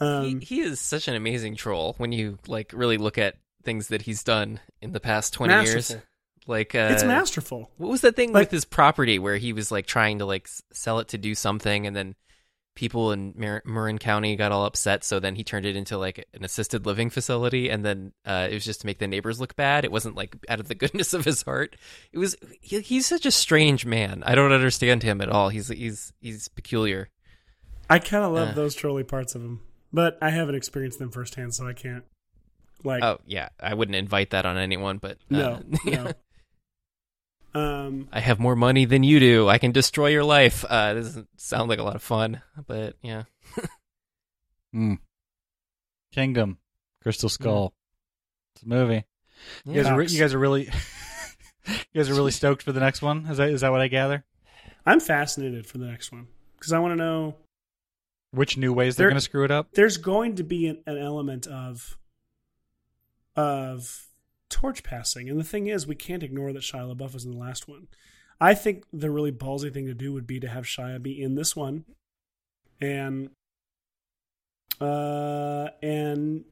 [0.00, 3.36] Um, he, he is such an amazing troll when you like really look at
[3.68, 5.94] things that he's done in the past 20 years.
[6.46, 7.70] Like uh, it's masterful.
[7.76, 10.48] What was that thing Like- with his property where he was like trying to like
[10.72, 12.14] sell it to do something, and then
[12.74, 15.04] people in Mar- Marin County got all upset.
[15.04, 18.54] So then he turned it into like an assisted living facility, and then uh, it
[18.54, 19.84] was just to make the neighbors look bad.
[19.84, 21.76] It wasn't like out of the goodness of his heart.
[22.12, 22.34] It was.
[22.62, 24.22] He, he's such a strange man.
[24.24, 25.50] I don't understand him at all.
[25.50, 27.10] He's he's he's peculiar.
[27.90, 28.52] I kind of love Uh.
[28.52, 29.60] those trolly parts of him,
[29.92, 32.04] but I haven't experienced them firsthand, so I can't.
[32.84, 34.98] Like, Oh yeah, I wouldn't invite that on anyone.
[34.98, 36.12] But uh, no, no.
[37.54, 39.48] Um, I have more money than you do.
[39.48, 40.64] I can destroy your life.
[40.68, 43.24] Uh, this doesn't sound like a lot of fun, but yeah.
[44.72, 44.94] Hmm.
[46.12, 46.58] Kingdom,
[47.02, 47.72] Crystal Skull.
[48.54, 49.04] It's a movie.
[49.64, 50.64] You guys, are, re- you guys are really,
[51.66, 53.26] you guys are really stoked for the next one.
[53.30, 54.24] Is that is that what I gather?
[54.84, 56.26] I'm fascinated for the next one
[56.58, 57.34] because I want to know.
[58.32, 59.68] Which new ways they're There- going to screw it up?
[59.72, 61.96] There's going to be an, an element of
[63.38, 64.08] of
[64.50, 67.38] torch passing, and the thing is, we can't ignore that Shia LaBeouf was in the
[67.38, 67.86] last one.
[68.40, 71.36] I think the really ballsy thing to do would be to have Shia be in
[71.36, 71.84] this one,
[72.80, 73.30] and
[74.80, 76.44] uh, and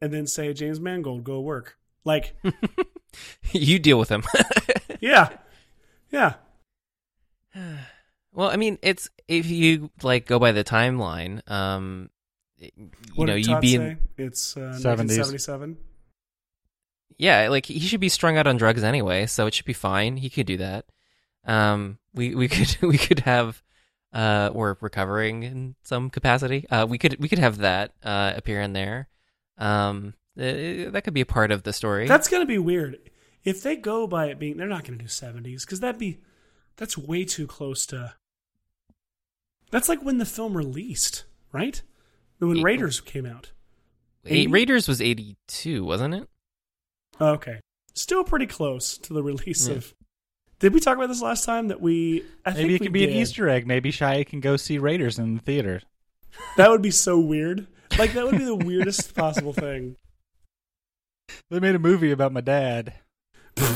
[0.00, 1.78] and then say James Mangold go work.
[2.04, 2.36] Like,
[3.52, 4.24] you deal with him.
[5.00, 5.30] yeah,
[6.10, 6.34] yeah.
[8.32, 12.10] well, I mean, it's if you like go by the timeline, um,
[12.58, 12.70] you
[13.14, 13.98] What know, did you'd Todd be in.
[14.16, 15.18] It's uh, 70s.
[15.18, 15.76] 1977.
[17.18, 20.16] Yeah, like he should be strung out on drugs anyway, so it should be fine.
[20.16, 20.86] He could do that.
[21.44, 23.62] Um, we we could we could have
[24.12, 26.68] uh or recovering in some capacity.
[26.68, 29.08] Uh, we could we could have that uh appear in there.
[29.58, 32.06] Um, uh, that could be a part of the story.
[32.06, 32.98] That's gonna be weird
[33.44, 34.56] if they go by it being.
[34.56, 36.18] They're not gonna do 70s because that'd be
[36.76, 38.14] that's way too close to.
[39.70, 41.80] That's like when the film released, right?
[42.38, 43.52] When It- Raiders came out.
[44.28, 46.28] Eight, Raiders was eighty two, wasn't it?
[47.20, 47.60] Okay,
[47.94, 49.76] still pretty close to the release Yeah.
[49.76, 49.94] of.
[50.58, 51.68] Did we talk about this last time?
[51.68, 53.10] That we I Maybe think it we can be an.
[53.10, 53.66] Easter egg.
[53.66, 55.82] Maybe Shia can go see Raiders in the theater.
[56.56, 57.66] That would be so weird.
[57.98, 59.96] Like that would be the weirdest possible thing.
[61.50, 62.94] They made a movie about my dad.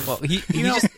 [0.07, 0.89] Well, he, he You know- just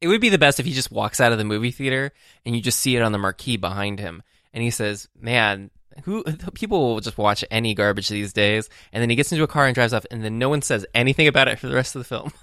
[0.00, 2.12] it would be the best if he just walks out of the movie theater
[2.46, 4.22] and you just see it on the marquee behind him
[4.52, 5.70] and he says, "Man,
[6.04, 6.22] who
[6.54, 9.66] people will just watch any garbage these days." And then he gets into a car
[9.66, 12.00] and drives off and then no one says anything about it for the rest of
[12.00, 12.32] the film.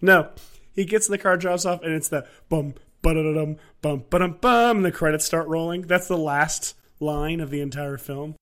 [0.00, 0.30] No,
[0.74, 4.04] he gets in the car, drives off, and it's the bum ba da dum bum
[4.08, 5.82] ba dum bum, and the credits start rolling.
[5.82, 8.36] That's the last line of the entire film.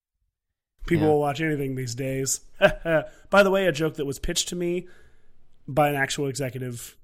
[0.87, 1.13] People Yeah.
[1.15, 2.41] will watch anything these days.
[3.31, 4.87] by the way, a joke that was pitched to me
[5.67, 6.97] by an actual executive,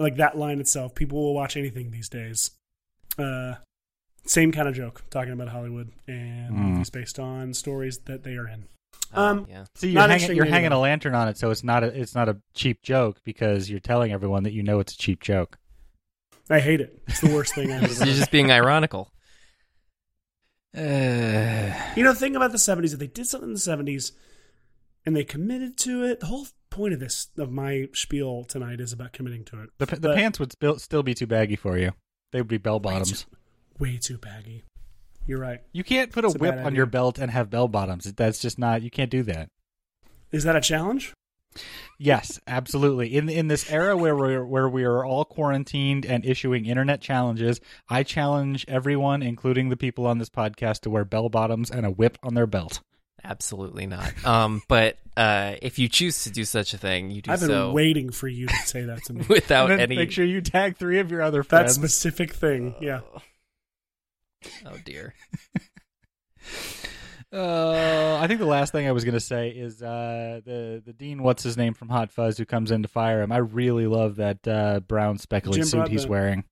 [0.00, 0.94] like that line itself.
[0.96, 2.50] People will watch anything these days.
[3.16, 3.54] Uh,
[4.26, 6.58] same kind of joke, talking about Hollywood and Mm.
[6.58, 8.64] movies based on stories that they are in.
[9.12, 9.64] Um, Um, yeah.
[9.74, 12.28] See, you're hanging, you're hanging a lantern on it, so it's not a it's not
[12.28, 15.58] a cheap joke because you're telling everyone that you know it's a cheap joke.
[16.48, 17.02] I hate it.
[17.08, 19.12] It's the worst thing I've ever You're just being ironical.
[20.76, 24.12] Uh, You know, the thing about the seventies, if they did something in the seventies
[25.04, 28.92] and they committed to it, the whole point of this of my spiel tonight is
[28.92, 29.70] about committing to it.
[29.78, 31.92] the the But- pants would still still be too baggy for you.
[32.32, 33.26] They would be bell bottoms.
[33.80, 34.62] Way too baggy.
[35.26, 35.60] You're right.
[35.72, 38.04] You can't put a It's a whip bad on your belt and have bell bottoms.
[38.12, 38.82] That's just not.
[38.82, 39.48] You can't do that.
[40.30, 41.14] Is that a challenge?
[41.98, 43.16] Yes, absolutely.
[43.16, 47.60] In in this era where we're where we are all quarantined and issuing internet challenges,
[47.88, 51.90] I challenge everyone, including the people on this podcast, to wear bell bottoms and a
[51.90, 52.80] whip on their belt.
[53.24, 54.12] Absolutely not.
[54.24, 57.48] Um, but uh, if you choose to do such a thing, you do I've been
[57.48, 59.24] so waiting for you to say that to me.
[59.28, 59.96] without and then any.
[59.96, 61.74] make sure you tag three of your other friends.
[61.74, 61.94] that friends.
[61.94, 62.74] specific thing.
[62.80, 63.00] Yeah.
[64.66, 65.14] Oh dear.
[67.32, 70.92] Uh, I think the last thing I was going to say is uh, the the
[70.92, 73.30] dean, what's his name from Hot Fuzz, who comes in to fire him.
[73.30, 76.42] I really love that uh, brown speckly Jim suit he's wearing.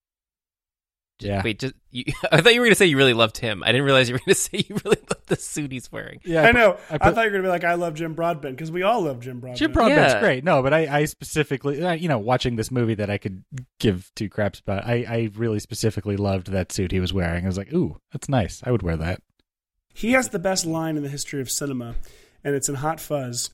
[1.21, 3.63] Yeah, Wait, just you, I thought you were going to say you really loved him.
[3.65, 6.21] I didn't realize you were going to say you really loved the suit he's wearing.
[6.25, 6.43] yeah.
[6.43, 6.77] I know.
[6.91, 9.03] I I, thought you were gonna be like, I love Jim Broadbent because we all
[9.03, 9.59] love Jim Broadbent.
[9.59, 10.21] Jim Broadbent's Yeah.
[10.21, 10.45] great.
[10.45, 13.43] No, but I, I specifically, uh, you know, watching this movie that I could
[13.81, 17.45] give two craps about, I, I really specifically loved that suit he was wearing.
[17.45, 18.63] I was like, ooh, that's nice.
[18.65, 19.21] I would wear that.
[19.95, 21.97] He has the best line in the history of cinema,
[22.45, 23.51] and it's in Hot Fuzz.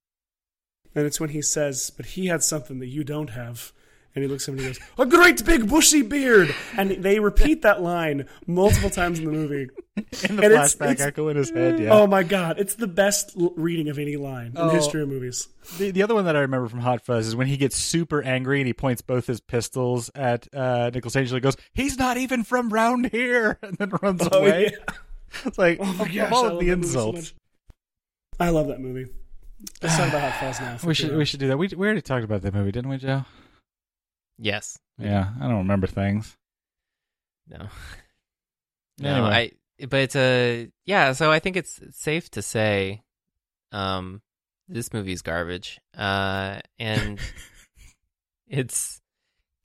[0.94, 3.72] And it's when he says, But he had something that you don't have.
[4.14, 6.54] And he looks at him and he goes, A great big bushy beard.
[6.78, 9.68] And they repeat that line multiple times in the movie.
[10.28, 11.92] In the And flashback it's- echo in his head, yeah.
[11.92, 12.58] Oh my God.
[12.58, 14.66] It's the best reading of any line in Oh.
[14.66, 15.46] the history of movies.
[15.78, 18.20] The, the other one that I remember from Hot Fuzz is when he gets super
[18.20, 22.16] angry and he points both his pistols at uh, Nicholas Angel and goes, "He's not
[22.16, 24.70] even from round here," and then runs Oh, away.
[24.72, 24.94] yeah.
[25.46, 27.34] It's like Oh my gosh, all of the movie so insults.
[28.40, 29.06] I love that movie.
[29.80, 30.76] Let's talk about Hot Fuzz now.
[30.88, 31.56] we should we should do that.
[31.56, 33.24] We we already talked about that movie, didn't we, Joe?
[34.38, 34.78] Yes.
[34.98, 36.36] Yeah, I don't remember things.
[37.48, 37.68] No.
[38.96, 39.08] No.
[39.08, 39.52] Anyway.
[39.80, 39.86] I.
[39.86, 41.14] But uh, yeah.
[41.14, 43.02] So I think it's safe to say,
[43.72, 44.22] um,
[44.68, 45.80] this movie's garbage.
[45.98, 47.18] Uh, and
[48.46, 49.00] it's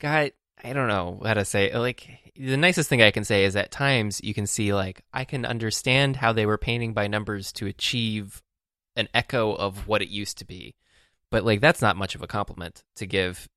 [0.00, 0.32] got.
[0.64, 1.72] I don't know how to say.
[1.78, 5.24] Like the nicest thing I can say is at times you can see like I
[5.24, 8.42] can understand how they were painting by numbers to achieve
[8.96, 10.74] an echo of what it used to be,
[11.30, 13.48] but like that's not much of a compliment to give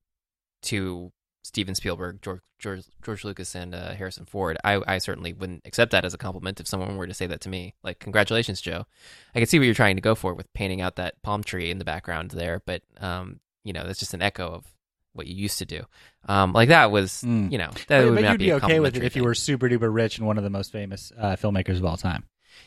[0.64, 1.12] to
[1.44, 4.58] Steven Spielberg, George George, George Lucas, and uh, Harrison Ford.
[4.64, 7.42] I, I certainly wouldn't accept that as a compliment if someone were to say that
[7.42, 7.74] to me.
[7.84, 8.86] Like, congratulations, Joe.
[9.36, 11.70] I can see what you're trying to go for with painting out that palm tree
[11.70, 14.66] in the background there, but um, you know, that's just an echo of
[15.12, 15.82] what you used to do.
[16.28, 17.52] Um, like that was, Mm.
[17.52, 19.24] you know, that But, would but not you'd be, be okay with it if you
[19.26, 22.24] were super duper rich and one of the most famous uh, filmmakers of all time.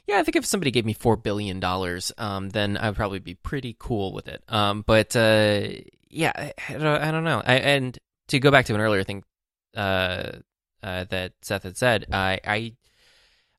[0.07, 3.35] Yeah, I think if somebody gave me four billion dollars, um, then I'd probably be
[3.35, 4.43] pretty cool with it.
[4.49, 5.69] Um, but uh,
[6.09, 6.33] yeah,
[6.69, 7.43] I, don't, I don't know.
[7.45, 9.25] I, and to go back to an earlier thing
[9.77, 10.33] uh,
[10.83, 12.73] uh, that Seth had said, I, I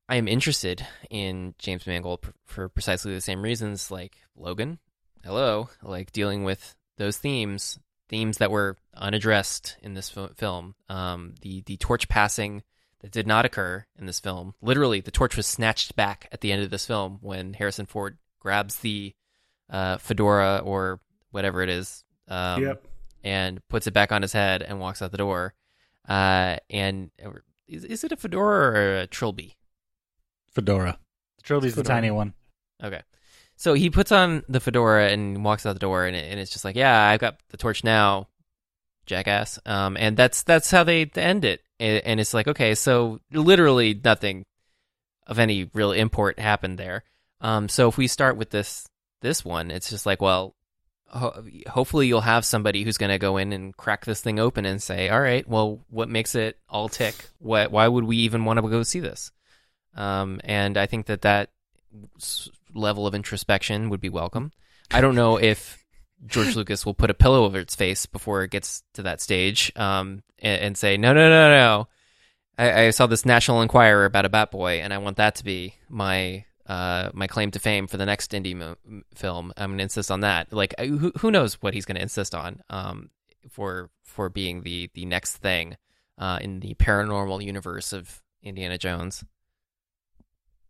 [0.10, 4.80] I am interested in James Mangold pr- for precisely the same reasons, like Logan
[5.28, 10.76] hello, like dealing with those themes, themes that were unaddressed in this fil- film.
[10.88, 12.64] Um, the the torch passing
[13.02, 14.56] that did not occur in this film.
[14.62, 18.18] Literally, the torch was snatched back at the end of this film when Harrison Ford
[18.40, 19.14] grabs the
[19.70, 21.02] uh, fedora or
[21.32, 22.84] whatever it is, um, yep.
[23.24, 25.54] and puts it back on his head and walks out the door.
[26.08, 27.12] Uh, and
[27.68, 29.56] is, is it a fedora or a trilby?
[30.52, 30.98] Fedora.
[31.38, 32.34] The trilogy's the tiny one.
[32.84, 33.02] Okay.
[33.56, 36.52] So he puts on the fedora and walks out the door, and, it, and it's
[36.52, 38.28] just like, yeah, I've got the torch now,
[39.08, 39.60] jackass.
[39.66, 44.00] Um, and that's that's how they end it, and, and it's like, okay, so literally
[44.04, 44.46] nothing
[45.26, 47.04] of any real import happened there.
[47.42, 48.88] Um, so if we start with this
[49.22, 50.56] this one, it's just like, well,
[51.10, 54.66] ho- hopefully you'll have somebody who's going to go in and crack this thing open
[54.66, 57.16] and say, all right, well, what makes it all tick?
[57.40, 59.32] What why would we even want to go see this?
[59.96, 61.50] Um, and I think that that
[62.18, 64.52] s- level of introspection would be welcome.
[64.92, 65.84] I don't know if
[66.26, 69.72] George Lucas will put a pillow over its face before it gets to that stage
[69.76, 71.88] um, and, and say, no, no, no, no.
[72.58, 75.44] I, I saw this National Enquirer about a Bat Boy, and I want that to
[75.44, 78.76] be my uh, my claim to fame for the next Indy mo-
[79.16, 79.54] film.
[79.58, 80.52] I'm going to insist on that.
[80.52, 83.10] Like, who, who knows what he's going to insist on um,
[83.50, 85.78] for for being the the next thing
[86.18, 89.24] uh, in the paranormal universe of Indiana Jones.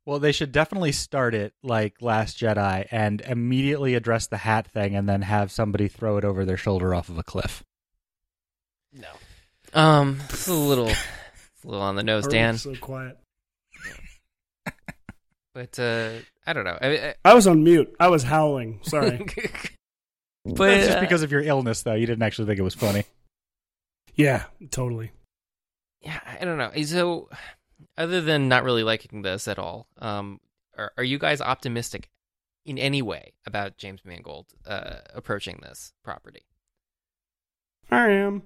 [0.05, 4.95] Well, they should definitely start it like Last Jedi and immediately address the hat thing
[4.95, 7.61] and then have somebody throw it over their shoulder off of a cliff.
[8.93, 9.09] No.
[9.73, 12.57] Um, it's a little, it's a little on the nose, Dan.
[12.57, 13.17] So quiet.
[15.57, 16.11] But uh,
[16.45, 16.77] I don't know.
[16.79, 17.91] I, I was on mute.
[17.99, 18.79] I was howling.
[18.83, 19.25] Sorry.
[20.45, 21.95] But That's just uh, because of your illness, though.
[21.95, 23.03] You didn't actually think it was funny.
[24.15, 25.11] yeah, totally.
[25.99, 26.71] yeah, I don't know.
[26.83, 27.27] So,
[27.97, 30.39] other than not really liking this at all, um,
[30.77, 32.07] are, are you guys optimistic
[32.65, 36.43] in any way about James Mangold uh, approaching this property?
[37.91, 38.43] I am.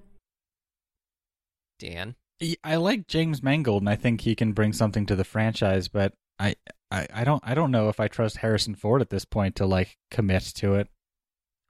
[1.78, 2.16] Dan,
[2.64, 5.86] I like James Mangold, and I think he can bring something to the franchise.
[5.86, 6.56] But I,
[6.92, 9.66] I, I don't, I don't know if I trust Harrison Ford at this point to
[9.66, 10.88] like commit to it.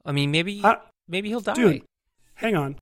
[0.05, 0.79] I mean, maybe I-
[1.09, 1.55] maybe he'll die.
[1.55, 1.83] dude,
[2.35, 2.77] hang on,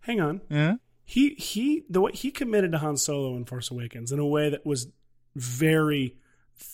[0.00, 0.40] hang on.
[0.48, 0.76] Yeah.
[1.04, 4.48] He he the way he committed to Han Solo in Force Awakens in a way
[4.50, 4.86] that was
[5.36, 6.16] very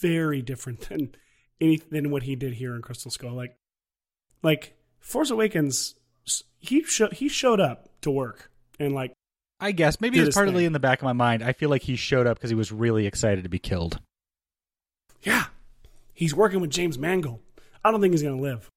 [0.01, 1.15] very different than
[1.61, 3.33] any than what he did here in Crystal Skull.
[3.35, 3.57] Like
[4.43, 5.95] like Force Awakens,
[6.59, 9.13] he sho- he showed up to work and like
[9.59, 10.67] I guess maybe it's his partly thing.
[10.67, 11.43] in the back of my mind.
[11.43, 13.99] I feel like he showed up because he was really excited to be killed.
[15.23, 15.47] Yeah,
[16.15, 17.41] he's working with James Mangold.
[17.85, 18.69] I don't think he's gonna live.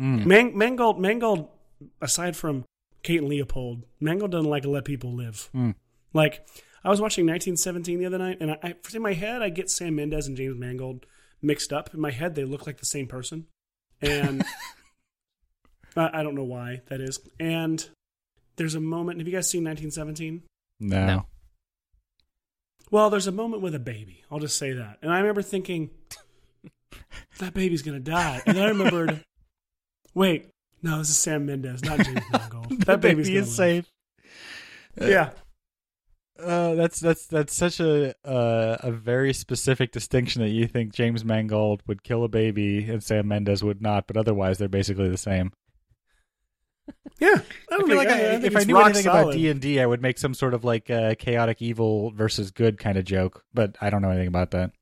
[0.00, 0.26] Mm.
[0.26, 1.48] Man- Mangold Mangold
[2.00, 2.64] aside from
[3.02, 5.50] Kate and Leopold, Mangold doesn't like to let people live.
[5.54, 5.74] Mm.
[6.12, 6.46] Like
[6.84, 9.70] I was watching 1917 the other night, and I, I in my head I get
[9.70, 11.06] Sam Mendes and James Mangold
[11.40, 11.92] mixed up.
[11.94, 13.46] In my head, they look like the same person,
[14.00, 14.44] and
[15.96, 17.20] I, I don't know why that is.
[17.38, 17.86] And
[18.56, 19.18] there's a moment.
[19.18, 20.42] Have you guys seen 1917?
[20.80, 21.06] No.
[21.06, 21.26] No.
[22.92, 24.22] Well, there's a moment with a baby.
[24.30, 24.98] I'll just say that.
[25.00, 25.88] And I remember thinking,
[27.38, 28.42] that baby's gonna die.
[28.46, 29.24] And I remembered,
[30.14, 30.50] wait,
[30.82, 32.68] no, this is Sam Mendes, not James Mangold.
[32.68, 33.54] the that baby's baby is live.
[33.56, 33.90] safe.
[35.00, 35.30] Yeah.
[36.38, 41.24] Uh, that's that's that's such a uh, a very specific distinction that you think James
[41.24, 45.16] Mangold would kill a baby and Sam Mendes would not, but otherwise they're basically the
[45.16, 45.52] same.
[47.20, 47.28] Yeah.
[47.70, 49.32] I, don't feel think- like I, think if I knew rock anything about.
[49.32, 52.78] D and D, I would make some sort of like uh, chaotic evil versus good
[52.78, 54.72] kind of joke, but I don't know anything about that.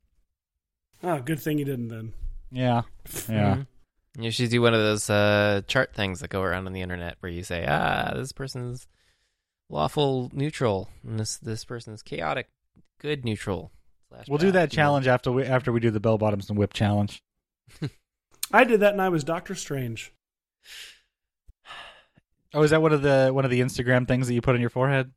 [1.03, 2.13] Oh, good thing you didn't then.
[2.51, 2.83] Yeah,
[3.29, 3.57] yeah.
[3.57, 3.67] Mhm.
[4.19, 7.17] You should do one of those uh, chart things that go around on the internet
[7.21, 8.87] where you say, ah, this person's
[9.69, 12.49] lawful neutral, and this this person's chaotic
[13.01, 13.71] good neutral.
[14.09, 16.59] slash We'll do that evil." challenge after we after we do the bell bottoms and
[16.59, 17.23] whip challenge.
[18.53, 20.13] I did that and I was Doctor Strange.
[22.53, 24.61] Oh, is that one of the one of the Instagram things that you put on
[24.61, 25.13] your forehead?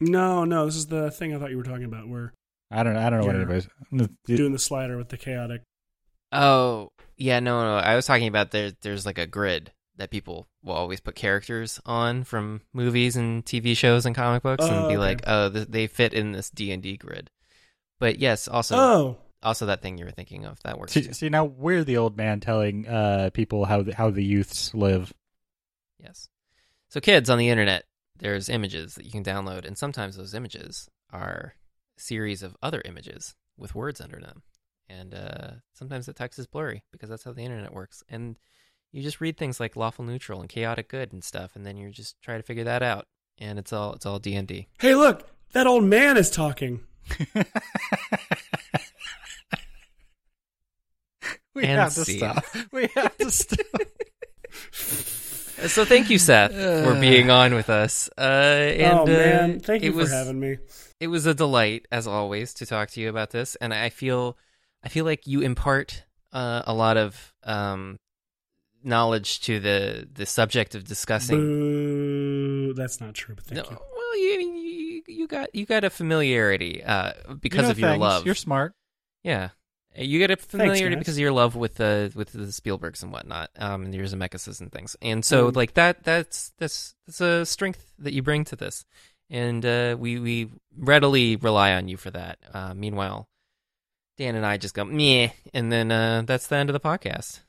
[0.00, 2.08] No, no, this is the thing I thought you were talking about.
[2.08, 2.32] We're
[2.70, 3.00] I don't know.
[3.00, 3.42] I don't know what Yeah.
[3.42, 3.68] anybody's.
[4.26, 5.62] doing the slider with the chaotic.
[6.32, 7.76] Oh, yeah, no, no.
[7.76, 8.72] I was talking about there.
[8.82, 13.74] There's like a grid that people will always put characters on from movies and TV
[13.76, 14.98] shows and comic books, and Oh, be okay.
[14.98, 17.30] like, oh, th- they fit in this D and D grid.
[17.98, 20.92] But yes, also, Oh, also that thing you were thinking of that works.
[20.92, 21.12] See, too.
[21.14, 25.14] see, now we're the old man telling uh, people how the, how the youths live.
[26.02, 26.28] Yes.
[26.88, 27.84] So, kids on the internet,
[28.18, 31.54] there's images that you can download, and sometimes those images are
[31.96, 34.42] a series of other images with words under them.
[34.88, 38.04] And uh, sometimes the text is blurry because that's how the internet works.
[38.08, 38.36] And
[38.92, 41.90] you just read things like lawful neutral and chaotic good and stuff, and then you
[41.90, 43.06] just try to figure that out.
[43.38, 44.68] And it's all it's all D and D.
[44.78, 46.80] hey, look, that old man is talking.
[51.54, 52.18] we And have to scene.
[52.18, 52.44] stop.
[52.72, 53.58] We have to stop.
[55.76, 58.08] So thank you, Seth, for being on with us.
[58.16, 60.58] Uh, and, oh man, uh, thank you it for was, having me.
[61.00, 64.36] It was a delight, as always, to talk to you about this, and I feel,
[64.82, 67.98] I feel like you impart uh, a lot of um,
[68.82, 71.36] knowledge to the the subject of discussing.
[71.38, 72.72] Boo.
[72.74, 73.76] That's not true, but thank No, you.
[73.96, 77.90] well, you, you you got you got a familiarity uh, because You know of your
[77.90, 78.00] things.
[78.00, 78.26] love.
[78.26, 78.72] You're smart.
[79.22, 79.50] Yeah,
[79.98, 80.98] you get a familiarity guys.
[81.00, 84.60] because of your love with the with the Spielbergs and whatnot, um, and your Zemeckis
[84.60, 84.96] and things.
[85.02, 85.56] And so, Mm.
[85.56, 88.84] like that, that's that's that's a strength that you bring to this,
[89.30, 92.38] and uh, we we readily rely on you for that.
[92.52, 93.28] Uh, meanwhile,
[94.18, 97.40] Dan and I just go meh, and then uh, that's the end of the podcast.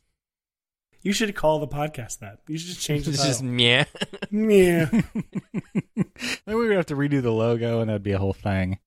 [1.03, 2.39] You should call the podcast that.
[2.47, 3.31] You should just change the It's title.
[3.31, 3.85] just meh.
[4.31, 4.85] Yeah.
[4.91, 5.03] then
[6.45, 8.79] we would have to redo the logo, and that'd be a whole thing.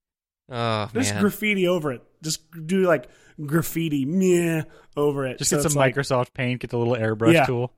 [0.52, 2.02] Oh Just man, graffiti over it.
[2.22, 3.08] Just do like
[3.46, 4.62] graffiti meh
[4.96, 5.38] over it.
[5.38, 7.44] Just So get it's some like, Microsoft Paint, get the little airbrush Yeah.
[7.46, 7.72] tool.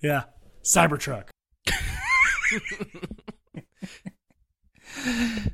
[0.00, 0.24] Yeah.
[0.62, 1.24] Cybertruck.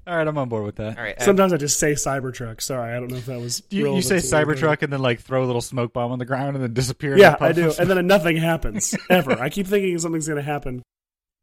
[0.06, 0.96] All right, I'm on board with that.
[0.96, 1.18] all right.
[1.20, 2.60] uh, Sometimes I just say Cybertruck.
[2.60, 3.62] Sorry, I don't know if that was.
[3.70, 4.16] You, you say.
[4.16, 7.16] Cybertruck and then like throw a little smoke bomb on the ground and then disappear.
[7.18, 7.72] Yeah, I do.
[7.78, 9.32] And then nothing happens ever.
[9.32, 10.82] I keep thinking something's going to happen.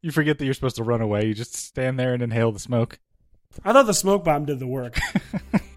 [0.02, 1.26] You forget that you're supposed to run away.
[1.26, 2.98] You just stand there and inhale the smoke.
[3.64, 4.98] I thought the smoke bomb did the work.